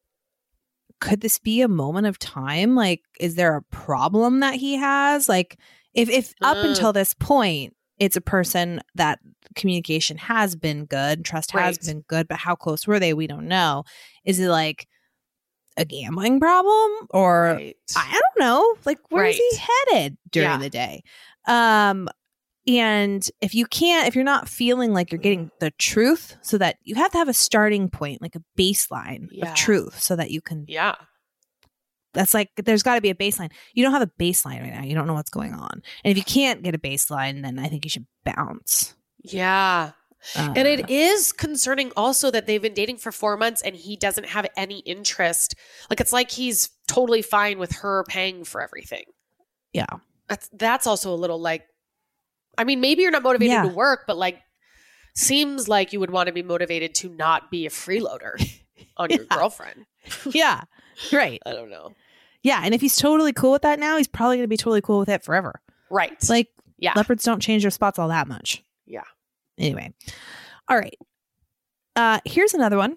could 1.00 1.20
this 1.20 1.38
be 1.38 1.60
a 1.62 1.68
moment 1.68 2.06
of 2.06 2.18
time 2.18 2.74
like 2.74 3.02
is 3.20 3.34
there 3.34 3.56
a 3.56 3.62
problem 3.62 4.40
that 4.40 4.54
he 4.54 4.76
has 4.76 5.28
like 5.28 5.58
if 5.94 6.08
if 6.08 6.32
up 6.40 6.58
Mm. 6.58 6.70
until 6.70 6.92
this 6.92 7.12
point 7.14 7.76
it's 7.98 8.16
a 8.16 8.20
person 8.20 8.80
that 8.94 9.18
communication 9.54 10.16
has 10.16 10.56
been 10.56 10.86
good, 10.86 11.24
trust 11.24 11.52
has 11.52 11.76
Right. 11.76 11.86
been 11.86 12.00
good, 12.08 12.26
but 12.26 12.38
how 12.38 12.56
close 12.56 12.84
were 12.86 12.98
they? 12.98 13.14
We 13.14 13.26
don't 13.28 13.46
know. 13.46 13.84
Is 14.24 14.40
it 14.40 14.48
like 14.48 14.88
a 15.76 15.84
gambling 15.84 16.40
problem 16.40 16.90
or 17.10 17.54
Right. 17.54 17.76
I 17.94 18.10
don't 18.12 18.40
know. 18.44 18.74
Like, 18.84 18.98
where's 19.10 19.36
he 19.36 19.50
headed 19.92 20.16
during 20.30 20.48
Yeah. 20.50 20.58
the 20.58 20.70
day? 20.70 21.02
Um, 21.46 22.08
and 22.66 23.26
if 23.40 23.54
you 23.54 23.66
can't, 23.66 24.06
if 24.08 24.14
you're 24.14 24.24
not 24.24 24.48
feeling 24.48 24.92
like 24.92 25.10
you're 25.10 25.18
getting 25.20 25.50
the 25.60 25.70
truth, 25.72 26.36
so 26.42 26.58
that 26.58 26.76
you 26.82 26.94
have 26.94 27.10
to 27.12 27.18
have 27.18 27.28
a 27.28 27.34
starting 27.34 27.88
point, 27.90 28.22
like 28.22 28.36
a 28.36 28.42
baseline 28.58 29.28
Yeah. 29.30 29.50
of 29.50 29.54
truth, 29.56 30.00
so 30.00 30.14
that 30.16 30.30
you 30.30 30.40
can. 30.40 30.64
yeah. 30.68 30.94
That's 32.14 32.34
like 32.34 32.50
there's 32.62 32.82
got 32.82 32.96
to 32.96 33.00
be 33.00 33.08
a 33.08 33.14
baseline. 33.14 33.50
You 33.72 33.82
don't 33.82 33.92
have 33.92 34.02
a 34.02 34.06
baseline 34.22 34.60
right 34.60 34.74
now. 34.74 34.82
You 34.82 34.94
don't 34.94 35.06
know 35.06 35.14
what's 35.14 35.30
going 35.30 35.54
on, 35.54 35.82
and 36.04 36.10
if 36.10 36.16
you 36.18 36.24
can't 36.24 36.62
get 36.62 36.74
a 36.74 36.78
baseline, 36.78 37.42
then 37.42 37.58
I 37.58 37.68
think 37.68 37.84
you 37.86 37.88
should 37.90 38.06
bounce. 38.24 38.94
Yeah. 39.24 39.92
Uh, 40.36 40.52
And 40.54 40.68
it 40.68 40.88
is 40.90 41.32
concerning 41.32 41.90
also 41.96 42.30
that 42.30 42.46
they've 42.46 42.60
been 42.62 42.74
dating 42.74 42.98
for 42.98 43.10
four 43.10 43.36
months 43.36 43.60
and 43.62 43.74
he 43.74 43.96
doesn't 43.96 44.26
have 44.26 44.46
any 44.56 44.78
interest. 44.80 45.56
Like 45.90 46.00
it's 46.00 46.12
like 46.12 46.30
he's 46.30 46.70
totally 46.86 47.22
fine 47.22 47.58
with 47.58 47.72
her 47.76 48.04
paying 48.08 48.44
for 48.44 48.60
everything. 48.62 49.04
yeah, 49.72 49.86
That's 50.28 50.48
that's 50.52 50.86
also 50.86 51.12
a 51.12 51.16
little 51.16 51.40
like 51.40 51.64
I 52.58 52.64
mean, 52.64 52.80
maybe 52.80 53.02
you're 53.02 53.10
not 53.10 53.22
motivated 53.22 53.52
Yeah. 53.52 53.62
to 53.62 53.68
work, 53.68 54.04
but 54.06 54.16
like 54.16 54.40
seems 55.14 55.68
like 55.68 55.92
you 55.92 56.00
would 56.00 56.10
want 56.10 56.26
to 56.28 56.32
be 56.32 56.42
motivated 56.42 56.94
to 56.96 57.08
not 57.10 57.50
be 57.50 57.66
a 57.66 57.70
freeloader 57.70 58.34
on 58.96 59.10
your 59.10 59.24
girlfriend. 59.24 59.86
yeah, 60.30 60.62
right, 61.12 61.40
I 61.46 61.52
don't 61.52 61.70
know. 61.70 61.94
yeah. 62.42 62.60
And 62.64 62.74
if 62.74 62.80
he's 62.80 62.96
totally 62.96 63.32
cool 63.32 63.52
with 63.52 63.62
that 63.62 63.78
now, 63.78 63.96
he's 63.96 64.08
probably 64.08 64.36
going 64.36 64.44
to 64.44 64.48
be 64.48 64.56
totally 64.56 64.80
cool 64.80 64.98
with 64.98 65.08
it 65.08 65.22
forever. 65.24 65.60
Right. 65.90 66.12
Like 66.28 66.48
yeah. 66.78 66.92
leopards 66.96 67.24
don't 67.24 67.40
change 67.40 67.62
their 67.62 67.70
spots 67.70 67.98
all 67.98 68.08
that 68.08 68.26
much. 68.28 68.62
Yeah. 68.86 69.04
Anyway. 69.58 69.92
All 70.68 70.76
right. 70.78 70.96
Uh 71.94 72.20
here's 72.24 72.54
another 72.54 72.78
one. 72.78 72.96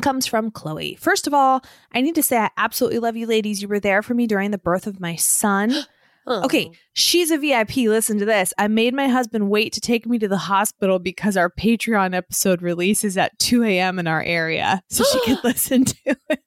Comes 0.00 0.26
from 0.26 0.50
Chloe. 0.50 0.94
First 0.94 1.26
of 1.26 1.34
all, 1.34 1.62
I 1.92 2.00
need 2.00 2.14
to 2.14 2.22
say 2.22 2.38
I 2.38 2.50
absolutely 2.56 2.98
love 3.00 3.16
you 3.16 3.26
ladies. 3.26 3.60
You 3.60 3.68
were 3.68 3.80
there 3.80 4.02
for 4.02 4.14
me 4.14 4.26
during 4.26 4.50
the 4.52 4.58
birth 4.58 4.86
of 4.86 4.98
my 5.00 5.16
son. 5.16 5.74
Oh. 6.30 6.44
Okay, 6.44 6.70
she's 6.92 7.30
a 7.30 7.38
VIP. 7.38 7.76
Listen 7.78 8.18
to 8.18 8.24
this. 8.24 8.54
I 8.56 8.68
made 8.68 8.94
my 8.94 9.08
husband 9.08 9.50
wait 9.50 9.72
to 9.72 9.80
take 9.80 10.06
me 10.06 10.18
to 10.20 10.28
the 10.28 10.36
hospital 10.38 10.98
because 10.98 11.36
our 11.36 11.50
Patreon 11.50 12.14
episode 12.14 12.62
releases 12.62 13.16
at 13.18 13.36
2 13.40 13.64
a.m. 13.64 13.98
in 13.98 14.06
our 14.06 14.22
area. 14.22 14.80
So 14.90 15.02
she 15.04 15.20
could 15.24 15.38
listen 15.44 15.84
to 15.86 15.96
it 16.06 16.40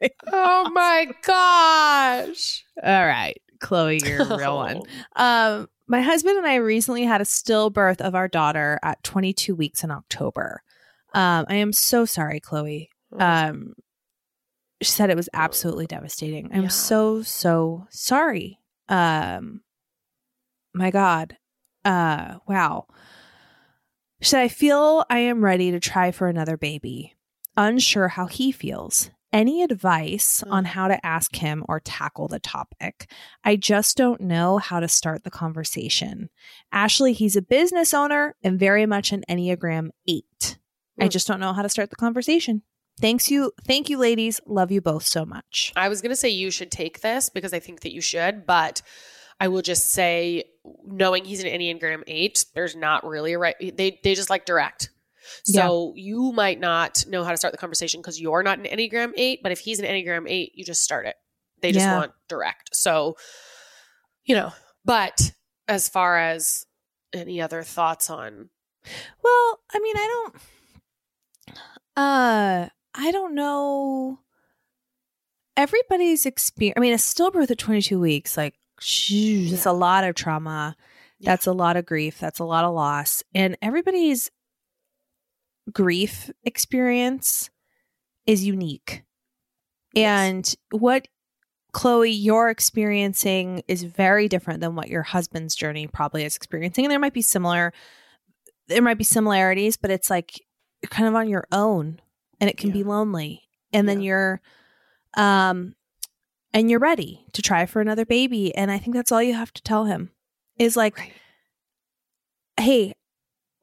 way. 0.00 0.08
Oh 0.32 0.70
my 0.72 1.08
gosh. 1.22 2.64
All 2.82 3.06
right. 3.06 3.36
Chloe, 3.60 4.00
you're 4.04 4.22
a 4.22 4.36
real 4.36 4.56
one. 4.56 4.82
Um, 5.16 5.68
my 5.88 6.00
husband 6.00 6.36
and 6.38 6.46
I 6.46 6.56
recently 6.56 7.04
had 7.04 7.20
a 7.20 7.24
stillbirth 7.24 8.00
of 8.00 8.14
our 8.14 8.28
daughter 8.28 8.78
at 8.82 9.02
22 9.04 9.54
weeks 9.54 9.84
in 9.84 9.90
October. 9.90 10.62
Um, 11.14 11.46
I 11.48 11.56
am 11.56 11.72
so 11.72 12.04
sorry, 12.04 12.40
Chloe. 12.40 12.90
Um, 13.18 13.74
she 14.82 14.90
said 14.90 15.08
it 15.10 15.16
was 15.16 15.28
absolutely 15.32 15.86
devastating. 15.86 16.50
I'm 16.52 16.64
Yeah. 16.64 16.68
so 16.68 17.22
so 17.22 17.86
sorry. 17.90 18.58
Um, 18.88 19.60
my 20.74 20.90
God. 20.90 21.36
Uh, 21.84 22.38
wow. 22.48 22.86
should 24.20 24.40
I 24.40 24.48
feel 24.48 25.04
I 25.10 25.18
am 25.20 25.44
ready 25.44 25.70
to 25.70 25.78
try 25.80 26.10
for 26.10 26.26
another 26.28 26.56
baby. 26.56 27.14
Unsure 27.56 28.08
how 28.08 28.26
he 28.26 28.50
feels. 28.50 29.10
Any 29.32 29.62
advice 29.62 30.42
on 30.48 30.64
Mm. 30.64 30.68
how 30.68 30.88
to 30.88 31.04
ask 31.06 31.36
him 31.36 31.64
or 31.68 31.80
tackle 31.80 32.26
the 32.28 32.38
topic? 32.40 33.10
I 33.44 33.56
just 33.56 33.96
don't 33.96 34.20
know 34.22 34.58
how 34.58 34.80
to 34.80 34.88
start 34.88 35.24
the 35.24 35.30
conversation. 35.30 36.30
Ashley, 36.72 37.12
he's 37.12 37.36
a 37.36 37.42
business 37.42 37.92
owner 37.92 38.34
and 38.42 38.58
very 38.58 38.86
much 38.86 39.12
an 39.12 39.24
Enneagram 39.28 39.90
8. 40.06 40.58
I 40.98 41.06
Mm. 41.08 41.10
just 41.10 41.26
don't 41.26 41.40
know 41.40 41.52
how 41.52 41.62
to 41.62 41.68
start 41.68 41.90
the 41.90 41.96
conversation. 41.96 42.62
Thanks 43.00 43.30
you. 43.30 43.52
Thank 43.66 43.90
you 43.90 43.98
ladies. 43.98 44.40
Love 44.46 44.70
you 44.70 44.80
both 44.80 45.04
so 45.06 45.24
much. 45.26 45.72
I 45.76 45.88
was 45.88 46.00
going 46.00 46.10
to 46.10 46.16
say 46.16 46.28
you 46.30 46.50
should 46.50 46.70
take 46.70 47.00
this 47.02 47.28
because 47.28 47.52
I 47.52 47.58
think 47.58 47.80
that 47.82 47.92
you 47.92 48.00
should, 48.00 48.46
but 48.46 48.80
I 49.38 49.48
will 49.48 49.62
just 49.62 49.90
say, 49.90 50.44
knowing 50.86 51.24
he's 51.26 51.44
an 51.44 51.50
Enneagram 51.50 52.02
8, 52.06 52.46
there's 52.54 52.74
not 52.74 53.06
really 53.06 53.34
a 53.34 53.38
right. 53.38 53.54
They, 53.60 54.00
they 54.02 54.14
just 54.14 54.30
like 54.30 54.46
direct. 54.46 54.90
So 55.44 55.92
you 55.96 56.32
might 56.32 56.60
not 56.60 57.04
know 57.08 57.24
how 57.24 57.32
to 57.32 57.36
start 57.36 57.52
the 57.52 57.58
conversation 57.58 58.00
because 58.00 58.20
you're 58.20 58.42
not 58.44 58.58
an 58.60 58.64
Enneagram 58.64 59.12
8, 59.16 59.40
but 59.42 59.50
if 59.52 59.58
he's 59.58 59.80
an 59.80 59.84
Enneagram 59.84 60.24
8, 60.28 60.52
you 60.54 60.64
just 60.64 60.82
start 60.82 61.04
it. 61.06 61.16
They 61.62 61.72
just 61.72 61.84
Yeah. 61.84 61.96
want 61.98 62.12
direct. 62.28 62.70
So, 62.74 63.16
you 64.24 64.34
know, 64.36 64.52
but 64.84 65.32
as 65.68 65.88
far 65.88 66.16
as 66.16 66.64
any 67.12 67.40
other 67.42 67.62
thoughts 67.62 68.08
on, 68.08 68.50
Well, 69.22 69.60
I 69.74 69.80
mean, 69.80 69.96
I 69.96 70.30
don't 70.30 71.56
uh 71.96 72.68
I 72.96 73.10
don't 73.12 73.34
know 73.34 74.20
everybody's 75.56 76.26
experience. 76.26 76.74
I 76.76 76.80
mean, 76.80 76.92
a 76.92 76.96
stillbirth 76.96 77.50
at 77.50 77.58
22 77.58 77.98
weeks 77.98 78.36
like 78.36 78.54
shoo, 78.80 79.48
that's 79.50 79.66
a 79.66 79.72
lot 79.72 80.04
of 80.04 80.14
trauma. 80.14 80.76
Yeah. 81.18 81.30
That's 81.30 81.46
a 81.46 81.52
lot 81.52 81.76
of 81.76 81.86
grief. 81.86 82.18
That's 82.18 82.40
a 82.40 82.44
lot 82.44 82.64
of 82.64 82.74
loss. 82.74 83.22
And 83.34 83.56
everybody's 83.62 84.30
grief 85.72 86.30
experience 86.44 87.50
is 88.26 88.44
unique. 88.44 89.02
And 89.94 90.54
what 90.70 91.08
Chloe, 91.72 92.10
you're 92.10 92.50
experiencing 92.50 93.62
is 93.66 93.82
very 93.82 94.28
different 94.28 94.60
than 94.60 94.74
what 94.74 94.88
your 94.88 95.02
husband's 95.02 95.54
journey 95.54 95.86
probably 95.86 96.24
is 96.24 96.36
experiencing. 96.36 96.84
And 96.84 96.92
there 96.92 96.98
might 96.98 97.14
be 97.14 97.22
similar, 97.22 97.72
there 98.68 98.82
might 98.82 98.98
be 98.98 99.04
similarities, 99.04 99.76
but 99.76 99.90
it's 99.90 100.10
like 100.10 100.38
you're 100.82 100.90
kind 100.90 101.08
of 101.08 101.14
on 101.14 101.28
your 101.28 101.46
own 101.50 102.00
and 102.40 102.50
it 102.50 102.56
can 102.56 102.70
be 102.70 102.82
lonely. 102.82 103.42
And 103.72 103.88
then 103.88 104.00
you're, 104.00 104.40
um, 105.16 105.74
and 106.52 106.70
you're 106.70 106.78
ready 106.80 107.26
to 107.32 107.42
try 107.42 107.66
for 107.66 107.80
another 107.80 108.04
baby. 108.06 108.54
And 108.54 108.70
I 108.70 108.78
think 108.78 108.94
that's 108.94 109.12
all 109.12 109.22
you 109.22 109.34
have 109.34 109.52
to 109.54 109.62
tell 109.62 109.84
him 109.84 110.10
is 110.58 110.76
like, 110.76 110.96
Right. 110.98 111.12
hey, 112.58 112.94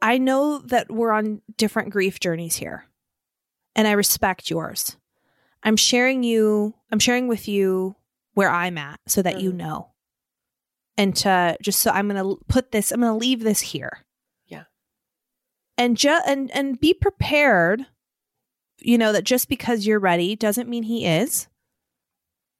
I 0.01 0.17
know 0.17 0.59
that 0.59 0.91
we're 0.91 1.11
on 1.11 1.41
different 1.57 1.89
grief 1.91 2.19
journeys 2.19 2.57
here, 2.57 2.85
and 3.75 3.87
I 3.87 3.93
respect 3.93 4.49
yours. 4.49 4.97
I'm 5.63 5.77
sharing 5.77 6.23
you, 6.23 6.75
I'm 6.91 6.99
sharing 6.99 7.27
with 7.27 7.47
you 7.47 7.95
where 8.33 8.49
I'm 8.49 8.77
at 8.77 8.99
so 9.07 9.21
that 9.21 9.39
you 9.39 9.51
Mhm. 9.51 9.55
know. 9.55 9.89
And 10.97 11.15
to 11.17 11.57
just 11.61 11.81
so 11.81 11.89
I'm 11.91 12.07
going 12.09 12.21
to 12.21 12.43
put 12.47 12.71
this, 12.71 12.91
I'm 12.91 12.99
going 12.99 13.11
to 13.13 13.17
leave 13.17 13.39
this 13.43 13.61
here. 13.61 14.05
Yeah. 14.45 14.65
And 15.77 15.97
just 15.97 16.27
and 16.27 16.51
and 16.51 16.79
be 16.79 16.93
prepared, 16.93 17.87
you 18.83 18.97
know, 18.97 19.11
that 19.11 19.23
just 19.23 19.49
because 19.49 19.85
you're 19.85 19.99
ready 19.99 20.35
doesn't 20.35 20.69
mean 20.69 20.83
he 20.83 21.05
is. 21.05 21.47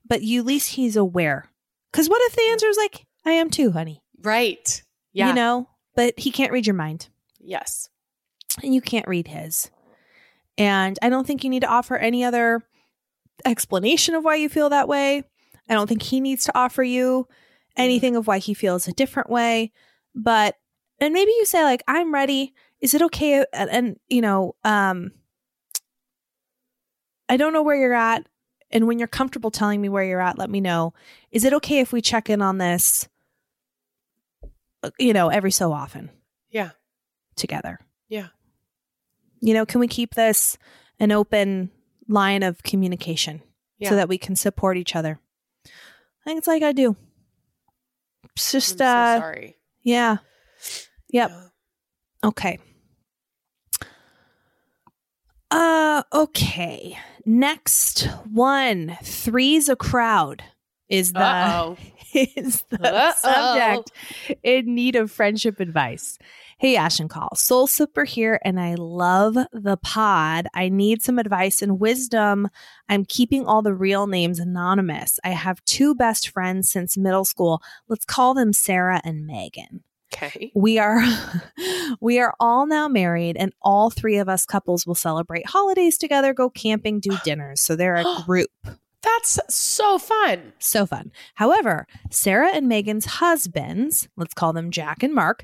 But 0.06 0.22
you 0.22 0.42
at 0.42 0.46
least 0.46 0.72
he's 0.72 0.96
aware. 0.96 1.50
Cuz 1.92 2.10
what 2.10 2.22
if 2.24 2.36
the 2.36 2.50
answer 2.52 2.68
is 2.68 2.78
like 2.78 3.06
I 3.26 3.32
am 3.32 3.50
too, 3.50 3.72
honey? 3.72 4.04
right. 4.24 4.82
Yeah. 5.12 5.30
You 5.30 5.36
know, 5.36 5.70
but 5.96 6.18
he 6.18 6.32
can't 6.32 6.52
read 6.52 6.66
your 6.66 6.74
mind 6.76 7.10
yes. 7.40 7.90
and 8.64 8.74
you 8.74 8.82
can't 8.82 9.08
read 9.08 9.28
his. 9.28 9.70
And 10.58 10.98
I 11.02 11.10
don't 11.10 11.26
think 11.26 11.44
you 11.44 11.50
need 11.50 11.62
to 11.62 11.68
offer 11.68 11.96
any 11.96 12.24
other 12.24 12.62
explanation 13.46 14.16
of 14.16 14.24
why 14.24 14.36
you 14.36 14.50
feel 14.50 14.70
that 14.70 14.88
way. 14.88 15.24
I 15.70 15.74
don't 15.74 15.88
think 15.88 16.02
he 16.02 16.20
needs 16.20 16.46
to 16.46 16.58
offer 16.58 16.84
you 16.84 17.28
anything 17.76 18.16
of 18.16 18.28
why 18.28 18.40
he 18.40 18.54
feels 18.54 18.88
a 18.88 18.94
different 18.94 19.30
way. 19.30 19.72
But 20.16 20.56
and 21.00 21.14
maybe 21.14 21.32
you 21.32 21.46
say 21.46 21.64
like 21.64 21.84
I'm 21.88 22.14
ready. 22.14 22.54
Is 22.82 22.94
it 22.94 23.02
okay 23.04 23.46
and, 23.54 23.70
and 23.70 24.00
you 24.08 24.22
know, 24.22 24.56
um 24.64 25.12
I 27.34 27.38
don't 27.38 27.52
know 27.52 27.64
where 27.64 27.76
you're 27.76 27.94
at 27.96 28.28
and 28.70 28.86
when 28.86 29.00
you're 29.00 29.08
comfortable 29.08 29.50
telling 29.50 29.82
me 29.82 29.90
where 29.90 30.04
you're 30.04 30.22
at, 30.22 30.38
let 30.38 30.52
me 30.52 30.62
know. 30.62 30.94
Is 31.32 31.44
it 31.46 31.54
okay 31.54 31.80
if 31.80 31.92
we 31.92 32.00
check 32.00 32.30
in 32.30 32.44
on 32.44 32.60
this 32.60 33.10
uh, 34.84 34.92
you 35.00 35.14
know, 35.14 35.30
every 35.30 35.50
so 35.50 35.74
often? 35.74 36.12
Yeah. 36.52 36.72
Together. 37.36 37.80
Yeah. 38.08 38.28
You 39.42 39.56
know, 39.56 39.66
can 39.66 39.80
we 39.80 39.88
keep 39.88 40.14
this 40.14 40.60
an 41.00 41.12
open 41.12 41.72
line 42.08 42.44
of 42.44 42.62
communication 42.62 43.42
Yeah. 43.80 43.90
so 43.90 43.96
that 43.96 44.10
we 44.10 44.20
can 44.20 44.36
support 44.36 44.78
each 44.78 44.96
other? 44.96 45.20
I 45.66 45.70
think 46.26 46.38
it's 46.38 46.48
like 46.48 46.62
I 46.62 46.72
do. 46.72 46.96
It's 48.36 48.52
just 48.52 48.78
so 48.78 48.86
uh 48.86 49.20
sorry. 49.20 49.58
yeah. 49.82 50.18
Yep. 51.10 51.32
Yeah. 51.32 51.48
Okay. 52.26 52.60
Uh 55.52 56.04
okay. 56.12 56.98
Next 57.26 58.04
one. 58.32 58.98
Three's 59.04 59.70
a 59.70 59.76
crowd 59.76 60.44
is 60.90 61.14
the 61.14 61.22
Uh-oh. 61.22 61.78
is 62.14 62.64
the 62.70 62.80
Uh-oh. 62.82 63.14
subject 63.22 63.92
in 64.44 64.76
need 64.76 64.96
of 64.96 65.12
friendship 65.12 65.60
advice. 65.60 66.18
Hey, 66.60 66.76
Ash 66.76 67.00
and 67.00 67.10
Kel, 67.10 67.30
Soul 67.36 67.68
Sipper 67.68 68.08
here, 68.08 68.40
and 68.46 68.60
I 68.60 68.76
love 68.76 69.36
the 69.52 69.78
pod. 69.78 70.48
I 70.54 70.70
need 70.70 71.02
some 71.02 71.20
advice 71.20 71.62
and 71.62 71.80
wisdom. 71.80 72.48
I'm 72.88 73.06
keeping 73.06 73.46
all 73.46 73.62
the 73.62 73.74
real 73.74 74.08
names 74.08 74.40
anonymous. 74.40 75.20
I 75.24 75.30
have 75.30 75.66
two 75.66 75.96
best 75.96 76.30
friends 76.30 76.70
since 76.70 76.98
middle 76.98 77.26
school. 77.26 77.62
Let's 77.88 78.06
call 78.06 78.34
them 78.34 78.54
Sarah 78.54 79.02
and 79.04 79.26
Megan. 79.26 79.84
Okay. 80.14 80.52
We 80.56 80.78
are 80.78 81.02
we 82.02 82.20
are 82.20 82.34
all 82.40 82.66
now 82.66 82.88
married 82.88 83.36
and 83.38 83.54
all 83.62 83.90
three 83.90 84.18
of 84.18 84.30
us 84.30 84.46
couples 84.46 84.86
will 84.86 84.96
celebrate 84.96 85.48
holidays 85.48 85.98
together, 85.98 86.34
go 86.34 86.50
camping, 86.50 87.00
do 87.00 87.18
dinners. 87.26 87.62
So 87.62 87.76
they're 87.76 87.96
a 87.96 88.22
group. 88.26 88.50
That's 89.02 89.40
so 89.50 89.98
fun. 89.98 90.54
So 90.60 90.86
fun. 90.86 91.12
However, 91.36 91.88
Sarah 92.10 92.52
and 92.54 92.70
Megan's 92.70 93.06
husbands, 93.06 94.08
let's 94.16 94.34
call 94.34 94.54
them 94.54 94.72
Jack 94.72 95.04
and 95.04 95.14
Mark, 95.14 95.44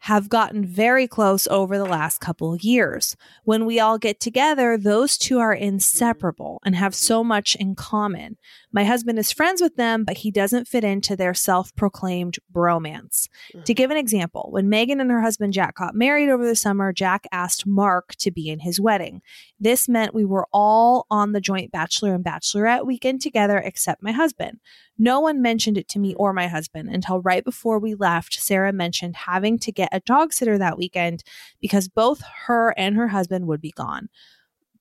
have 0.00 0.28
gotten 0.28 0.64
very 0.64 1.06
close 1.06 1.46
over 1.48 1.76
the 1.76 1.84
last 1.84 2.20
couple 2.20 2.54
of 2.54 2.62
years. 2.62 3.16
When 3.44 3.66
we 3.66 3.78
all 3.80 3.98
get 3.98 4.18
together, 4.18 4.78
those 4.78 5.18
two 5.18 5.38
are 5.38 5.54
mm-hmm. 5.54 5.64
inseparable 5.64 6.60
and 6.64 6.74
have 6.74 6.92
mm-hmm. 6.92 7.06
so 7.06 7.24
much 7.24 7.54
in 7.56 7.74
common. 7.74 8.38
My 8.72 8.84
husband 8.84 9.18
is 9.18 9.32
friends 9.32 9.60
with 9.60 9.76
them, 9.76 10.04
but 10.04 10.18
he 10.18 10.30
doesn't 10.30 10.68
fit 10.68 10.84
into 10.84 11.16
their 11.16 11.34
self 11.34 11.74
proclaimed 11.74 12.38
bromance. 12.52 13.28
Mm-hmm. 13.52 13.62
To 13.62 13.74
give 13.74 13.90
an 13.90 13.96
example, 13.96 14.48
when 14.50 14.68
Megan 14.68 15.00
and 15.00 15.10
her 15.10 15.22
husband 15.22 15.52
Jack 15.52 15.76
got 15.76 15.94
married 15.94 16.30
over 16.30 16.46
the 16.46 16.54
summer, 16.54 16.92
Jack 16.92 17.26
asked 17.32 17.66
Mark 17.66 18.14
to 18.16 18.30
be 18.30 18.48
in 18.48 18.60
his 18.60 18.80
wedding. 18.80 19.22
This 19.58 19.88
meant 19.88 20.14
we 20.14 20.24
were 20.24 20.46
all 20.52 21.06
on 21.10 21.32
the 21.32 21.40
joint 21.40 21.72
bachelor 21.72 22.14
and 22.14 22.24
bachelorette 22.24 22.86
weekend 22.86 23.20
together 23.20 23.58
except 23.58 24.02
my 24.02 24.12
husband. 24.12 24.60
No 24.98 25.18
one 25.18 25.42
mentioned 25.42 25.78
it 25.78 25.88
to 25.88 25.98
me 25.98 26.14
or 26.14 26.32
my 26.32 26.46
husband 26.46 26.90
until 26.90 27.22
right 27.22 27.44
before 27.44 27.78
we 27.78 27.94
left. 27.94 28.34
Sarah 28.34 28.72
mentioned 28.72 29.16
having 29.16 29.58
to 29.60 29.72
get 29.72 29.88
a 29.92 30.00
dog 30.00 30.32
sitter 30.32 30.58
that 30.58 30.78
weekend 30.78 31.24
because 31.60 31.88
both 31.88 32.22
her 32.46 32.74
and 32.76 32.96
her 32.96 33.08
husband 33.08 33.46
would 33.46 33.60
be 33.60 33.72
gone. 33.72 34.08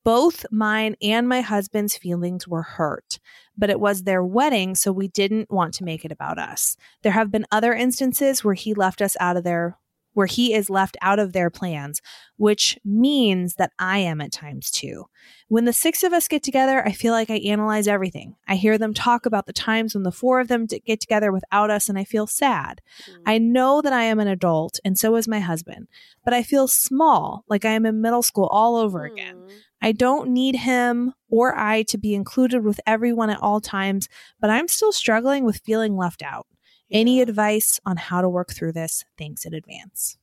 Both 0.10 0.44
mine 0.50 0.96
and 1.04 1.30
my 1.30 1.42
husband's 1.42 1.96
feelings 1.96 2.48
were 2.48 2.64
hurt, 2.64 3.20
but 3.56 3.70
it 3.70 3.80
was 3.80 4.02
their 4.02 4.24
wedding, 4.24 4.74
so 4.74 4.92
we 4.92 5.08
didn't 5.08 5.52
want 5.52 5.76
to 5.76 5.84
make 5.84 6.04
it 6.04 6.12
about 6.12 6.40
us. 6.40 6.76
There 7.04 7.12
have 7.12 7.30
been 7.30 7.46
other 7.52 7.76
instances 7.76 8.44
where 8.44 8.56
he 8.56 8.74
left 8.74 9.04
us 9.04 9.16
out 9.20 9.38
of 9.38 9.44
their 9.44 9.78
where 10.14 10.26
he 10.26 10.56
is 10.56 10.72
left 10.72 10.98
out 11.02 11.20
of 11.20 11.34
their 11.34 11.52
plans, 11.52 12.02
which 12.38 12.80
means 12.84 13.56
that 13.56 13.72
I 13.78 14.00
am 14.00 14.20
at 14.20 14.32
times 14.32 14.72
too. 14.72 15.06
When 15.48 15.66
the 15.66 15.72
six 15.72 16.04
of 16.04 16.12
us 16.12 16.28
get 16.28 16.42
together, 16.42 16.84
I 16.86 16.92
feel 16.92 17.14
like 17.14 17.30
I 17.30 17.38
analyze 17.38 17.88
everything. 17.88 18.36
I 18.48 18.56
hear 18.56 18.80
them 18.80 18.96
talk 18.96 19.28
about 19.28 19.46
the 19.46 19.54
times 19.54 19.94
when 19.94 20.04
the 20.04 20.12
four 20.12 20.40
of 20.40 20.48
them 20.48 20.66
get 20.66 21.00
together 21.00 21.32
without 21.32 21.70
us, 21.70 21.88
and 21.88 22.00
I 22.00 22.04
feel 22.04 22.26
sad. 22.26 22.82
Mm. 23.08 23.22
I 23.28 23.38
know 23.38 23.82
that 23.84 23.94
I 23.94 24.04
am 24.06 24.20
an 24.20 24.28
adult, 24.28 24.80
and 24.84 24.98
so 24.98 25.16
is 25.16 25.28
my 25.28 25.40
husband, 25.40 25.88
but 26.26 26.34
I 26.34 26.42
feel 26.42 26.68
small, 26.68 27.46
like 27.48 27.64
I 27.64 27.72
am 27.72 27.86
in 27.86 28.02
middle 28.02 28.24
school 28.24 28.48
all 28.48 28.76
over 28.76 29.06
again. 29.06 29.36
Mm. 29.36 29.52
I 29.82 29.92
don't 29.92 30.30
need 30.30 30.58
him 30.58 31.14
or 31.30 31.58
I 31.58 31.84
to 31.84 31.98
be 31.98 32.14
included 32.14 32.64
with 32.64 32.80
everyone 32.86 33.30
at 33.30 33.42
all 33.42 33.62
times, 33.62 34.10
but 34.40 34.50
I'm 34.50 34.68
still 34.68 34.92
struggling 34.92 35.46
with 35.46 35.62
feeling 35.64 35.96
left 35.96 36.22
out. 36.22 36.48
Any 36.92 37.22
advice 37.22 37.80
on 37.86 37.98
how 37.98 38.22
to 38.22 38.30
work 38.30 38.52
through 38.52 38.74
this? 38.74 39.06
Thanks 39.18 39.46
in 39.46 39.54
advance. 39.54 40.18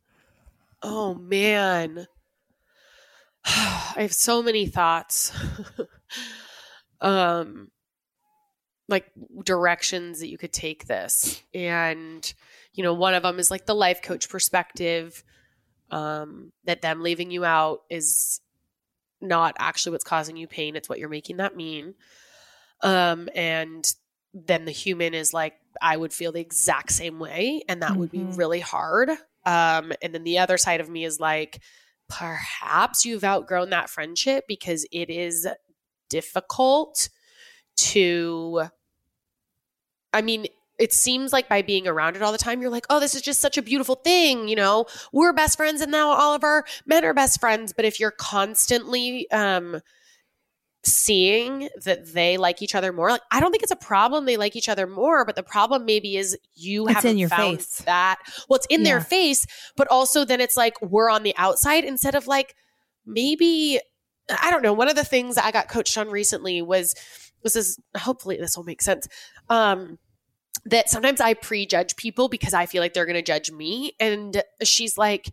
Oh 0.82 1.14
man. 1.14 2.06
I 3.44 3.94
have 3.98 4.12
so 4.12 4.42
many 4.42 4.66
thoughts. 4.66 5.32
um 7.00 7.70
like 8.88 9.10
directions 9.44 10.20
that 10.20 10.28
you 10.28 10.38
could 10.38 10.52
take 10.52 10.86
this. 10.86 11.42
And 11.54 12.32
you 12.72 12.82
know, 12.82 12.94
one 12.94 13.14
of 13.14 13.22
them 13.22 13.38
is 13.38 13.50
like 13.50 13.66
the 13.66 13.74
life 13.74 14.02
coach 14.02 14.28
perspective 14.28 15.22
um 15.90 16.52
that 16.64 16.82
them 16.82 17.00
leaving 17.00 17.30
you 17.30 17.44
out 17.44 17.82
is 17.88 18.40
not 19.20 19.54
actually 19.58 19.92
what's 19.92 20.04
causing 20.04 20.36
you 20.36 20.46
pain, 20.46 20.76
it's 20.76 20.88
what 20.88 20.98
you're 20.98 21.08
making 21.08 21.38
that 21.38 21.56
mean. 21.56 21.94
Um 22.82 23.28
and 23.34 23.94
then 24.34 24.64
the 24.66 24.70
human 24.72 25.14
is 25.14 25.32
like 25.32 25.54
I 25.80 25.96
would 25.96 26.12
feel 26.12 26.32
the 26.32 26.40
exact 26.40 26.92
same 26.92 27.18
way 27.18 27.62
and 27.68 27.82
that 27.82 27.98
would 27.98 28.10
be 28.10 28.18
Mhm. 28.18 28.36
really 28.36 28.60
hard. 28.60 29.10
Um, 29.44 29.92
and 30.02 30.14
then 30.14 30.24
the 30.24 30.38
other 30.38 30.58
side 30.58 30.80
of 30.80 30.90
me 30.90 31.04
is 31.04 31.20
like, 31.20 31.62
perhaps 32.08 33.04
you've 33.04 33.24
outgrown 33.24 33.70
that 33.70 33.88
friendship 33.88 34.44
because 34.48 34.86
it 34.92 35.08
is 35.08 35.46
difficult 36.10 37.08
to. 37.76 38.64
I 40.12 40.22
mean, 40.22 40.46
it 40.78 40.92
seems 40.92 41.32
like 41.32 41.48
by 41.48 41.62
being 41.62 41.86
around 41.88 42.16
it 42.16 42.22
all 42.22 42.32
the 42.32 42.38
time, 42.38 42.60
you're 42.60 42.70
like, 42.70 42.86
oh, 42.90 43.00
this 43.00 43.14
is 43.14 43.22
just 43.22 43.40
such 43.40 43.56
a 43.56 43.62
beautiful 43.62 43.94
thing. 43.94 44.48
You 44.48 44.56
know, 44.56 44.86
we're 45.12 45.32
best 45.32 45.56
friends 45.56 45.80
and 45.80 45.90
now 45.90 46.08
all 46.10 46.34
of 46.34 46.44
our 46.44 46.64
men 46.84 47.04
are 47.04 47.14
best 47.14 47.40
friends. 47.40 47.72
But 47.72 47.84
if 47.84 47.98
you're 47.98 48.10
constantly, 48.10 49.30
um, 49.30 49.80
seeing 50.84 51.68
that 51.84 52.12
they 52.14 52.36
like 52.36 52.62
each 52.62 52.74
other 52.74 52.92
more. 52.92 53.10
Like 53.10 53.22
I 53.32 53.40
don't 53.40 53.50
think 53.50 53.62
it's 53.64 53.72
a 53.72 53.76
problem 53.76 54.24
they 54.24 54.36
like 54.36 54.54
each 54.54 54.68
other 54.68 54.86
more, 54.86 55.24
but 55.24 55.34
the 55.34 55.42
problem 55.42 55.84
maybe 55.84 56.16
is 56.16 56.38
you 56.54 56.86
It's 56.86 56.94
haven't 56.94 57.10
in 57.12 57.18
your 57.18 57.28
found 57.28 57.58
face. 57.58 57.78
that. 57.86 58.18
Well, 58.48 58.56
it's 58.58 58.66
in 58.70 58.82
Yeah. 58.82 58.90
their 58.90 59.00
face, 59.00 59.46
but 59.76 59.88
also 59.88 60.24
then 60.24 60.40
it's 60.40 60.56
like 60.56 60.80
we're 60.80 61.10
on 61.10 61.24
the 61.24 61.34
outside 61.36 61.84
instead 61.84 62.14
of 62.14 62.26
like 62.28 62.54
maybe 63.04 63.80
I 64.40 64.50
don't 64.50 64.62
know. 64.62 64.72
One 64.72 64.88
of 64.88 64.96
the 64.96 65.04
things 65.04 65.36
I 65.38 65.50
got 65.50 65.68
coached 65.68 65.98
on 65.98 66.08
recently 66.08 66.62
was 66.62 66.94
this 67.42 67.56
is 67.56 67.78
hopefully 67.96 68.36
this 68.36 68.56
will 68.56 68.64
make 68.64 68.82
sense. 68.82 69.08
Um 69.48 69.98
that 70.66 70.90
sometimes 70.90 71.20
I 71.20 71.34
prejudge 71.34 71.96
people 71.96 72.28
because 72.28 72.54
I 72.54 72.66
feel 72.66 72.82
like 72.82 72.94
they're 72.94 73.06
going 73.06 73.16
to 73.16 73.22
judge 73.22 73.50
me. 73.50 73.92
And 73.98 74.42
she's 74.62 74.98
like 74.98 75.30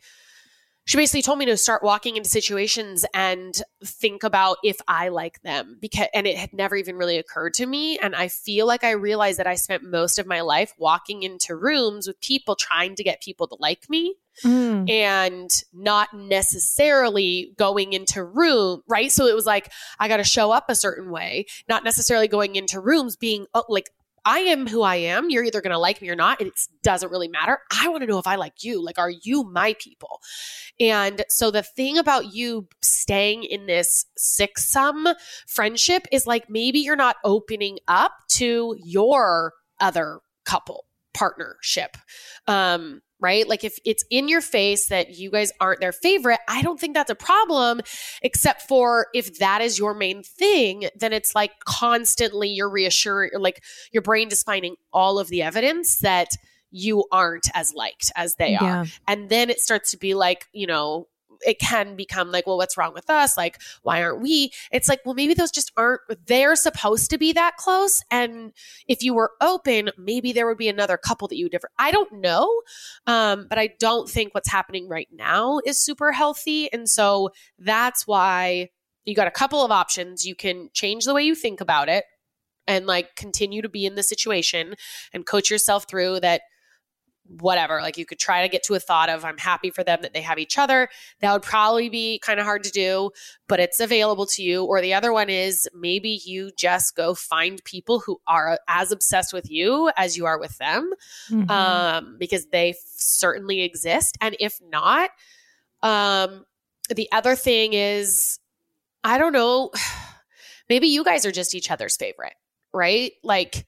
she 0.85 0.97
basically 0.97 1.21
told 1.21 1.39
me 1.39 1.45
to 1.45 1.55
start 1.55 1.81
walking 1.81 2.17
into 2.17 2.29
situations 2.29 3.05
and 3.13 3.61
think 3.85 4.21
about 4.23 4.57
if 4.65 4.81
I 4.85 5.07
like 5.09 5.41
them 5.41 5.77
because 5.79 6.07
and 6.13 6.27
it 6.27 6.37
had 6.37 6.51
never 6.51 6.75
even 6.75 6.97
really 6.97 7.17
occurred 7.17 7.53
to 7.55 7.65
me. 7.65 7.97
And 7.99 8.13
I 8.13 8.27
feel 8.27 8.67
like 8.67 8.83
I 8.83 8.91
realized 8.91 9.39
that 9.39 9.47
I 9.47 9.55
spent 9.55 9.83
most 9.83 10.19
of 10.19 10.27
my 10.27 10.41
life 10.41 10.73
walking 10.77 11.23
into 11.23 11.55
rooms 11.55 12.05
with 12.05 12.19
people 12.19 12.55
trying 12.55 12.95
to 12.95 13.03
get 13.03 13.21
people 13.21 13.47
to 13.47 13.55
like 13.59 13.89
me 13.89 14.15
Mm. 14.43 14.89
and 14.89 15.51
not 15.73 16.11
necessarily 16.11 17.53
going 17.55 17.93
into 17.93 18.23
room 18.23 18.81
right? 18.87 19.11
So 19.11 19.27
it 19.27 19.35
was 19.35 19.45
like 19.45 19.71
I 19.99 20.07
got 20.07 20.17
to 20.17 20.23
show 20.23 20.51
up 20.51 20.71
a 20.71 20.75
certain 20.75 21.11
way 21.11 21.45
not 21.69 21.83
necessarily 21.83 22.27
going 22.27 22.55
into 22.55 22.79
rooms 22.79 23.15
being 23.15 23.45
uh, 23.53 23.61
like 23.69 23.91
I 24.25 24.39
am 24.39 24.67
who 24.67 24.81
I 24.81 24.95
am. 24.95 25.29
You're 25.29 25.43
either 25.43 25.61
going 25.61 25.71
to 25.71 25.77
like 25.77 26.01
me 26.01 26.09
or 26.09 26.15
not. 26.15 26.41
It 26.41 26.53
doesn't 26.81 27.11
really 27.11 27.27
matter. 27.27 27.59
I 27.71 27.89
want 27.89 28.01
to 28.01 28.07
know 28.07 28.19
if 28.19 28.27
I 28.27 28.35
like 28.35 28.63
you. 28.63 28.83
Like, 28.83 28.97
are 28.97 29.09
you 29.09 29.43
my 29.43 29.75
people? 29.79 30.19
And 30.79 31.23
so 31.29 31.51
the 31.51 31.63
thing 31.63 31.97
about 31.97 32.33
you 32.33 32.67
staying 32.81 33.43
in 33.43 33.65
this 33.65 34.05
six 34.17 34.71
sum 34.71 35.07
friendship 35.47 36.07
is 36.11 36.25
like 36.25 36.49
maybe 36.49 36.79
you're 36.79 36.95
not 36.95 37.17
opening 37.23 37.79
up 37.87 38.13
to 38.29 38.75
your 38.83 39.53
other 39.79 40.19
couple 40.45 40.85
partnership. 41.13 41.97
Um, 42.47 43.01
right? 43.23 43.47
Like 43.47 43.63
if 43.63 43.79
it's 43.85 44.03
in 44.11 44.27
your 44.27 44.41
face 44.41 44.89
that 44.89 45.17
you 45.17 45.31
guys 45.31 45.51
aren't 45.59 45.79
their 45.79 45.93
favorite, 45.93 46.41
I 46.47 46.61
don't 46.61 46.79
think 46.79 46.93
that's 46.93 47.09
a 47.09 47.15
problem, 47.15 47.81
except 48.21 48.63
for 48.63 49.07
if 49.15 49.39
that 49.39 49.61
is 49.61 49.79
your 49.79 49.93
main 49.95 50.21
thing, 50.21 50.89
then 50.95 51.13
it's 51.13 51.33
like 51.33 51.51
constantly 51.65 52.49
you're 52.49 52.69
reassuring, 52.69 53.31
like 53.39 53.63
your 53.91 54.03
brain 54.03 54.27
is 54.27 54.43
finding 54.43 54.75
all 54.91 55.17
of 55.17 55.29
the 55.29 55.41
evidence 55.41 55.99
that 55.99 56.27
you 56.69 57.05
aren't 57.11 57.47
as 57.53 57.71
liked 57.73 58.11
as 58.15 58.35
they 58.35 58.55
are. 58.55 58.85
And 59.07 59.29
then 59.29 59.49
it 59.49 59.59
starts 59.59 59.91
to 59.91 59.97
be 59.97 60.15
like, 60.15 60.45
you 60.51 60.67
know, 60.67 61.07
it 61.45 61.59
can 61.59 61.95
become 61.95 62.31
like, 62.31 62.47
well, 62.47 62.57
what's 62.57 62.77
wrong 62.77 62.93
with 62.93 63.09
us? 63.09 63.37
Like, 63.37 63.59
why 63.81 64.01
aren't 64.01 64.21
we? 64.21 64.51
It's 64.71 64.89
like, 64.89 64.99
well, 65.05 65.15
maybe 65.15 65.33
those 65.33 65.51
just 65.51 65.71
aren't, 65.77 66.01
they're 66.25 66.55
supposed 66.55 67.09
to 67.11 67.17
be 67.17 67.33
that 67.33 67.57
close. 67.57 68.03
And 68.11 68.53
if 68.87 69.03
you 69.03 69.13
were 69.13 69.31
open, 69.41 69.91
maybe 69.97 70.31
there 70.31 70.47
would 70.47 70.57
be 70.57 70.69
another 70.69 70.97
couple 70.97 71.27
that 71.27 71.37
you 71.37 71.45
would 71.45 71.51
differ. 71.51 71.69
I 71.77 71.91
don't 71.91 72.11
know. 72.13 72.61
Um, 73.07 73.47
but 73.49 73.59
I 73.59 73.69
don't 73.79 74.09
think 74.09 74.33
what's 74.33 74.51
happening 74.51 74.87
right 74.87 75.09
now 75.11 75.59
is 75.65 75.79
super 75.79 76.11
healthy. 76.11 76.71
And 76.71 76.89
so 76.89 77.29
that's 77.59 78.07
why 78.07 78.69
you 79.05 79.15
got 79.15 79.27
a 79.27 79.31
couple 79.31 79.63
of 79.63 79.71
options. 79.71 80.25
You 80.25 80.35
can 80.35 80.69
change 80.73 81.05
the 81.05 81.13
way 81.13 81.23
you 81.23 81.35
think 81.35 81.61
about 81.61 81.89
it 81.89 82.05
and 82.67 82.85
like 82.85 83.15
continue 83.15 83.61
to 83.61 83.69
be 83.69 83.85
in 83.85 83.95
the 83.95 84.03
situation 84.03 84.75
and 85.11 85.25
coach 85.25 85.51
yourself 85.51 85.85
through 85.89 86.21
that 86.21 86.41
whatever 87.39 87.81
like 87.81 87.97
you 87.97 88.05
could 88.05 88.19
try 88.19 88.41
to 88.41 88.49
get 88.49 88.61
to 88.63 88.73
a 88.73 88.79
thought 88.79 89.09
of 89.09 89.23
i'm 89.23 89.37
happy 89.37 89.69
for 89.69 89.81
them 89.83 89.99
that 90.01 90.13
they 90.13 90.21
have 90.21 90.37
each 90.37 90.57
other 90.57 90.89
that 91.21 91.31
would 91.31 91.41
probably 91.41 91.87
be 91.87 92.19
kind 92.19 92.37
of 92.39 92.45
hard 92.45 92.63
to 92.63 92.71
do 92.71 93.09
but 93.47 93.59
it's 93.61 93.79
available 93.79 94.25
to 94.25 94.43
you 94.43 94.63
or 94.65 94.81
the 94.81 94.93
other 94.93 95.13
one 95.13 95.29
is 95.29 95.67
maybe 95.73 96.19
you 96.25 96.51
just 96.57 96.95
go 96.95 97.13
find 97.13 97.63
people 97.63 97.99
who 97.99 98.19
are 98.27 98.59
as 98.67 98.91
obsessed 98.91 99.31
with 99.33 99.49
you 99.49 99.89
as 99.95 100.17
you 100.17 100.25
are 100.25 100.37
with 100.37 100.57
them 100.57 100.91
Mhm. 101.31 101.49
um, 101.49 102.17
because 102.19 102.45
they 102.47 102.71
f- 102.71 102.75
certainly 102.87 103.61
exist. 103.61 104.17
And 104.19 104.35
if 104.39 104.59
not, 104.61 105.09
um, 105.81 106.45
the 106.89 107.09
other 107.11 107.35
thing 107.35 107.73
is, 107.73 108.39
I 109.03 109.17
don't 109.17 109.33
know, 109.33 109.71
maybe 110.69 110.87
you 110.87 111.03
guys 111.03 111.25
are 111.25 111.31
just 111.31 111.55
each 111.55 111.71
other's 111.71 111.97
favorite, 111.97 112.33
right? 112.73 113.13
Like, 113.23 113.65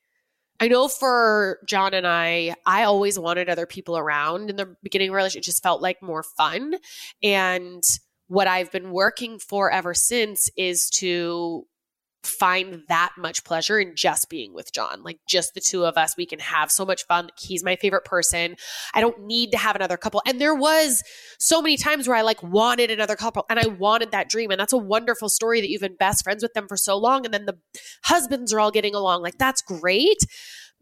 I 0.60 0.68
know 0.68 0.88
for 0.88 1.60
John 1.68 1.94
and 1.94 2.08
I, 2.08 2.56
I 2.66 2.84
always 2.84 3.20
wanted 3.20 3.50
other 3.50 3.66
people 3.66 3.98
around 3.98 4.50
in 4.50 4.56
the 4.56 4.76
beginning 4.82 5.10
of 5.10 5.16
relationship. 5.16 5.44
It 5.44 5.52
just 5.52 5.64
felt 5.64 5.82
like 5.82 6.02
more 6.02 6.24
fun. 6.24 6.76
And 7.22 7.84
what 8.28 8.48
I've 8.48 8.72
been 8.72 8.92
working 8.92 9.38
for 9.38 9.70
ever 9.70 9.94
since 9.94 10.50
is 10.58 10.90
to 10.96 11.68
find 12.26 12.84
that 12.88 13.12
much 13.18 13.44
pleasure 13.44 13.80
in 13.80 13.96
just 13.96 14.30
being 14.30 14.54
with 14.54 14.72
John. 14.74 15.04
Like 15.04 15.20
just 15.28 15.54
the 15.54 15.62
two 15.62 15.86
of 15.86 15.98
us, 15.98 16.16
we 16.18 16.26
can 16.26 16.40
have 16.40 16.72
so 16.72 16.86
much 16.86 17.06
fun. 17.06 17.30
He's 17.38 17.64
my 17.64 17.76
favorite 17.76 18.06
person. 18.06 18.56
I 18.94 19.02
don't 19.02 19.26
need 19.26 19.52
to 19.52 19.58
have 19.58 19.76
another 19.76 19.98
couple. 19.98 20.22
And 20.26 20.40
there 20.40 20.56
was 20.56 21.04
so 21.40 21.62
many 21.62 21.78
times 21.78 22.08
where 22.08 22.18
I 22.18 22.22
like 22.22 22.42
wanted 22.44 22.92
another 22.92 23.16
couple 23.16 23.46
and 23.50 23.60
I 23.60 23.68
wanted 23.68 24.12
that 24.12 24.30
dream. 24.30 24.52
And 24.52 24.60
that's 24.60 24.74
a 24.74 24.78
wonderful 24.78 25.30
story 25.30 25.62
that 25.62 25.70
you've 25.70 25.82
been 25.82 25.96
best 25.96 26.24
friends 26.24 26.44
with 26.44 26.54
them 26.54 26.68
for 26.68 26.78
so 26.78 26.98
long. 26.98 27.26
And 27.26 27.34
then 27.34 27.46
the 27.46 27.58
husbands 28.04 28.54
are 28.54 28.60
all 28.60 28.72
getting 28.72 28.96
along. 28.96 29.22
Like 29.22 29.38
that's 29.38 29.62
great. 29.62 30.20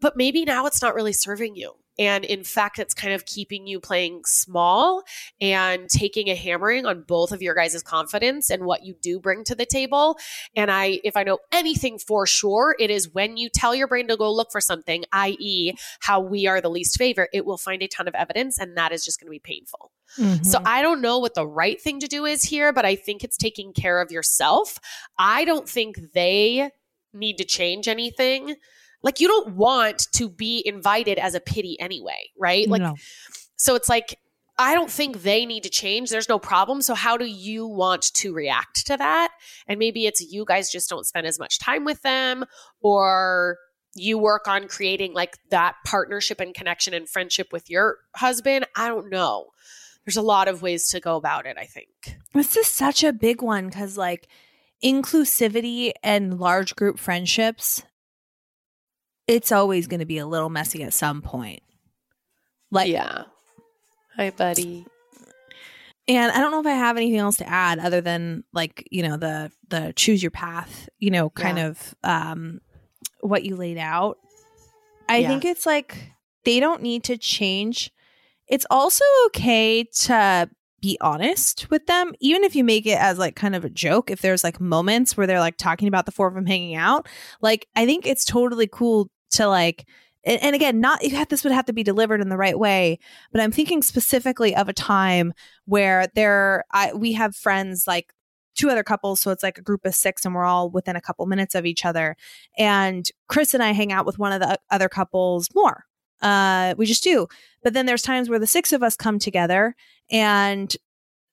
But 0.04 0.18
maybe 0.18 0.44
now 0.44 0.66
it's 0.66 0.82
not 0.82 0.94
really 0.94 1.14
serving 1.14 1.56
you. 1.56 1.72
And 1.98 2.26
in 2.26 2.44
fact, 2.44 2.78
it's 2.78 2.92
kind 2.92 3.14
of 3.14 3.24
keeping 3.24 3.66
you 3.66 3.80
playing 3.80 4.20
small 4.26 5.02
and 5.40 5.88
taking 5.88 6.28
a 6.28 6.34
hammering 6.34 6.84
on 6.84 7.04
both 7.08 7.32
of 7.32 7.40
your 7.40 7.54
guys' 7.54 7.82
confidence 7.82 8.50
and 8.50 8.66
what 8.66 8.84
you 8.84 8.96
do 9.00 9.18
bring 9.18 9.44
to 9.44 9.54
the 9.54 9.64
table. 9.64 10.18
And 10.54 10.70
I, 10.70 11.00
if 11.04 11.16
I 11.16 11.22
know 11.22 11.38
anything 11.50 11.98
for 11.98 12.26
sure, 12.26 12.76
it 12.78 12.90
is 12.90 13.14
when 13.14 13.38
you 13.38 13.48
tell 13.48 13.74
your 13.74 13.88
brain 13.88 14.06
to 14.08 14.18
go 14.18 14.30
look 14.30 14.52
for 14.52 14.60
something, 14.60 15.06
i.e., 15.10 15.72
how 16.00 16.20
we 16.20 16.46
are 16.46 16.60
the 16.60 16.68
least 16.68 16.98
favorite, 16.98 17.30
it 17.32 17.46
will 17.46 17.56
find 17.56 17.82
a 17.82 17.88
ton 17.88 18.06
of 18.06 18.14
evidence 18.14 18.58
and 18.58 18.76
that 18.76 18.92
is 18.92 19.06
just 19.06 19.18
going 19.18 19.28
to 19.28 19.30
be 19.30 19.38
painful. 19.38 19.90
Mm-hmm. 20.18 20.44
So 20.44 20.60
I 20.66 20.82
don't 20.82 21.00
know 21.00 21.18
what 21.18 21.32
the 21.32 21.46
right 21.46 21.80
thing 21.80 21.98
to 22.00 22.06
do 22.06 22.26
is 22.26 22.42
here, 22.42 22.74
but 22.74 22.84
I 22.84 22.94
think 22.94 23.24
it's 23.24 23.38
taking 23.38 23.72
care 23.72 24.02
of 24.02 24.12
yourself. 24.12 24.78
I 25.18 25.46
don't 25.46 25.66
think 25.66 26.12
they 26.12 26.68
need 27.14 27.38
to 27.38 27.44
change 27.44 27.88
anything 27.88 28.56
like 29.04 29.20
you 29.20 29.28
don't 29.28 29.54
want 29.54 30.08
to 30.14 30.28
be 30.28 30.62
invited 30.66 31.18
as 31.18 31.34
a 31.36 31.40
pity 31.40 31.78
anyway, 31.78 32.30
right? 32.36 32.68
Like 32.68 32.82
No. 32.82 32.96
so 33.56 33.76
it's 33.76 33.88
like 33.88 34.18
I 34.58 34.74
don't 34.74 34.90
think 34.90 35.22
they 35.22 35.46
need 35.46 35.64
to 35.64 35.68
change. 35.70 36.10
There's 36.10 36.28
no 36.28 36.38
problem. 36.38 36.80
So 36.80 36.94
how 36.94 37.16
do 37.16 37.24
you 37.24 37.66
want 37.66 38.12
to 38.14 38.32
react 38.32 38.86
to 38.86 38.96
that? 38.96 39.32
And 39.66 39.78
maybe 39.80 40.06
it's 40.06 40.20
you 40.20 40.44
guys 40.44 40.70
just 40.70 40.88
don't 40.88 41.04
spend 41.06 41.26
as 41.26 41.38
much 41.40 41.58
time 41.58 41.84
with 41.84 42.02
them 42.02 42.44
or 42.80 43.58
you 43.96 44.16
work 44.16 44.46
on 44.46 44.68
creating 44.68 45.12
like 45.12 45.38
that 45.50 45.74
partnership 45.84 46.40
and 46.40 46.54
connection 46.54 46.94
and 46.94 47.08
friendship 47.08 47.48
with 47.52 47.68
your 47.68 47.98
husband. 48.14 48.64
I 48.76 48.86
don't 48.88 49.10
know. 49.10 49.46
There's 50.04 50.16
a 50.16 50.22
lot 50.22 50.48
of 50.48 50.62
ways 50.62 50.88
to 50.90 51.00
go 51.00 51.16
about 51.16 51.46
it, 51.46 51.56
I 51.58 51.64
think. 51.64 52.16
This 52.32 52.56
is 52.56 52.66
such 52.68 53.02
a 53.02 53.12
big 53.12 53.40
one 53.40 53.66
because, 53.68 53.96
like, 53.96 54.28
inclusivity 54.84 55.92
and 56.02 56.38
large 56.38 56.76
group 56.76 56.98
friendships, 56.98 57.82
it's 59.26 59.52
always 59.52 59.86
going 59.86 60.00
to 60.00 60.06
be 60.06 60.18
a 60.18 60.26
little 60.26 60.50
messy 60.50 60.82
at 60.82 60.92
some 60.92 61.22
point. 61.22 61.62
Like, 62.70 62.88
yeah. 62.90 63.24
Hi, 64.16 64.30
buddy. 64.30 64.86
and 66.06 66.30
I 66.32 66.38
don't 66.38 66.50
know 66.50 66.60
if 66.60 66.66
I 66.66 66.72
have 66.72 66.96
anything 66.96 67.18
else 67.18 67.38
to 67.38 67.48
add 67.48 67.78
other 67.78 68.00
than 68.00 68.44
like 68.52 68.86
you 68.90 69.02
know 69.02 69.16
the 69.16 69.50
the 69.68 69.92
choose 69.96 70.22
your 70.22 70.30
path, 70.30 70.88
you 70.98 71.10
know, 71.10 71.30
kind 71.30 71.58
Yeah. 71.58 71.66
of 71.68 71.94
um 72.04 72.60
what 73.20 73.44
you 73.44 73.56
laid 73.56 73.78
out. 73.78 74.18
I 75.08 75.18
Yeah. 75.18 75.28
think 75.28 75.44
it's 75.44 75.66
like 75.66 75.96
they 76.44 76.60
don't 76.60 76.82
need 76.82 77.04
to 77.04 77.16
change. 77.16 77.90
It's 78.46 78.66
also 78.70 79.04
okay 79.26 79.84
to 80.02 80.48
be 80.82 80.98
honest 81.00 81.70
with 81.70 81.86
them, 81.86 82.12
even 82.20 82.44
if 82.44 82.54
you 82.54 82.62
make 82.62 82.84
it 82.86 82.98
as 83.00 83.18
like 83.18 83.34
kind 83.34 83.56
of 83.56 83.64
a 83.64 83.70
joke. 83.70 84.10
If 84.10 84.20
there's 84.20 84.44
like 84.44 84.60
moments 84.60 85.16
where 85.16 85.26
they're 85.26 85.40
like 85.40 85.56
talking 85.56 85.88
about 85.88 86.04
the 86.06 86.12
four 86.12 86.28
of 86.28 86.34
them 86.34 86.44
hanging 86.46 86.74
out, 86.76 87.08
like 87.40 87.66
I 87.74 87.86
think 87.86 88.06
it's 88.06 88.24
totally 88.26 88.68
cool 88.70 89.10
to 89.34 89.46
like. 89.46 89.86
And, 90.26 90.56
again, 90.56 90.80
not 90.80 91.02
this 91.28 91.44
would 91.44 91.52
have 91.52 91.66
to 91.66 91.74
be 91.74 91.82
delivered 91.82 92.22
in 92.22 92.30
the 92.30 92.38
right 92.38 92.58
way, 92.58 92.98
but 93.30 93.42
I'm 93.42 93.52
thinking 93.52 93.82
specifically 93.82 94.56
of 94.56 94.70
a 94.70 94.72
time 94.72 95.34
where 95.66 96.06
there, 96.14 96.64
I 96.70 96.94
we 96.94 97.12
have 97.12 97.36
friends 97.36 97.84
like 97.86 98.14
two 98.54 98.70
other 98.70 98.82
couples, 98.82 99.20
so 99.20 99.30
it's 99.30 99.42
like 99.42 99.58
a 99.58 99.62
group 99.62 99.84
of 99.84 99.94
six, 99.94 100.24
and 100.24 100.34
we're 100.34 100.46
all 100.46 100.70
within 100.70 100.96
a 100.96 101.00
couple 101.00 101.26
minutes 101.26 101.54
of 101.54 101.66
each 101.66 101.84
other. 101.84 102.16
And 102.56 103.06
Chris 103.28 103.52
and 103.52 103.62
I 103.62 103.72
hang 103.72 103.92
out 103.92 104.06
with 104.06 104.18
one 104.18 104.32
of 104.32 104.40
the 104.40 104.58
other 104.70 104.88
couples 104.88 105.48
more. 105.54 105.84
Uh, 106.22 106.74
we 106.78 106.86
just 106.86 107.04
do. 107.04 107.26
But 107.62 107.74
then 107.74 107.84
there's 107.84 108.00
times 108.00 108.30
where 108.30 108.38
the 108.38 108.46
six 108.46 108.72
of 108.72 108.82
us 108.82 108.96
come 108.96 109.18
together 109.18 109.74
and 110.10 110.74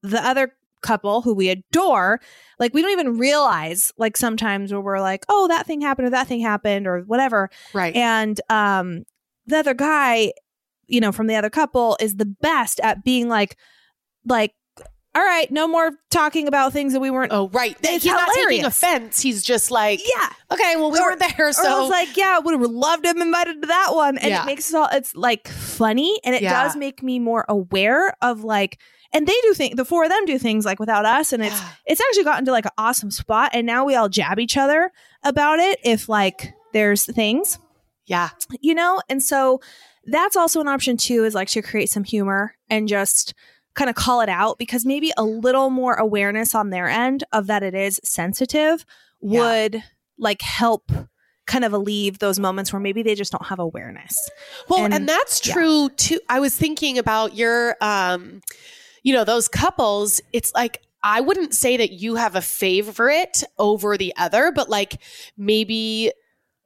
the 0.03 0.19
other 0.19 0.53
couple 0.81 1.21
who 1.21 1.33
we 1.33 1.49
adore, 1.49 2.19
like 2.59 2.73
we 2.73 2.81
don't 2.81 2.91
even 2.91 3.17
realize, 3.17 3.91
like 3.97 4.17
sometimes 4.17 4.71
where 4.71 4.81
we're 4.81 4.99
like, 5.01 5.25
oh, 5.29 5.47
that 5.47 5.65
thing 5.65 5.81
happened 5.81 6.07
or 6.07 6.11
that 6.11 6.27
thing 6.27 6.41
happened 6.41 6.87
or 6.87 7.01
whatever. 7.01 7.49
Right. 7.73 7.95
And 7.95 8.39
um, 8.49 9.03
the 9.45 9.57
other 9.57 9.73
guy, 9.73 10.33
you 10.87 10.99
know, 10.99 11.11
from 11.11 11.27
the 11.27 11.35
other 11.35 11.49
couple 11.49 11.97
is 11.99 12.15
the 12.15 12.25
best 12.25 12.79
at 12.81 13.03
being 13.03 13.29
like, 13.29 13.57
like, 14.25 14.53
all 15.13 15.21
right, 15.21 15.51
no 15.51 15.67
more 15.67 15.91
talking 16.09 16.47
about 16.47 16.71
things 16.71 16.93
that 16.93 17.01
we 17.01 17.09
weren't. 17.11 17.33
oh, 17.33 17.49
right. 17.49 17.75
It's 17.83 18.03
He's 18.03 18.13
not 18.13 18.29
taking 18.33 18.63
offense. 18.63 19.19
He's 19.19 19.43
just 19.43 19.69
like, 19.69 19.99
yeah. 20.05 20.29
okay, 20.49 20.77
well, 20.77 20.89
we 20.89 20.99
Or- 20.99 21.03
weren't 21.07 21.19
there. 21.19 21.47
I 21.49 21.51
So 21.51 21.81
was 21.81 21.89
like, 21.89 22.15
yeah, 22.15 22.39
would 22.39 22.57
have 22.57 22.69
loved 22.71 23.03
to 23.03 23.09
have 23.09 23.17
been 23.17 23.27
invited 23.27 23.61
to 23.61 23.67
that 23.67 23.89
one. 23.93 24.17
And 24.17 24.29
Yeah. 24.29 24.43
it 24.43 24.45
makes 24.45 24.69
it 24.69 24.77
all, 24.77 24.87
it's 24.89 25.13
like 25.13 25.49
funny. 25.49 26.17
And 26.23 26.33
it 26.33 26.41
Yeah. 26.41 26.63
does 26.63 26.77
make 26.77 27.03
me 27.03 27.19
more 27.19 27.43
aware 27.49 28.15
of 28.21 28.45
like, 28.45 28.79
and 29.13 29.27
they 29.27 29.35
do 29.43 29.53
things, 29.53 29.75
the 29.75 29.85
four 29.85 30.03
of 30.03 30.09
them 30.09 30.25
do 30.25 30.37
things 30.39 30.65
like 30.65 30.79
without 30.79 31.05
us. 31.05 31.33
And 31.33 31.43
it's, 31.43 31.59
Yeah. 31.59 31.69
it's 31.85 32.01
actually 32.01 32.23
gotten 32.23 32.45
to 32.45 32.51
like 32.51 32.65
an 32.65 32.71
awesome 32.77 33.11
spot. 33.11 33.51
And 33.53 33.65
now 33.67 33.83
we 33.85 33.95
all 33.95 34.09
jab 34.09 34.39
each 34.39 34.57
other 34.57 34.91
about 35.23 35.59
it 35.59 35.79
if 35.83 36.07
like 36.09 36.53
there's 36.73 37.03
things, 37.05 37.59
yeah. 38.05 38.29
you 38.61 38.73
know? 38.73 39.01
And 39.09 39.21
so 39.21 39.59
that's 40.05 40.35
also 40.35 40.61
an 40.61 40.67
option 40.67 40.97
too, 40.97 41.23
is 41.25 41.35
like 41.35 41.49
to 41.49 41.61
create 41.61 41.89
some 41.89 42.03
humor 42.03 42.55
and 42.69 42.87
just 42.87 43.33
kind 43.75 43.89
of 43.89 43.95
call 43.95 44.21
it 44.21 44.29
out 44.29 44.57
because 44.57 44.85
maybe 44.85 45.11
a 45.17 45.23
little 45.23 45.69
more 45.69 45.93
awareness 45.95 46.53
on 46.55 46.69
their 46.71 46.87
end 46.87 47.23
of 47.31 47.47
that 47.47 47.63
it 47.63 47.73
is 47.73 47.99
sensitive 48.03 48.85
Yeah. 49.21 49.39
would 49.41 49.83
like 50.17 50.41
help 50.41 50.91
kind 51.47 51.65
of 51.65 51.73
alleviate 51.73 52.19
those 52.19 52.39
moments 52.39 52.71
where 52.71 52.79
maybe 52.79 53.01
they 53.03 53.15
just 53.15 53.31
don't 53.31 53.45
have 53.47 53.59
awareness. 53.59 54.15
Well, 54.69 54.85
And- 54.85 54.93
and, 54.93 55.09
that's 55.09 55.45
yeah. 55.45 55.53
true 55.53 55.89
too. 55.89 56.19
I 56.29 56.39
was 56.39 56.55
thinking 56.55 56.97
about 56.97 57.35
your, 57.35 57.75
um, 57.81 58.41
you 59.03 59.13
know, 59.13 59.23
those 59.23 59.47
couples. 59.47 60.21
It's 60.33 60.53
like 60.53 60.81
I 61.03 61.21
wouldn't 61.21 61.53
say 61.55 61.77
that 61.77 61.91
you 61.93 62.15
have 62.15 62.35
a 62.35 62.41
favorite 62.41 63.43
over 63.57 63.97
the 63.97 64.13
other, 64.17 64.51
but 64.51 64.69
like 64.69 65.01
maybe. 65.37 66.11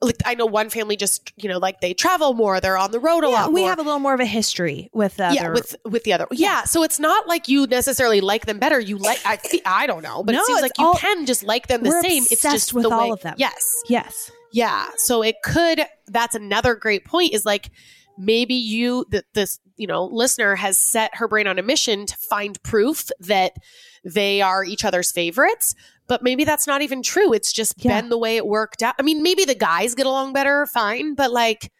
Like 0.01 0.17
I 0.25 0.35
know 0.35 0.45
one 0.45 0.69
family 0.69 0.97
just 0.97 1.31
you 1.37 1.47
know 1.47 1.57
like 1.57 1.79
they 1.79 1.93
travel 1.93 2.33
more, 2.33 2.59
they're 2.59 2.77
on 2.77 2.91
the 2.91 2.99
road 2.99 3.23
a 3.23 3.27
Yeah, 3.29 3.33
lot. 3.43 3.53
we 3.53 3.61
more. 3.61 3.69
have 3.69 3.79
a 3.79 3.81
little 3.81 3.97
more 3.99 4.13
of 4.13 4.19
a 4.19 4.25
history 4.25 4.89
with 4.93 5.15
the 5.15 5.31
yeah 5.33 5.43
other. 5.45 5.53
with 5.53 5.75
with 5.85 6.03
the 6.03 6.11
other 6.11 6.27
yeah. 6.31 6.63
So 6.65 6.83
it's 6.83 6.99
not 6.99 7.27
like 7.29 7.47
you 7.47 7.65
necessarily 7.65 8.19
like 8.19 8.45
them 8.45 8.59
better. 8.59 8.77
You 8.79 8.97
like 8.97 9.19
I 9.25 9.37
see 9.37 9.61
I 9.65 9.87
don't 9.87 10.03
know, 10.03 10.21
but 10.21 10.33
No, 10.33 10.41
it 10.41 10.45
seems 10.47 10.61
like 10.61 10.77
you 10.77 10.85
all- 10.85 10.95
can 10.95 11.25
just 11.25 11.43
like 11.43 11.67
them 11.67 11.81
the 11.81 11.91
same. 12.03 12.23
It's 12.29 12.41
just 12.41 12.73
with 12.73 12.83
the 12.83 12.89
all 12.91 13.05
way- 13.05 13.09
of 13.11 13.21
them. 13.21 13.35
Yes. 13.37 13.83
yes. 13.87 14.29
Yeah. 14.51 14.89
So 14.97 15.23
it 15.23 15.37
could, 15.43 15.81
that's 16.07 16.35
another 16.35 16.75
great 16.75 17.05
point 17.05 17.33
is 17.33 17.45
like 17.45 17.71
maybe 18.17 18.53
you, 18.53 19.05
that 19.11 19.23
this, 19.33 19.59
you 19.77 19.87
know, 19.87 20.05
listener 20.05 20.55
has 20.55 20.79
set 20.79 21.15
her 21.15 21.27
brain 21.27 21.47
on 21.47 21.59
a 21.59 21.63
mission 21.63 22.05
to 22.05 22.15
find 22.29 22.61
proof 22.63 23.09
that 23.19 23.53
they 24.03 24.41
are 24.41 24.63
each 24.63 24.85
other's 24.85 25.11
favorites. 25.11 25.75
But 26.07 26.21
maybe 26.21 26.43
that's 26.43 26.67
not 26.67 26.81
even 26.83 27.01
true. 27.01 27.33
It's 27.33 27.51
just 27.51 27.73
Yeah. 27.77 27.99
been 27.99 28.09
the 28.09 28.17
way 28.17 28.37
it 28.37 28.45
worked 28.45 28.83
out. 28.83 28.93
I 28.99 29.01
mean, 29.01 29.23
maybe 29.23 29.43
the 29.43 29.55
guys 29.55 29.95
get 29.95 30.05
along 30.05 30.33
better, 30.33 30.65
fine. 30.67 31.15
But 31.15 31.31
like, 31.31 31.71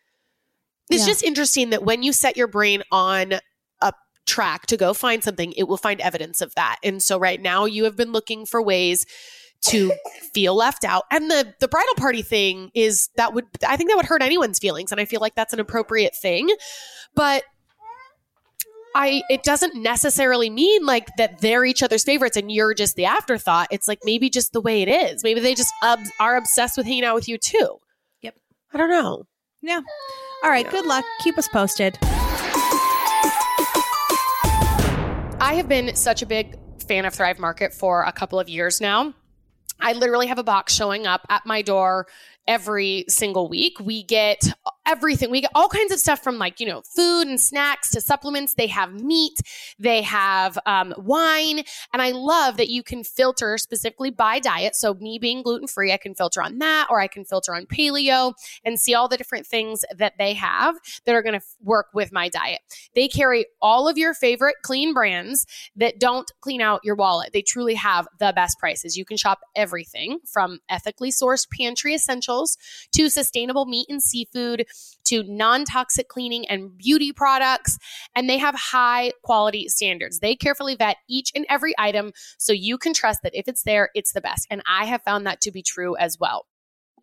it's 0.89 1.02
Yeah. 1.02 1.08
just 1.14 1.24
interesting 1.24 1.70
that 1.70 1.84
when 1.84 2.02
you 2.04 2.12
set 2.12 2.36
your 2.36 2.48
brain 2.48 2.82
on 2.91 3.39
a 3.82 3.93
track 4.26 4.66
to 4.68 4.78
go 4.78 4.93
find 4.93 5.24
something, 5.24 5.54
it 5.54 5.64
will 5.68 5.78
find 5.78 6.02
evidence 6.02 6.41
of 6.41 6.54
that. 6.56 6.78
And 6.84 7.02
so 7.04 7.18
right 7.20 7.39
now 7.41 7.66
you 7.66 7.84
have 7.84 7.96
been 7.96 8.12
looking 8.12 8.46
for 8.48 8.62
ways 8.62 9.06
to 9.68 9.93
feel 10.34 10.56
left 10.56 10.84
out. 10.84 11.04
And 11.12 11.30
the 11.30 11.54
the 11.60 11.68
bridal 11.68 11.93
party 11.96 12.22
thing 12.24 12.72
is 12.74 13.10
that 13.18 13.34
would 13.34 13.46
I 13.68 13.78
think 13.78 13.89
that 13.91 13.96
would 13.98 14.06
hurt 14.06 14.22
anyone's 14.24 14.60
feelings 14.60 14.91
and 14.91 15.00
I 15.00 15.06
feel 15.06 15.22
like 15.22 15.36
that's 15.36 15.54
an 15.54 15.60
appropriate 15.60 16.16
thing. 16.16 16.50
But 17.16 17.43
I 18.98 19.24
it 19.30 19.43
doesn't 19.43 19.76
necessarily 19.76 20.50
mean 20.50 20.86
like 20.86 21.10
that 21.18 21.41
they're 21.41 21.66
each 21.66 21.84
other's 21.84 22.06
favorites 22.06 22.38
and 22.38 22.50
you're 22.50 22.74
just 22.74 22.96
the 22.96 23.04
afterthought. 23.04 23.68
It's 23.70 23.89
like 23.89 24.00
maybe 24.06 24.30
just 24.30 24.54
the 24.54 24.62
way 24.62 24.82
it 24.82 24.88
is. 24.88 25.22
Maybe 25.22 25.41
they 25.41 25.54
just 25.54 25.74
ob- 25.84 26.00
are 26.22 26.38
obsessed 26.38 26.78
with 26.78 26.86
hanging 26.88 27.04
out 27.04 27.14
with 27.14 27.28
you 27.28 27.38
too. 27.38 27.80
Yep. 28.22 28.36
I 28.74 28.78
don't 28.78 28.89
know. 28.89 29.26
Yeah. 29.62 29.82
All 30.43 30.50
right. 30.50 30.66
Yeah. 30.66 30.72
Good 30.72 30.86
luck. 30.86 31.04
Keep 31.20 31.38
us 31.38 31.50
posted. 31.50 31.98
I 35.41 35.56
have 35.58 35.68
been 35.68 35.93
such 35.96 36.22
a 36.22 36.26
big 36.26 36.58
fan 36.88 37.04
of 37.04 37.14
Thrive 37.14 37.38
Market 37.38 37.74
for 37.74 38.04
a 38.04 38.14
couple 38.14 38.39
of 38.39 38.48
years 38.48 38.80
now. 38.80 39.14
I 39.82 39.91
literally 39.91 40.28
have 40.28 40.39
a 40.39 40.43
box 40.43 40.74
showing 40.74 41.06
up 41.06 41.26
at 41.30 41.46
my 41.46 41.62
door 41.62 42.08
every 42.48 43.04
single 43.10 43.50
week. 43.50 43.78
We 43.82 44.04
get 44.04 44.54
everything. 44.86 45.32
We 45.32 45.42
get 45.42 45.52
all 45.56 45.68
kinds 45.68 45.92
of 45.92 46.00
stuff 46.00 46.24
from 46.24 46.38
like, 46.38 46.60
you 46.60 46.68
know, 46.68 46.82
food 46.96 47.28
and 47.28 47.40
snacks 47.40 47.92
to 47.92 48.02
supplements. 48.02 48.54
They 48.54 48.68
have 48.68 48.94
meat, 48.94 49.40
they 49.80 50.02
have 50.04 50.58
um, 50.66 50.94
wine. 50.98 51.64
And 51.94 52.02
I 52.02 52.12
love 52.12 52.58
that 52.58 52.70
you 52.70 52.84
can 52.84 53.04
filter 53.04 53.58
specifically 53.58 54.12
by 54.12 54.40
diet. 54.40 54.76
So, 54.76 54.94
me 54.96 55.18
being 55.20 55.42
gluten 55.42 55.68
free, 55.68 55.92
I 55.92 55.98
can 55.98 56.16
filter 56.16 56.42
on 56.42 56.60
that, 56.60 56.88
or 56.90 57.00
I 57.00 57.08
can 57.08 57.26
filter 57.26 57.54
on 57.56 57.66
paleo 57.66 58.34
and 58.64 58.80
see 58.80 58.94
all 58.94 59.08
the 59.08 59.18
different 59.18 59.48
things 59.48 59.84
that 59.96 60.14
they 60.18 60.34
have 60.34 60.76
that 61.06 61.16
are 61.16 61.22
going 61.22 61.40
to 61.40 61.46
work 61.62 61.88
with 61.94 62.12
my 62.12 62.30
diet. 62.30 62.62
They 62.94 63.08
carry 63.08 63.46
all 63.62 63.88
of 63.88 63.98
your 63.98 64.14
favorite 64.14 64.56
clean 64.64 64.94
brands 64.94 65.46
that 65.76 66.00
don't 66.00 66.32
clean 66.42 66.62
out 66.62 66.82
your 66.84 66.96
wallet. 66.96 67.32
They 67.34 67.42
truly 67.42 67.76
have 67.76 68.08
the 68.20 68.34
best 68.36 68.60
prices. 68.60 68.98
You 68.98 69.06
can 69.06 69.18
shop 69.18 69.40
everything 69.56 70.20
from 70.32 70.60
ethically 70.70 71.12
sourced 71.12 71.48
pantry 71.50 71.94
essentials 71.94 72.58
to 72.94 73.10
sustainable 73.10 73.66
meat 73.66 73.88
and 73.90 74.02
seafood 74.02 74.66
to 75.06 75.24
non 75.24 75.66
toxic 75.66 76.08
cleaning 76.10 76.48
and 76.48 76.78
beauty 76.78 77.12
products. 77.12 77.78
And 78.16 78.30
they 78.30 78.38
have 78.38 78.56
high 78.56 79.14
quality 79.24 79.68
standards. 79.68 80.20
They 80.20 80.36
carefully 80.36 80.76
vet 80.76 80.98
each 81.10 81.32
and 81.36 81.46
every 81.50 81.74
item 81.78 82.12
so 82.38 82.54
you 82.54 82.78
can 82.78 82.94
trust 82.94 83.22
that 83.24 83.36
if 83.36 83.48
it's 83.48 83.64
there, 83.64 83.90
it's 83.96 84.14
the 84.14 84.22
best. 84.22 84.48
And 84.50 84.62
I 84.68 84.86
have 84.86 85.04
found 85.04 85.26
that 85.26 85.42
to 85.42 85.52
be 85.52 85.62
true 85.62 85.96
as 85.98 86.18
well. 86.20 86.46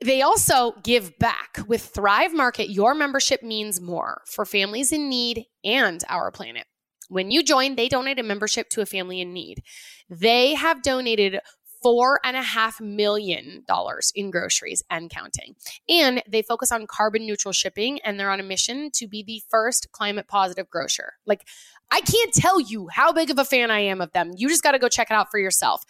They 0.04 0.20
also 0.20 0.72
give 0.82 1.16
back. 1.18 1.60
With 1.68 1.82
Thrive 1.82 2.34
Market, 2.34 2.70
your 2.70 2.94
membership 2.94 3.42
means 3.42 3.80
more 3.80 4.22
for 4.26 4.44
families 4.44 4.90
in 4.90 5.08
need 5.08 5.46
and 5.64 6.02
our 6.08 6.32
planet. 6.32 6.66
When 7.08 7.30
you 7.30 7.44
join, 7.44 7.76
they 7.76 7.88
donate 7.88 8.18
a 8.18 8.22
membership 8.22 8.68
to 8.70 8.80
a 8.80 8.86
family 8.86 9.20
in 9.20 9.32
need. 9.32 9.62
They 10.08 10.54
have 10.54 10.82
donated 10.82 11.40
four 11.82 12.20
and 12.24 12.36
a 12.36 12.42
half 12.42 12.80
million 12.80 13.64
dollars 13.66 14.12
in 14.14 14.30
groceries 14.30 14.82
and 14.90 15.10
counting. 15.10 15.54
And 15.88 16.22
they 16.28 16.42
focus 16.42 16.70
on 16.72 16.86
carbon 16.86 17.26
neutral 17.26 17.52
shipping 17.52 18.00
and 18.02 18.18
they're 18.18 18.30
on 18.30 18.40
a 18.40 18.44
mission 18.44 18.90
to 18.94 19.08
be 19.08 19.22
the 19.22 19.42
first 19.50 19.90
climate 19.92 20.28
positive 20.28 20.70
grocer. 20.70 21.14
Like, 21.26 21.46
I 21.90 22.00
can't 22.00 22.32
tell 22.32 22.60
you 22.60 22.88
how 22.88 23.12
big 23.12 23.30
of 23.30 23.38
a 23.38 23.44
fan 23.44 23.70
I 23.70 23.80
am 23.80 24.00
of 24.00 24.12
them. 24.12 24.32
You 24.36 24.48
just 24.48 24.62
got 24.62 24.72
to 24.72 24.78
go 24.78 24.88
check 24.88 25.10
it 25.10 25.14
out 25.14 25.30
for 25.30 25.38
yourself. 25.38 25.84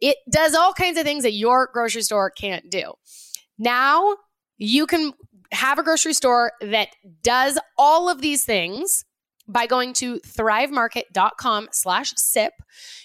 It 0.00 0.18
does 0.30 0.54
all 0.54 0.72
kinds 0.72 0.98
of 0.98 1.04
things 1.04 1.24
that 1.24 1.32
your 1.32 1.68
grocery 1.72 2.02
store 2.02 2.30
can't 2.30 2.70
do. 2.70 2.92
Now 3.58 4.16
you 4.58 4.86
can 4.86 5.12
have 5.52 5.78
a 5.78 5.82
grocery 5.82 6.14
store 6.14 6.52
that 6.60 6.88
does 7.22 7.58
all 7.76 8.08
of 8.08 8.20
these 8.20 8.44
things 8.44 9.04
by 9.52 9.66
going 9.66 9.92
to 9.94 10.20
thrivemarket.com 10.20 11.68
slash 11.72 12.12
sip. 12.16 12.52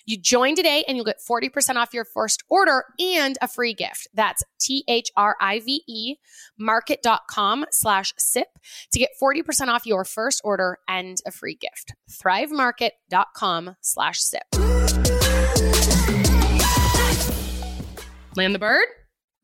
You 0.05 0.17
join 0.17 0.55
today 0.55 0.83
and 0.87 0.95
you'll 0.95 1.05
get 1.05 1.19
40% 1.19 1.75
off 1.75 1.93
your 1.93 2.05
first 2.05 2.43
order 2.49 2.85
and 2.99 3.37
a 3.41 3.47
free 3.47 3.73
gift. 3.73 4.07
That's 4.13 4.43
T-H-R-I-V-E 4.59 6.15
market.com 6.57 7.65
slash 7.71 8.13
sip 8.17 8.47
to 8.91 8.99
get 8.99 9.09
40% 9.21 9.67
off 9.67 9.85
your 9.85 10.05
first 10.05 10.41
order 10.43 10.77
and 10.87 11.17
a 11.25 11.31
free 11.31 11.55
gift. 11.55 11.93
thrivemarket.com 12.09 13.75
slash 13.81 14.19
sip. 14.19 14.43
Land 18.35 18.53
the 18.53 18.59
bird? 18.59 18.85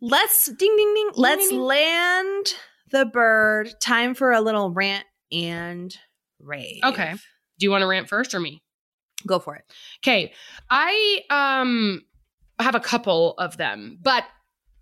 Let's 0.02 0.46
ding 0.46 0.76
ding 0.76 0.94
ding. 0.96 1.12
Let's 1.16 1.50
ding. 1.50 1.62
land 1.62 2.54
the 2.92 3.06
bird. 3.06 3.70
Time 3.80 4.14
for 4.16 4.32
a 4.32 4.42
little 4.42 4.72
rant 4.72 5.06
and 5.32 5.96
rave. 6.44 6.80
Okay. 6.84 7.14
Do 7.14 7.66
you 7.66 7.72
want 7.72 7.82
to 7.82 7.88
rant 7.88 8.08
first 8.10 8.34
or 8.34 8.40
me? 8.40 8.62
Go 9.28 9.40
for 9.40 9.56
it. 9.56 9.64
Okay. 10.04 10.34
I 10.70 11.22
um 11.30 12.02
have 12.60 12.76
a 12.76 12.80
couple 12.80 13.34
of 13.38 13.58
them, 13.58 14.00
but 14.02 14.24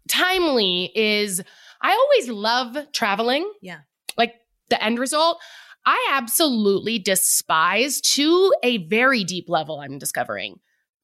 timely 0.07 0.91
is 0.95 1.41
I 1.81 1.91
always 1.91 2.29
love 2.29 2.77
traveling. 2.93 3.49
Yeah. 3.61 3.79
Like 4.17 4.35
the 4.69 4.81
end 4.83 4.99
result, 4.99 5.39
I 5.85 6.09
absolutely 6.11 6.99
despise 6.99 8.01
to 8.01 8.53
a 8.63 8.77
very 8.87 9.23
deep 9.23 9.49
level 9.49 9.79
I'm 9.79 9.97
discovering 9.97 10.59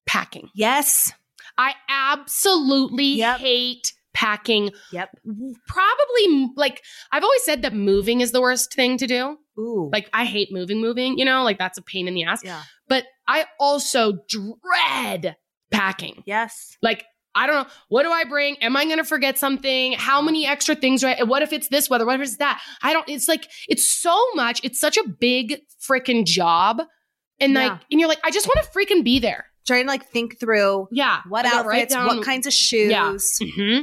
packing. 0.06 0.49
Yes. 0.53 1.12
I 1.58 1.74
absolutely 1.89 3.16
Yep. 3.16 3.39
hate 3.39 3.93
packing. 4.16 4.72
Yep. 4.91 5.09
Probably 5.68 6.49
like 6.55 6.82
I've 7.11 7.24
always 7.24 7.43
said 7.43 7.61
that 7.61 7.74
moving 7.74 8.22
is 8.22 8.32
the 8.32 8.41
worst 8.41 8.74
thing 8.74 8.97
to 8.97 9.05
do. 9.07 9.38
Ooh. 9.59 9.89
Like 9.93 10.09
I 10.13 10.26
hate 10.26 10.51
moving, 10.51 10.82
moving, 10.82 11.18
you 11.20 11.26
know, 11.26 11.43
like 11.43 11.57
that's 11.59 11.78
a 11.78 11.82
pain 11.82 12.07
in 12.07 12.13
the 12.16 12.24
ass. 12.24 12.41
yeah. 12.43 12.63
But 12.88 13.05
I 13.28 13.45
also 13.59 14.20
dread 14.30 15.36
packing. 15.72 16.24
Yes. 16.26 16.78
Like, 16.82 17.03
I 17.34 17.47
don't 17.47 17.55
know. 17.63 17.70
What 17.89 18.03
do 18.03 18.11
I 18.11 18.24
bring? 18.24 18.57
Am 18.61 18.78
I 18.78 18.86
going 18.86 18.97
to 18.97 19.03
forget 19.03 19.38
something? 19.38 19.93
How 19.93 20.22
many 20.22 20.45
extra 20.47 20.76
things 20.76 21.01
do 21.01 21.07
I? 21.07 21.24
What 21.24 21.41
if 21.41 21.51
it's 21.51 21.68
this 21.70 21.89
weather? 21.89 22.05
What 22.05 22.16
if 22.16 22.22
it's 22.28 22.38
that? 22.38 22.61
I 22.82 22.93
don't, 22.93 23.07
it's 23.09 23.28
like, 23.28 23.49
it's 23.68 23.89
so 23.89 24.16
much. 24.36 24.61
It's 24.63 24.80
such 24.80 24.97
a 24.97 25.07
big 25.07 25.59
freaking 25.82 26.26
job. 26.26 26.82
And 27.39 27.53
Yeah. 27.53 27.70
like, 27.70 27.82
and 27.91 27.99
you're 27.99 28.07
like, 28.07 28.22
I 28.24 28.32
just 28.32 28.47
want 28.47 28.63
to 28.63 28.72
freaking 28.72 29.03
be 29.03 29.20
there. 29.20 29.47
Trying 29.68 29.86
to 29.86 29.88
like 29.89 30.05
think 30.11 30.39
through 30.39 30.88
Yeah. 30.91 31.22
what 31.28 31.45
outfits, 31.47 31.93
down- 31.93 32.05
what 32.05 32.24
kinds 32.24 32.45
of 32.45 32.53
shoes. 32.53 32.91
Yeah. 32.91 33.18
hmm 33.55 33.80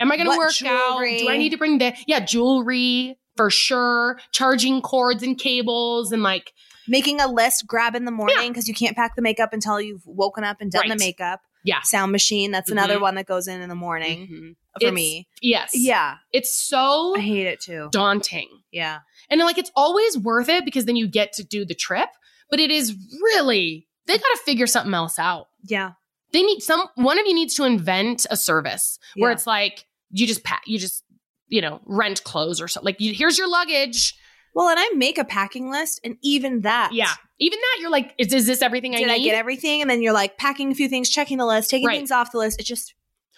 Am 0.00 0.12
I 0.12 0.16
going 0.16 0.30
to 0.30 0.36
work 0.36 0.50
out? 0.64 0.90
jewelry? 0.94 1.18
Do 1.18 1.28
I 1.30 1.36
need 1.36 1.50
to 1.50 1.56
bring 1.58 1.78
the, 1.78 1.94
yeah, 2.06 2.20
jewelry 2.20 3.18
for 3.36 3.50
sure, 3.50 4.18
charging 4.32 4.80
cords 4.82 5.22
and 5.22 5.38
cables 5.38 6.12
and 6.12 6.22
like, 6.22 6.52
Making 6.88 7.20
a 7.20 7.26
list, 7.26 7.66
grab 7.66 7.96
in 7.96 8.04
the 8.04 8.12
morning 8.12 8.48
because 8.52 8.68
you 8.68 8.74
can't 8.74 8.94
pack 8.94 9.16
the 9.16 9.22
makeup 9.22 9.52
until 9.52 9.80
you've 9.80 10.06
woken 10.06 10.44
up 10.44 10.58
and 10.60 10.70
done 10.70 10.86
the 10.88 10.94
makeup. 10.96 11.40
yeah. 11.64 11.80
Sound 11.82 12.12
machine. 12.12 12.52
That's 12.52 12.70
another 12.70 12.98
Mhm. 12.98 13.00
one 13.00 13.14
that 13.16 13.26
goes 13.26 13.48
in 13.48 13.60
in 13.60 13.68
the 13.68 13.74
morning 13.74 14.28
Mhm. 14.28 14.56
for 14.80 14.86
It's- 14.86 14.92
me. 14.94 15.26
Yes. 15.42 15.70
Yeah. 15.74 16.18
It's 16.32 16.56
so 16.56 17.16
I 17.16 17.20
hate 17.20 17.48
it 17.48 17.60
too. 17.60 17.88
daunting. 17.90 18.48
Yeah. 18.70 19.00
And 19.28 19.40
like 19.40 19.58
it's 19.58 19.72
always 19.74 20.16
worth 20.16 20.48
it 20.48 20.64
because 20.64 20.84
then 20.84 20.94
you 20.94 21.08
get 21.08 21.32
to 21.32 21.42
do 21.42 21.64
the 21.64 21.74
trip, 21.74 22.08
but 22.50 22.60
it 22.60 22.70
is 22.70 22.94
really 23.34 23.88
they 24.06 24.16
got 24.16 24.22
to 24.36 24.40
figure 24.44 24.68
something 24.68 24.94
else 24.94 25.18
out. 25.18 25.48
Yeah. 25.64 25.94
They 26.36 26.42
need 26.42 26.60
some 26.62 26.82
one 26.96 27.18
of 27.18 27.24
you 27.26 27.32
needs 27.32 27.54
to 27.54 27.64
invent 27.64 28.26
a 28.30 28.36
service 28.36 28.98
where 29.14 29.30
it's 29.30 29.46
like 29.46 29.86
you 30.10 30.26
just 30.26 30.44
pack 30.44 30.60
you 30.66 30.78
just 30.78 31.02
you 31.48 31.62
know 31.62 31.80
rent 31.86 32.24
clothes 32.24 32.60
or 32.60 32.68
something. 32.68 32.84
Like 32.84 33.00
you, 33.00 33.14
here's 33.14 33.38
your 33.38 33.48
luggage. 33.48 34.14
Well, 34.54 34.68
and 34.68 34.78
I 34.78 34.86
make 34.94 35.16
a 35.16 35.24
packing 35.24 35.70
list, 35.70 35.98
and 36.04 36.16
even 36.22 36.60
that. 36.60 36.90
Yeah. 36.92 37.12
Even 37.38 37.58
that 37.58 37.78
you're 37.80 37.88
like 37.90 38.12
is, 38.18 38.34
is 38.34 38.44
this 38.46 38.60
everything 38.60 38.94
I 38.94 38.98
need? 38.98 39.08
I 39.08 39.18
get 39.18 39.34
everything? 39.34 39.80
And 39.80 39.90
then 39.90 40.02
you're 40.02 40.12
like 40.12 40.36
packing 40.36 40.70
a 40.70 40.74
few 40.74 40.90
things, 40.90 41.08
checking 41.08 41.38
the 41.38 41.46
list, 41.46 41.70
taking 41.70 41.86
Right. 41.86 41.96
things 41.96 42.10
off 42.10 42.32
the 42.32 42.38
list. 42.38 42.60
It 42.60 42.64
just 42.64 42.94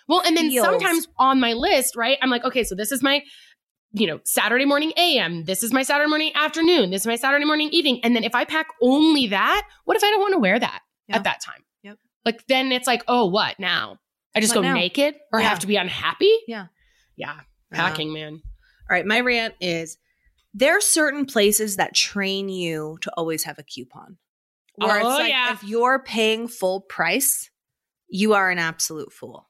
well, 0.08 0.20
and 0.26 0.36
then 0.36 0.50
feels- 0.50 0.66
sometimes 0.66 1.06
on 1.18 1.38
my 1.38 1.52
list, 1.52 1.94
right? 1.94 2.18
I'm 2.20 2.30
like, 2.30 2.44
okay, 2.44 2.64
so 2.64 2.74
this 2.74 2.90
is 2.90 3.00
my 3.00 3.22
you 3.92 4.08
know, 4.08 4.18
Saturday 4.24 4.64
morning 4.64 4.92
AM. 4.96 5.44
This 5.44 5.62
is 5.62 5.72
my 5.72 5.82
Saturday 5.84 6.08
morning 6.08 6.32
afternoon. 6.34 6.90
This 6.90 7.02
is 7.02 7.06
my 7.06 7.14
Saturday 7.16 7.44
morning 7.44 7.68
evening. 7.70 8.00
And 8.02 8.16
then 8.16 8.24
if 8.24 8.34
I 8.34 8.44
pack 8.44 8.66
only 8.82 9.28
that, 9.28 9.62
what 9.84 9.96
if 9.96 10.02
I 10.02 10.10
don't 10.10 10.20
want 10.20 10.32
to 10.34 10.38
wear 10.40 10.58
that 10.58 10.80
Yeah. 11.08 11.16
at 11.16 11.24
that 11.24 11.40
time? 11.40 11.62
Like 12.24 12.46
then 12.46 12.72
it's 12.72 12.86
like, 12.86 13.02
oh, 13.08 13.26
what 13.26 13.58
now? 13.58 13.98
I 14.36 14.40
just 14.40 14.54
What 14.54 14.62
go 14.62 14.68
now? 14.68 14.74
naked 14.74 15.14
or 15.32 15.40
Yeah. 15.40 15.48
have 15.48 15.60
to 15.60 15.66
be 15.66 15.76
unhappy? 15.76 16.32
Yeah. 16.46 16.66
Yeah. 17.16 17.32
Uh, 17.72 17.76
Packing, 17.76 18.12
man. 18.12 18.34
All 18.90 18.94
right, 18.94 19.04
my 19.06 19.20
rant 19.20 19.54
is 19.60 19.98
there 20.54 20.76
are 20.76 20.80
certain 20.80 21.26
places 21.26 21.76
that 21.76 21.94
train 21.94 22.48
you 22.48 22.98
to 23.02 23.10
always 23.16 23.44
have 23.44 23.58
a 23.58 23.62
coupon. 23.62 24.16
Where 24.76 24.96
Oh, 25.02 25.08
it's 25.10 25.18
like 25.18 25.30
yeah. 25.30 25.52
if 25.52 25.64
you're 25.64 25.98
paying 26.02 26.48
full 26.48 26.80
price, 26.82 27.50
you 28.08 28.34
are 28.34 28.48
an 28.50 28.58
absolute 28.58 29.12
fool. 29.12 29.48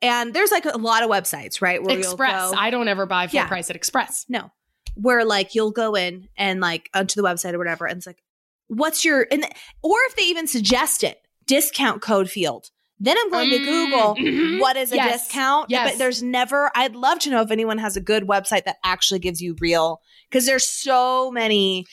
And 0.00 0.34
there's 0.34 0.50
like 0.50 0.64
a 0.64 0.76
lot 0.78 1.02
of 1.04 1.10
websites, 1.10 1.60
right? 1.62 1.80
Where 1.82 1.96
Express. 1.98 2.50
go, 2.50 2.56
I 2.56 2.70
don't 2.70 2.88
ever 2.88 3.06
buy 3.06 3.28
full 3.28 3.36
Yeah. 3.36 3.46
price 3.46 3.70
at 3.70 3.76
Express. 3.76 4.24
no, 4.28 4.50
where 4.96 5.24
like 5.24 5.54
you'll 5.54 5.70
go 5.70 5.94
in 5.94 6.28
and 6.36 6.60
like 6.60 6.90
onto 6.94 7.20
the 7.20 7.26
website 7.26 7.52
or 7.54 7.58
whatever, 7.58 7.86
and 7.86 7.98
it's 7.98 8.06
like, 8.06 8.22
what's 8.66 9.04
your 9.04 9.26
and 9.30 9.44
or 9.82 9.96
if 10.08 10.16
they 10.16 10.24
even 10.24 10.48
suggest 10.48 11.04
it, 11.04 11.20
discount 11.54 12.02
code 12.02 12.30
field. 12.30 12.70
Then 12.98 13.16
I'm 13.18 13.30
going 13.30 13.50
to 13.50 13.58
Mm, 13.58 13.64
Google 13.64 14.14
mhm. 14.16 14.60
what 14.60 14.76
is 14.76 14.92
a 14.92 14.96
Yes. 14.96 15.26
discount. 15.26 15.66
Yes. 15.70 15.90
But 15.92 15.98
there's 15.98 16.22
never, 16.22 16.70
I'd 16.76 16.94
love 16.94 17.18
to 17.20 17.30
know 17.30 17.40
if 17.42 17.50
anyone 17.50 17.78
has 17.78 17.96
a 17.96 18.00
good 18.00 18.24
website 18.28 18.64
that 18.64 18.76
actually 18.84 19.18
gives 19.20 19.40
you 19.40 19.56
real, 19.60 20.00
because 20.30 20.46
there's 20.46 20.68
so 20.68 21.30
many 21.32 21.84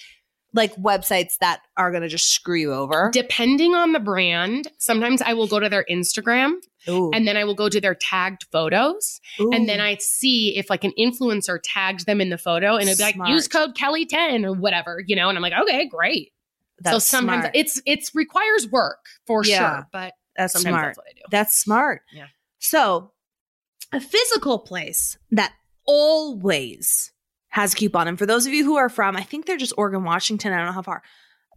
like 0.53 0.75
websites 0.77 1.33
that 1.41 1.61
are 1.77 1.91
going 1.91 2.01
to 2.01 2.07
just 2.09 2.29
screw 2.31 2.57
you 2.57 2.73
over. 2.73 3.09
Depending 3.13 3.75
on 3.75 3.91
the 3.93 3.99
brand, 3.99 4.67
sometimes 4.79 5.21
I 5.21 5.33
will 5.33 5.45
go 5.45 5.59
to 5.59 5.69
their 5.69 5.85
Instagram 5.91 6.53
Ooh. 6.87 7.11
and 7.13 7.27
then 7.27 7.37
I 7.37 7.43
will 7.43 7.53
go 7.53 7.69
to 7.69 7.79
their 7.79 7.93
tagged 7.95 8.45
photos. 8.51 9.19
And 9.39 9.69
then 9.69 9.79
I 9.79 9.97
see 9.99 10.57
if 10.57 10.69
like 10.69 10.83
an 10.83 10.93
influencer 10.97 11.59
tagged 11.63 12.05
them 12.07 12.19
in 12.19 12.29
the 12.29 12.37
photo 12.39 12.77
and 12.77 12.87
it'd 12.89 12.97
be 12.97 13.03
like, 13.03 13.29
use 13.29 13.47
code 13.47 13.75
Kelly10 13.75 14.43
or 14.43 14.53
whatever, 14.53 15.03
you 15.05 15.15
know? 15.15 15.29
And 15.29 15.37
I'm 15.37 15.41
like, 15.43 15.53
okay, 15.53 15.87
great. 15.87 16.31
That's 16.81 16.93
so 17.05 17.17
sometimes 17.17 17.43
smart. 17.43 17.55
it's 17.55 17.81
it's 17.85 18.13
requires 18.15 18.67
work 18.69 19.05
for 19.27 19.43
Yeah. 19.45 19.57
sure, 19.77 19.87
but 19.91 20.13
that's 20.37 20.59
smart. 20.59 20.85
that's 20.87 20.97
what 20.97 21.07
I 21.09 21.13
do. 21.13 21.21
That's 21.31 21.55
smart. 21.57 22.01
Yeah. 22.13 22.27
So, 22.59 23.11
a 23.91 23.99
physical 23.99 24.59
place 24.59 25.17
that 25.31 25.53
always 26.23 27.11
has 27.49 27.73
a 27.73 27.75
coupon. 27.75 28.07
And 28.07 28.17
for 28.19 28.25
those 28.25 28.45
of 28.45 28.53
you 28.53 28.63
who 28.63 28.77
are 28.77 28.89
from, 28.89 29.15
I 29.17 29.23
think 29.23 29.45
they're 29.45 29.57
just 29.57 29.73
Oregon, 29.77 30.03
Washington. 30.03 30.53
I 30.53 30.57
don't 30.57 30.67
know 30.67 30.71
how 30.73 30.81
far 30.81 31.01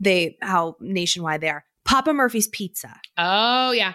they, 0.00 0.36
how 0.40 0.76
nationwide 0.80 1.40
they 1.42 1.50
are. 1.50 1.64
Papa 1.84 2.12
Murphy's 2.12 2.48
Pizza. 2.48 2.94
Oh 3.18 3.72
yeah. 3.72 3.92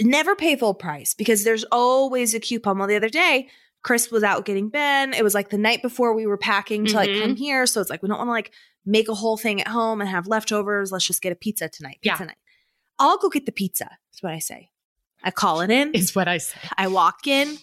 Never 0.00 0.34
pay 0.36 0.56
full 0.56 0.74
price 0.74 1.14
because 1.14 1.44
there's 1.44 1.64
always 1.70 2.34
a 2.34 2.40
coupon. 2.40 2.78
Well, 2.78 2.88
the 2.88 2.96
other 2.96 3.08
day, 3.08 3.48
Chris 3.82 4.10
was 4.10 4.22
out 4.24 4.44
getting 4.44 4.68
Ben. 4.68 5.12
It 5.14 5.22
was 5.22 5.34
like 5.34 5.50
the 5.50 5.58
night 5.58 5.82
before 5.82 6.12
we 6.14 6.26
were 6.26 6.36
packing 6.38 6.84
to 6.86 6.94
like 6.94 7.10
Mhm. 7.10 7.22
come 7.22 7.36
here. 7.36 7.66
So 7.66 7.80
it's 7.80 7.90
like, 7.90 8.02
we 8.02 8.08
don't 8.08 8.18
want 8.18 8.28
to 8.28 8.32
like 8.32 8.52
make 8.86 9.08
a 9.08 9.14
whole 9.14 9.36
thing 9.36 9.60
at 9.60 9.68
home 9.68 10.00
and 10.00 10.08
have 10.08 10.26
leftovers. 10.26 10.90
Let's 10.92 11.06
just 11.06 11.20
get 11.22 11.32
a 11.32 11.36
pizza 11.36 11.68
tonight. 11.68 11.98
Pizza 12.02 12.22
Yeah. 12.22 12.26
night. 12.26 12.36
I'll 12.98 13.18
go 13.18 13.28
get 13.28 13.46
the 13.46 13.52
pizza. 13.52 13.84
That's 14.10 14.22
what 14.22 14.32
I 14.32 14.38
say. 14.38 14.70
I 15.22 15.30
call 15.30 15.60
it 15.60 15.70
in. 15.70 15.92
Is 15.94 16.14
what 16.14 16.28
I 16.28 16.38
say. 16.38 16.58
I 16.76 16.88
walk 16.88 17.26
in. 17.26 17.56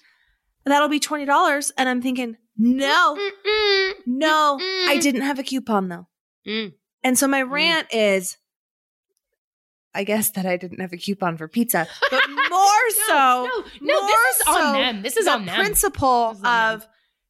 That'll 0.66 0.88
be 0.89 0.99
$20. 0.99 1.72
And 1.78 1.88
I'm 1.89 2.01
thinking, 2.01 2.38
no, 2.57 3.16
Mm-mm. 3.18 3.93
no, 4.05 4.57
Mm-mm. 4.61 4.88
I 4.89 4.97
didn't 5.01 5.22
have 5.22 5.39
a 5.39 5.43
coupon 5.43 5.89
though. 5.89 6.07
Mm. 6.47 6.74
And 7.03 7.18
so 7.20 7.28
my 7.28 7.43
Mm. 7.43 7.51
rant 7.51 7.88
is, 7.93 8.38
I 9.93 10.03
guess 10.03 10.32
that 10.32 10.45
I 10.45 10.57
didn't 10.57 10.80
have 10.82 10.91
a 10.91 10.97
coupon 10.97 11.38
for 11.38 11.47
pizza, 11.47 11.88
but 12.11 12.24
more 12.49 12.89
so, 13.07 13.47
no, 13.47 13.63
no, 13.82 14.01
more 14.01 14.09
this 14.11 14.38
is 14.39 14.45
so 14.45 14.51
on 14.53 14.74
them. 14.74 15.01
This 15.03 15.18
is 15.18 15.26
the 15.26 15.32
on 15.32 15.45
them. 15.45 15.55
principle 15.55 16.32
is 16.32 16.41
on 16.43 16.74
of 16.74 16.88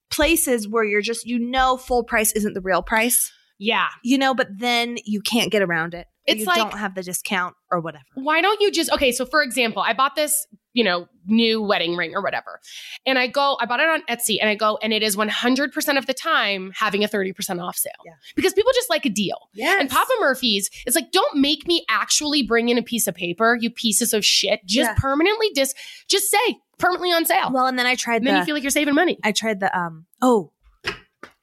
places 0.09 0.67
where 0.67 0.83
you're 0.83 1.01
just 1.01 1.25
you 1.25 1.37
know 1.37 1.77
full 1.77 2.03
price 2.03 2.31
isn't 2.31 2.53
the 2.53 2.61
real 2.61 2.81
price, 2.81 3.31
yeah. 3.57 3.87
you 4.03 4.17
know, 4.17 4.33
but 4.33 4.47
then 4.57 4.97
you 5.05 5.21
can't 5.21 5.51
get 5.51 5.61
around 5.61 5.93
it. 5.93 6.07
It's 6.25 6.39
you 6.41 6.45
like- 6.45 6.57
don't 6.57 6.77
have 6.77 6.95
the 6.95 7.03
discount 7.03 7.55
or 7.71 7.79
whatever. 7.79 8.03
Why 8.15 8.41
don't 8.41 8.59
you 8.59 8.71
just 8.71 8.91
okay? 8.91 9.11
So 9.11 9.25
for 9.25 9.43
example, 9.43 9.83
I 9.83 9.93
bought 9.93 10.15
this, 10.15 10.47
you 10.73 10.83
know, 10.83 11.07
new 11.27 11.61
wedding 11.61 11.95
ring 11.95 12.15
or 12.15 12.21
whatever, 12.23 12.59
and 13.05 13.19
I 13.19 13.27
go, 13.27 13.57
I 13.61 13.67
bought 13.67 13.79
it 13.79 13.87
on 13.87 14.01
Etsy, 14.09 14.37
and 14.41 14.49
I 14.49 14.55
go, 14.55 14.79
and 14.81 14.91
it 14.91 15.03
is 15.03 15.15
one 15.15 15.29
hundred 15.29 15.71
percent 15.71 15.99
of 15.99 16.07
the 16.07 16.15
time 16.15 16.71
having 16.75 17.03
a 17.03 17.07
thirty 17.07 17.31
percent 17.31 17.59
off 17.61 17.77
sale. 17.77 17.91
Yeah. 18.03 18.13
because 18.35 18.53
people 18.53 18.71
just 18.73 18.89
like 18.89 19.05
a 19.05 19.09
deal. 19.09 19.37
Yeah, 19.53 19.77
And 19.79 19.87
Papa 19.87 20.11
Murphy's 20.19 20.71
is 20.87 20.95
like, 20.95 21.11
don't 21.11 21.37
make 21.37 21.67
me 21.67 21.85
actually 21.89 22.41
bring 22.41 22.69
in 22.69 22.79
a 22.79 22.83
piece 22.83 23.05
of 23.05 23.13
paper, 23.13 23.55
you 23.61 23.69
pieces 23.69 24.11
of 24.11 24.25
shit. 24.25 24.61
Just 24.65 24.89
Yeah. 24.89 24.95
permanently 24.97 25.49
dis, 25.53 25.75
just 26.07 26.31
say 26.31 26.57
permanently 26.79 27.11
on 27.11 27.25
sale. 27.25 27.51
Well, 27.53 27.67
and 27.67 27.77
then 27.77 27.85
I 27.85 27.93
tried 27.93 28.17
and 28.17 28.27
then 28.27 28.37
you 28.39 28.45
feel 28.45 28.55
like 28.55 28.63
you're 28.63 28.71
saving 28.71 28.95
money. 28.95 29.19
I 29.23 29.31
tried 29.31 29.59
the 29.59 29.77
um 29.77 30.07
oh 30.23 30.51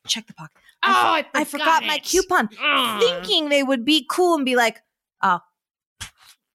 check 0.08 0.26
the 0.26 0.34
pocket. 0.34 0.56
Oh, 0.85 0.89
I, 0.91 1.24
I 1.35 1.45
forgot 1.45 1.85
my 1.85 1.97
it. 1.97 2.05
coupon, 2.05 2.49
Ugh. 2.62 3.01
thinking 3.03 3.49
they 3.49 3.62
would 3.62 3.85
be 3.85 4.07
cool 4.11 4.35
and 4.37 4.45
be 4.45 4.57
like, 4.57 4.80
oh, 5.22 5.41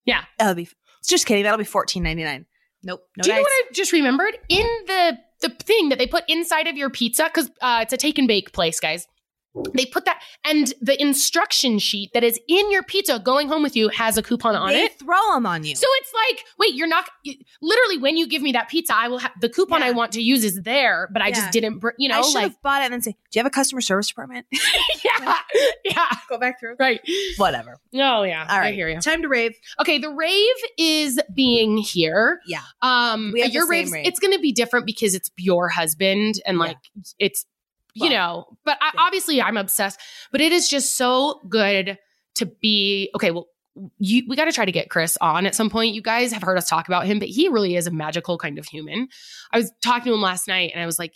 Yeah. 0.05 0.23
that'll 0.37 0.55
be. 0.55 0.67
Just 1.07 1.25
kidding. 1.25 1.43
That'll 1.43 1.57
be 1.57 1.63
fourteen 1.63 2.03
ninety 2.03 2.23
nine. 2.23 2.45
Nope. 2.83 3.01
No 3.17 3.23
Do 3.23 3.29
you 3.29 3.35
know 3.35 3.41
what 3.41 3.51
I 3.51 3.63
just 3.73 3.91
remembered? 3.93 4.37
In 4.49 4.67
the 4.87 5.17
the 5.41 5.49
thing 5.49 5.89
that 5.89 5.97
they 5.99 6.07
put 6.07 6.23
inside 6.27 6.67
of 6.67 6.75
your 6.75 6.89
pizza, 6.89 7.25
because 7.25 7.49
uh, 7.61 7.79
it's 7.83 7.93
a 7.93 7.97
take 7.97 8.17
and 8.17 8.27
bake 8.27 8.51
place, 8.51 8.79
guys. 8.79 9.07
They 9.73 9.85
put 9.85 10.05
that, 10.05 10.21
and 10.45 10.73
the 10.81 10.99
instruction 11.01 11.79
sheet 11.79 12.11
that 12.13 12.23
is 12.23 12.39
in 12.47 12.71
your 12.71 12.83
pizza 12.83 13.19
going 13.19 13.47
home 13.47 13.63
with 13.63 13.75
you 13.75 13.89
has 13.89 14.17
a 14.17 14.23
coupon 14.23 14.55
on 14.55 14.69
they 14.69 14.85
it. 14.85 14.99
throw 14.99 15.33
them 15.33 15.45
on 15.45 15.63
you. 15.63 15.75
So 15.75 15.85
it's 15.99 16.11
like, 16.29 16.45
wait, 16.59 16.75
you're 16.75 16.87
not 16.87 17.05
literally 17.61 17.97
when 17.97 18.17
you 18.17 18.27
give 18.27 18.41
me 18.41 18.51
that 18.53 18.69
pizza, 18.69 18.93
I 18.95 19.07
will 19.07 19.19
have 19.19 19.31
the 19.41 19.49
coupon 19.49 19.81
Yeah. 19.81 19.87
I 19.87 19.91
want 19.91 20.11
to 20.13 20.21
use 20.21 20.43
is 20.43 20.61
there, 20.61 21.09
but 21.11 21.21
I 21.21 21.27
Yeah. 21.29 21.33
just 21.35 21.51
didn't, 21.51 21.79
br- 21.79 21.89
you 21.97 22.09
know, 22.09 22.19
I 22.19 22.21
should 22.21 22.35
like, 22.35 22.43
have 22.43 22.61
bought 22.61 22.81
it 22.81 22.85
and 22.85 22.93
then 22.93 23.01
say, 23.01 23.11
"Do 23.11 23.17
you 23.33 23.39
have 23.39 23.45
a 23.47 23.49
customer 23.51 23.81
service 23.81 24.07
department?" 24.07 24.45
yeah, 25.05 25.37
yeah, 25.85 26.05
Go 26.29 26.37
back 26.37 26.59
through. 26.59 26.75
right. 26.79 27.01
Whatever. 27.37 27.79
Oh 27.95 28.23
yeah, 28.23 28.45
All 28.49 28.59
right. 28.59 28.67
I 28.67 28.71
hear 28.73 28.89
you. 28.89 28.99
Time 28.99 29.21
to 29.21 29.27
rave. 29.27 29.53
Okay, 29.79 29.97
the 29.97 30.09
rave 30.09 30.55
is 30.77 31.19
being 31.33 31.77
here. 31.77 32.39
Yeah. 32.47 32.61
Um 32.81 33.31
We 33.33 33.41
have 33.41 33.51
your 33.51 33.67
raves 33.67 33.91
rave. 33.91 34.05
it's 34.05 34.19
going 34.19 34.33
to 34.33 34.39
be 34.39 34.51
different 34.51 34.85
because 34.85 35.15
it's 35.15 35.31
your 35.37 35.69
husband 35.69 36.35
and 36.45 36.57
Yeah. 36.57 36.63
like 36.63 36.77
it's 37.19 37.45
you 38.03 38.09
know, 38.09 38.45
but 38.65 38.77
I, 38.81 38.91
obviously 38.97 39.41
I'm 39.41 39.57
obsessed, 39.57 39.99
but 40.31 40.41
it 40.41 40.51
is 40.51 40.69
just 40.69 40.97
so 40.97 41.41
good 41.49 41.97
to 42.35 42.45
be 42.45 43.09
okay, 43.15 43.31
well 43.31 43.47
you, 43.99 44.23
we 44.27 44.35
got 44.35 44.45
to 44.45 44.51
try 44.51 44.65
to 44.65 44.71
get 44.71 44.89
Chris 44.89 45.17
on 45.21 45.45
at 45.45 45.55
some 45.55 45.69
point. 45.69 45.93
You 45.93 46.01
guys 46.01 46.31
have 46.31 46.41
heard 46.41 46.57
us 46.57 46.67
talk 46.67 46.87
about 46.87 47.05
him, 47.05 47.19
but 47.19 47.27
he 47.27 47.47
really 47.47 47.75
is 47.75 47.87
a 47.87 47.91
magical 47.91 48.37
kind 48.37 48.57
of 48.57 48.65
human. 48.65 49.07
I 49.51 49.57
was 49.57 49.71
talking 49.83 50.11
to 50.11 50.13
him 50.15 50.21
last 50.21 50.47
night 50.47 50.71
and 50.73 50.81
I 50.81 50.85
was 50.85 50.97
like, 50.97 51.13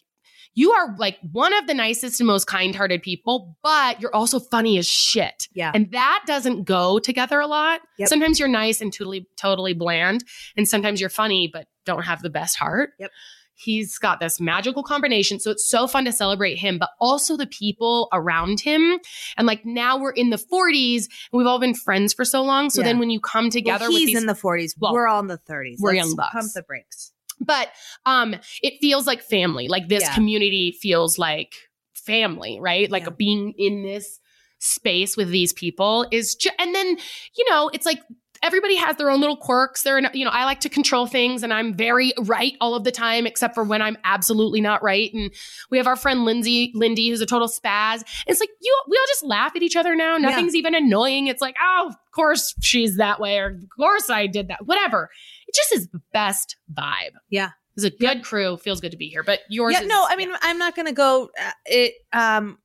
you 0.53 0.71
are 0.73 0.95
like 0.97 1.17
one 1.31 1.53
of 1.53 1.65
the 1.65 1.73
nicest 1.73 2.19
and 2.19 2.27
most 2.27 2.45
kind 2.45 2.75
hearted 2.75 3.01
people, 3.01 3.57
but 3.63 4.01
you're 4.01 4.13
also 4.13 4.39
funny 4.39 4.77
as 4.77 4.85
shit. 4.85 5.47
Yeah. 5.53 5.71
And 5.73 5.91
that 5.91 6.23
doesn't 6.27 6.65
go 6.65 6.99
together 6.99 7.39
a 7.39 7.47
lot. 7.47 7.81
Yep. 7.97 8.09
Sometimes 8.09 8.37
you're 8.37 8.49
nice 8.49 8.81
and 8.81 8.91
totally, 8.91 9.27
totally 9.37 9.73
bland. 9.73 10.25
And 10.57 10.67
sometimes 10.67 10.99
you're 10.99 11.09
funny, 11.09 11.49
but 11.51 11.67
don't 11.85 12.03
have 12.03 12.21
the 12.21 12.29
best 12.29 12.57
heart. 12.57 12.91
Yep. 12.99 13.11
He's 13.55 13.97
got 13.99 14.19
this 14.19 14.39
magical 14.39 14.81
combination. 14.83 15.39
So 15.39 15.51
it's 15.51 15.67
so 15.69 15.85
fun 15.87 16.05
to 16.05 16.11
celebrate 16.11 16.55
him, 16.55 16.77
but 16.79 16.89
also 16.99 17.37
the 17.37 17.45
people 17.45 18.07
around 18.11 18.59
him. 18.59 18.99
And 19.37 19.45
like 19.45 19.65
now 19.65 19.99
we're 19.99 20.11
in 20.13 20.31
the 20.31 20.37
40s 20.37 21.05
and 21.31 21.37
we've 21.37 21.45
all 21.47 21.59
been 21.59 21.75
friends 21.75 22.13
for 22.13 22.25
so 22.25 22.41
long. 22.41 22.69
So 22.71 22.81
Yeah. 22.81 22.87
then 22.87 22.99
when 22.99 23.09
you 23.11 23.19
come 23.19 23.49
together 23.51 23.85
well, 23.85 23.91
he's 23.97 24.07
these 24.07 24.17
in 24.17 24.25
the 24.25 24.33
40s. 24.33 24.73
Well, 24.79 24.93
we're 24.93 25.07
all 25.07 25.19
in 25.19 25.27
the 25.27 25.37
30s. 25.37 25.75
we're 25.79 25.93
Let's 25.93 26.07
young 26.07 26.15
bucks. 26.15 26.33
Pump 26.33 26.53
the 26.55 26.63
brakes. 26.63 27.11
but 27.39 27.69
um 28.05 28.35
it 28.61 28.73
feels 28.81 29.07
like 29.07 29.21
family 29.21 29.67
like 29.67 29.87
this 29.89 30.03
Yeah. 30.03 30.13
community 30.13 30.77
feels 30.79 31.17
like 31.17 31.55
family 31.93 32.59
right 32.61 32.89
like 32.91 33.03
Yeah. 33.03 33.09
being 33.17 33.53
in 33.57 33.83
this 33.83 34.19
space 34.59 35.17
with 35.17 35.29
these 35.31 35.51
people 35.53 36.05
is 36.11 36.35
ju- 36.35 36.51
and 36.59 36.73
then 36.75 36.97
you 37.35 37.49
know 37.49 37.69
it's 37.73 37.85
like 37.85 38.01
everybody 38.43 38.75
has 38.75 38.95
their 38.97 39.09
own 39.09 39.19
little 39.19 39.37
quirks 39.37 39.83
they're 39.83 39.99
you 40.13 40.25
know 40.25 40.31
i 40.31 40.45
like 40.45 40.59
to 40.59 40.69
control 40.69 41.05
things 41.05 41.43
and 41.43 41.53
i'm 41.53 41.73
very 41.73 42.11
right 42.23 42.53
all 42.59 42.75
of 42.75 42.83
the 42.83 42.91
time 42.91 43.25
except 43.27 43.53
for 43.53 43.63
when 43.63 43.81
i'm 43.81 43.97
absolutely 44.03 44.61
not 44.61 44.81
right 44.83 45.13
and 45.13 45.31
we 45.69 45.77
have 45.77 45.87
our 45.87 45.95
friend 45.95 46.25
lindsay 46.25 46.71
lindy 46.73 47.09
who's 47.09 47.21
a 47.21 47.25
total 47.25 47.47
spaz 47.47 48.03
it's 48.27 48.39
like 48.39 48.49
you 48.61 48.81
we 48.89 48.97
all 48.97 49.05
just 49.07 49.23
laugh 49.23 49.55
at 49.55 49.61
each 49.61 49.75
other 49.75 49.95
now 49.95 50.17
nothing's 50.17 50.55
even 50.55 50.73
annoying 50.75 51.27
it's 51.27 51.41
like 51.41 51.55
oh 51.61 51.87
of 51.89 51.95
course 52.11 52.53
she's 52.61 52.97
that 52.97 53.19
way 53.19 53.37
or 53.37 53.47
of 53.47 53.69
course 53.77 54.09
i 54.09 54.27
did 54.27 54.47
that 54.47 54.65
whatever 54.65 55.09
it 55.47 55.55
just 55.55 55.73
is 55.73 55.87
the 55.89 56.01
best 56.13 56.55
vibe 56.73 57.11
Yeah. 57.29 57.49
it's 57.75 57.83
a 57.85 57.89
good 57.89 58.23
crew. 58.23 58.57
Feels 58.57 58.79
good 58.81 58.91
to 58.91 58.97
be 58.97 59.07
here. 59.09 59.23
But 59.23 59.39
yours 59.49 59.73
Yeah, 59.73 59.81
is 59.81 59.87
no, 59.87 60.05
I 60.07 60.15
mean, 60.15 60.31
I'm 60.41 60.57
not 60.57 60.75
going 60.75 60.85
to 60.85 60.93
go. 60.93 61.29
Uh, 61.39 61.51
it, 61.65 61.93
um, 62.13 62.57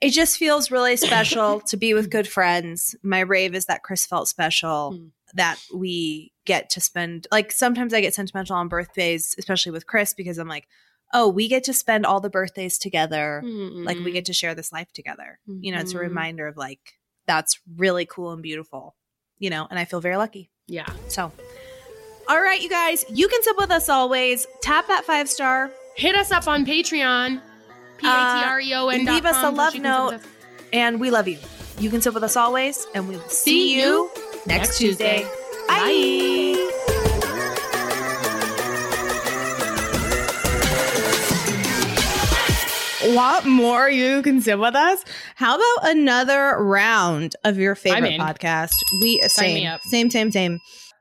it 0.00 0.10
just 0.10 0.36
feels 0.38 0.70
really 0.70 0.96
special 1.08 1.60
to 1.62 1.76
be 1.76 1.94
with 1.94 2.10
good 2.10 2.28
friends. 2.28 2.94
My 3.02 3.20
rave 3.20 3.54
is 3.54 3.66
that 3.66 3.82
Chris 3.82 4.06
felt 4.06 4.28
special, 4.28 4.92
Mm. 4.94 5.10
that 5.34 5.58
we 5.74 6.32
get 6.44 6.70
to 6.70 6.80
spend. 6.80 7.26
Like 7.32 7.50
sometimes 7.52 7.92
I 7.92 8.00
get 8.00 8.14
sentimental 8.14 8.56
on 8.56 8.68
birthdays, 8.68 9.34
especially 9.38 9.72
with 9.72 9.86
Chris, 9.86 10.14
because 10.14 10.38
I'm 10.38 10.48
like, 10.48 10.68
oh, 11.12 11.28
we 11.28 11.48
get 11.48 11.64
to 11.64 11.72
spend 11.72 12.04
all 12.06 12.20
the 12.20 12.30
birthdays 12.30 12.78
together. 12.78 13.42
Like 13.44 13.98
we 13.98 14.12
get 14.12 14.24
to 14.26 14.32
share 14.32 14.54
this 14.54 14.72
life 14.72 14.92
together. 14.92 15.38
You 15.46 15.72
know, 15.72 15.80
it's 15.80 15.92
a 15.92 15.96
Mhm. 15.96 16.00
reminder 16.00 16.46
of 16.46 16.56
like 16.56 16.80
that's 17.26 17.58
really 17.76 18.06
cool 18.06 18.32
and 18.32 18.42
beautiful. 18.42 18.94
You 19.38 19.50
know, 19.50 19.66
and 19.68 19.78
I 19.78 19.84
feel 19.84 20.00
very 20.00 20.16
lucky. 20.16 20.50
yeah. 20.68 20.86
So, 21.08 21.30
all 22.28 22.40
right, 22.40 22.60
you 22.60 22.68
guys, 22.68 23.04
you 23.08 23.28
can 23.28 23.42
sip 23.42 23.56
with 23.58 23.70
us 23.70 23.88
always. 23.88 24.46
Tap 24.62 24.86
that 24.88 25.04
five 25.04 25.28
star. 25.28 25.70
Hit 25.96 26.14
us 26.16 26.30
up 26.32 26.46
on 26.48 26.64
Patreon. 26.66 27.40
P 27.98 28.06
A 28.06 28.10
T 28.10 28.44
R 28.44 28.60
E 28.60 28.74
O 28.74 28.88
N. 28.88 29.04
leave 29.04 29.24
us 29.24 29.42
a 29.42 29.50
love 29.50 29.74
note. 29.78 30.20
and 30.72 31.00
we 31.00 31.10
love 31.10 31.28
you. 31.28 31.38
You 31.78 31.90
can 31.90 32.00
sit 32.00 32.14
with 32.14 32.22
us 32.22 32.36
always, 32.36 32.86
and 32.94 33.08
we 33.08 33.16
will 33.16 33.28
see, 33.28 33.50
See 33.50 33.74
you 33.76 33.80
you 33.82 34.10
next, 34.46 34.46
next 34.46 34.78
Tuesday. 34.78 35.18
Tuesday. 35.18 35.30
Bye. 35.68 36.62
Want 43.14 43.46
more? 43.46 43.88
You 43.88 44.20
can 44.22 44.40
sit 44.40 44.58
with 44.58 44.74
us. 44.74 45.04
How 45.36 45.54
about 45.54 45.90
another 45.96 46.56
round 46.58 47.36
of 47.44 47.56
your 47.56 47.74
favorite 47.76 48.18
podcast? 48.18 48.72
We 49.00 49.20
Sign 49.20 49.28
same, 49.30 49.54
me 49.54 49.66
up. 49.66 49.80
same, 49.82 50.10
same, 50.10 50.32
same. 50.32 50.58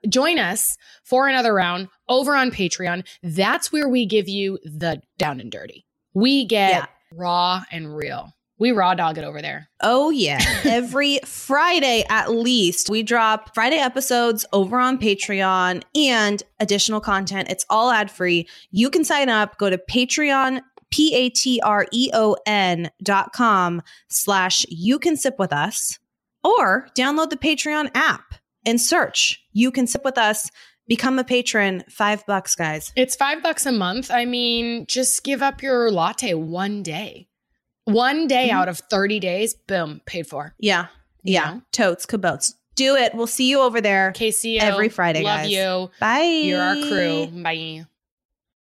Join 0.08 0.38
us 0.38 0.78
for 1.04 1.28
another 1.28 1.52
round 1.54 1.88
over 2.08 2.36
on 2.36 2.52
Patreon. 2.52 3.08
That's 3.24 3.72
where 3.72 3.90
we 3.90 4.06
give 4.06 4.30
you 4.30 4.60
the 4.64 5.02
down 5.18 5.40
and 5.40 5.52
dirty. 5.52 5.85
We 6.16 6.46
get 6.46 6.72
Yeah. 6.72 6.86
raw 7.14 7.62
and 7.72 7.96
real. 7.96 8.32
We 8.58 8.72
raw 8.72 8.94
dog 8.96 9.18
it 9.18 9.26
over 9.26 9.42
there. 9.42 9.68
Oh, 9.82 10.10
yeah. 10.12 10.40
Every 10.64 11.20
Friday, 11.26 12.06
at 12.10 12.32
least, 12.32 12.90
we 12.90 13.04
drop 13.04 13.54
Friday 13.54 13.76
episodes 13.78 14.46
over 14.54 14.80
on 14.80 14.98
Patreon 14.98 15.84
and 15.94 16.42
additional 16.62 17.02
content. 17.02 17.50
It's 17.50 17.66
all 17.70 17.92
ad 17.92 18.10
free. 18.10 18.48
You 18.72 18.90
can 18.90 19.04
sign 19.04 19.28
up. 19.28 19.58
Go 19.58 19.70
to 19.70 19.78
Patreon, 19.78 20.62
P 20.90 21.14
A 21.14 21.30
T 21.32 21.60
R 21.66 21.86
E 21.92 22.10
O 22.14 22.38
N 22.46 22.90
dot 23.04 23.34
com 23.34 23.82
slash 24.08 24.66
you 24.70 25.00
can 25.00 25.18
sip 25.18 25.38
with 25.38 25.52
us, 25.52 26.00
or 26.42 26.88
download 26.98 27.32
the 27.32 27.38
Patreon 27.38 27.92
app 27.94 28.36
and 28.66 28.80
search 28.80 29.44
you 29.52 29.70
can 29.70 29.86
sip 29.86 30.06
with 30.06 30.18
us. 30.18 30.50
Become 30.88 31.18
a 31.20 31.24
patron. 31.24 31.84
Five 31.90 32.26
bucks, 32.26 32.56
guys. 32.56 32.92
It's 32.96 33.16
five 33.16 33.42
bucks 33.42 33.66
a 33.66 33.72
month. 33.72 34.12
I 34.12 34.26
mean, 34.26 34.86
just 34.88 35.24
give 35.24 35.42
up 35.42 35.62
your 35.64 35.92
latte 35.92 36.34
one 36.36 36.84
day. 36.84 37.28
One 37.86 38.28
day 38.28 38.50
Mhm. 38.50 38.54
out 38.54 38.70
of 38.70 38.80
30 38.80 39.20
days, 39.20 39.54
boom, 39.54 40.02
paid 40.06 40.28
for. 40.28 40.54
Yeah. 40.60 40.88
You 41.24 41.34
Yeah. 41.34 41.46
know? 41.56 41.62
Totes, 41.72 42.06
cabotes. 42.06 42.54
Do 42.76 42.96
it. 42.96 43.16
We'll 43.16 43.26
see 43.28 43.50
you 43.50 43.62
over 43.62 43.80
there 43.82 44.12
KCO. 44.16 44.60
Every 44.62 44.90
Friday, 44.90 45.24
Love 45.24 45.42
guys. 45.42 45.52
you. 45.52 45.92
Bye. 46.00 46.22
You're 46.44 46.62
our 46.62 46.76
crew. 46.76 47.28
Bye. 47.28 47.86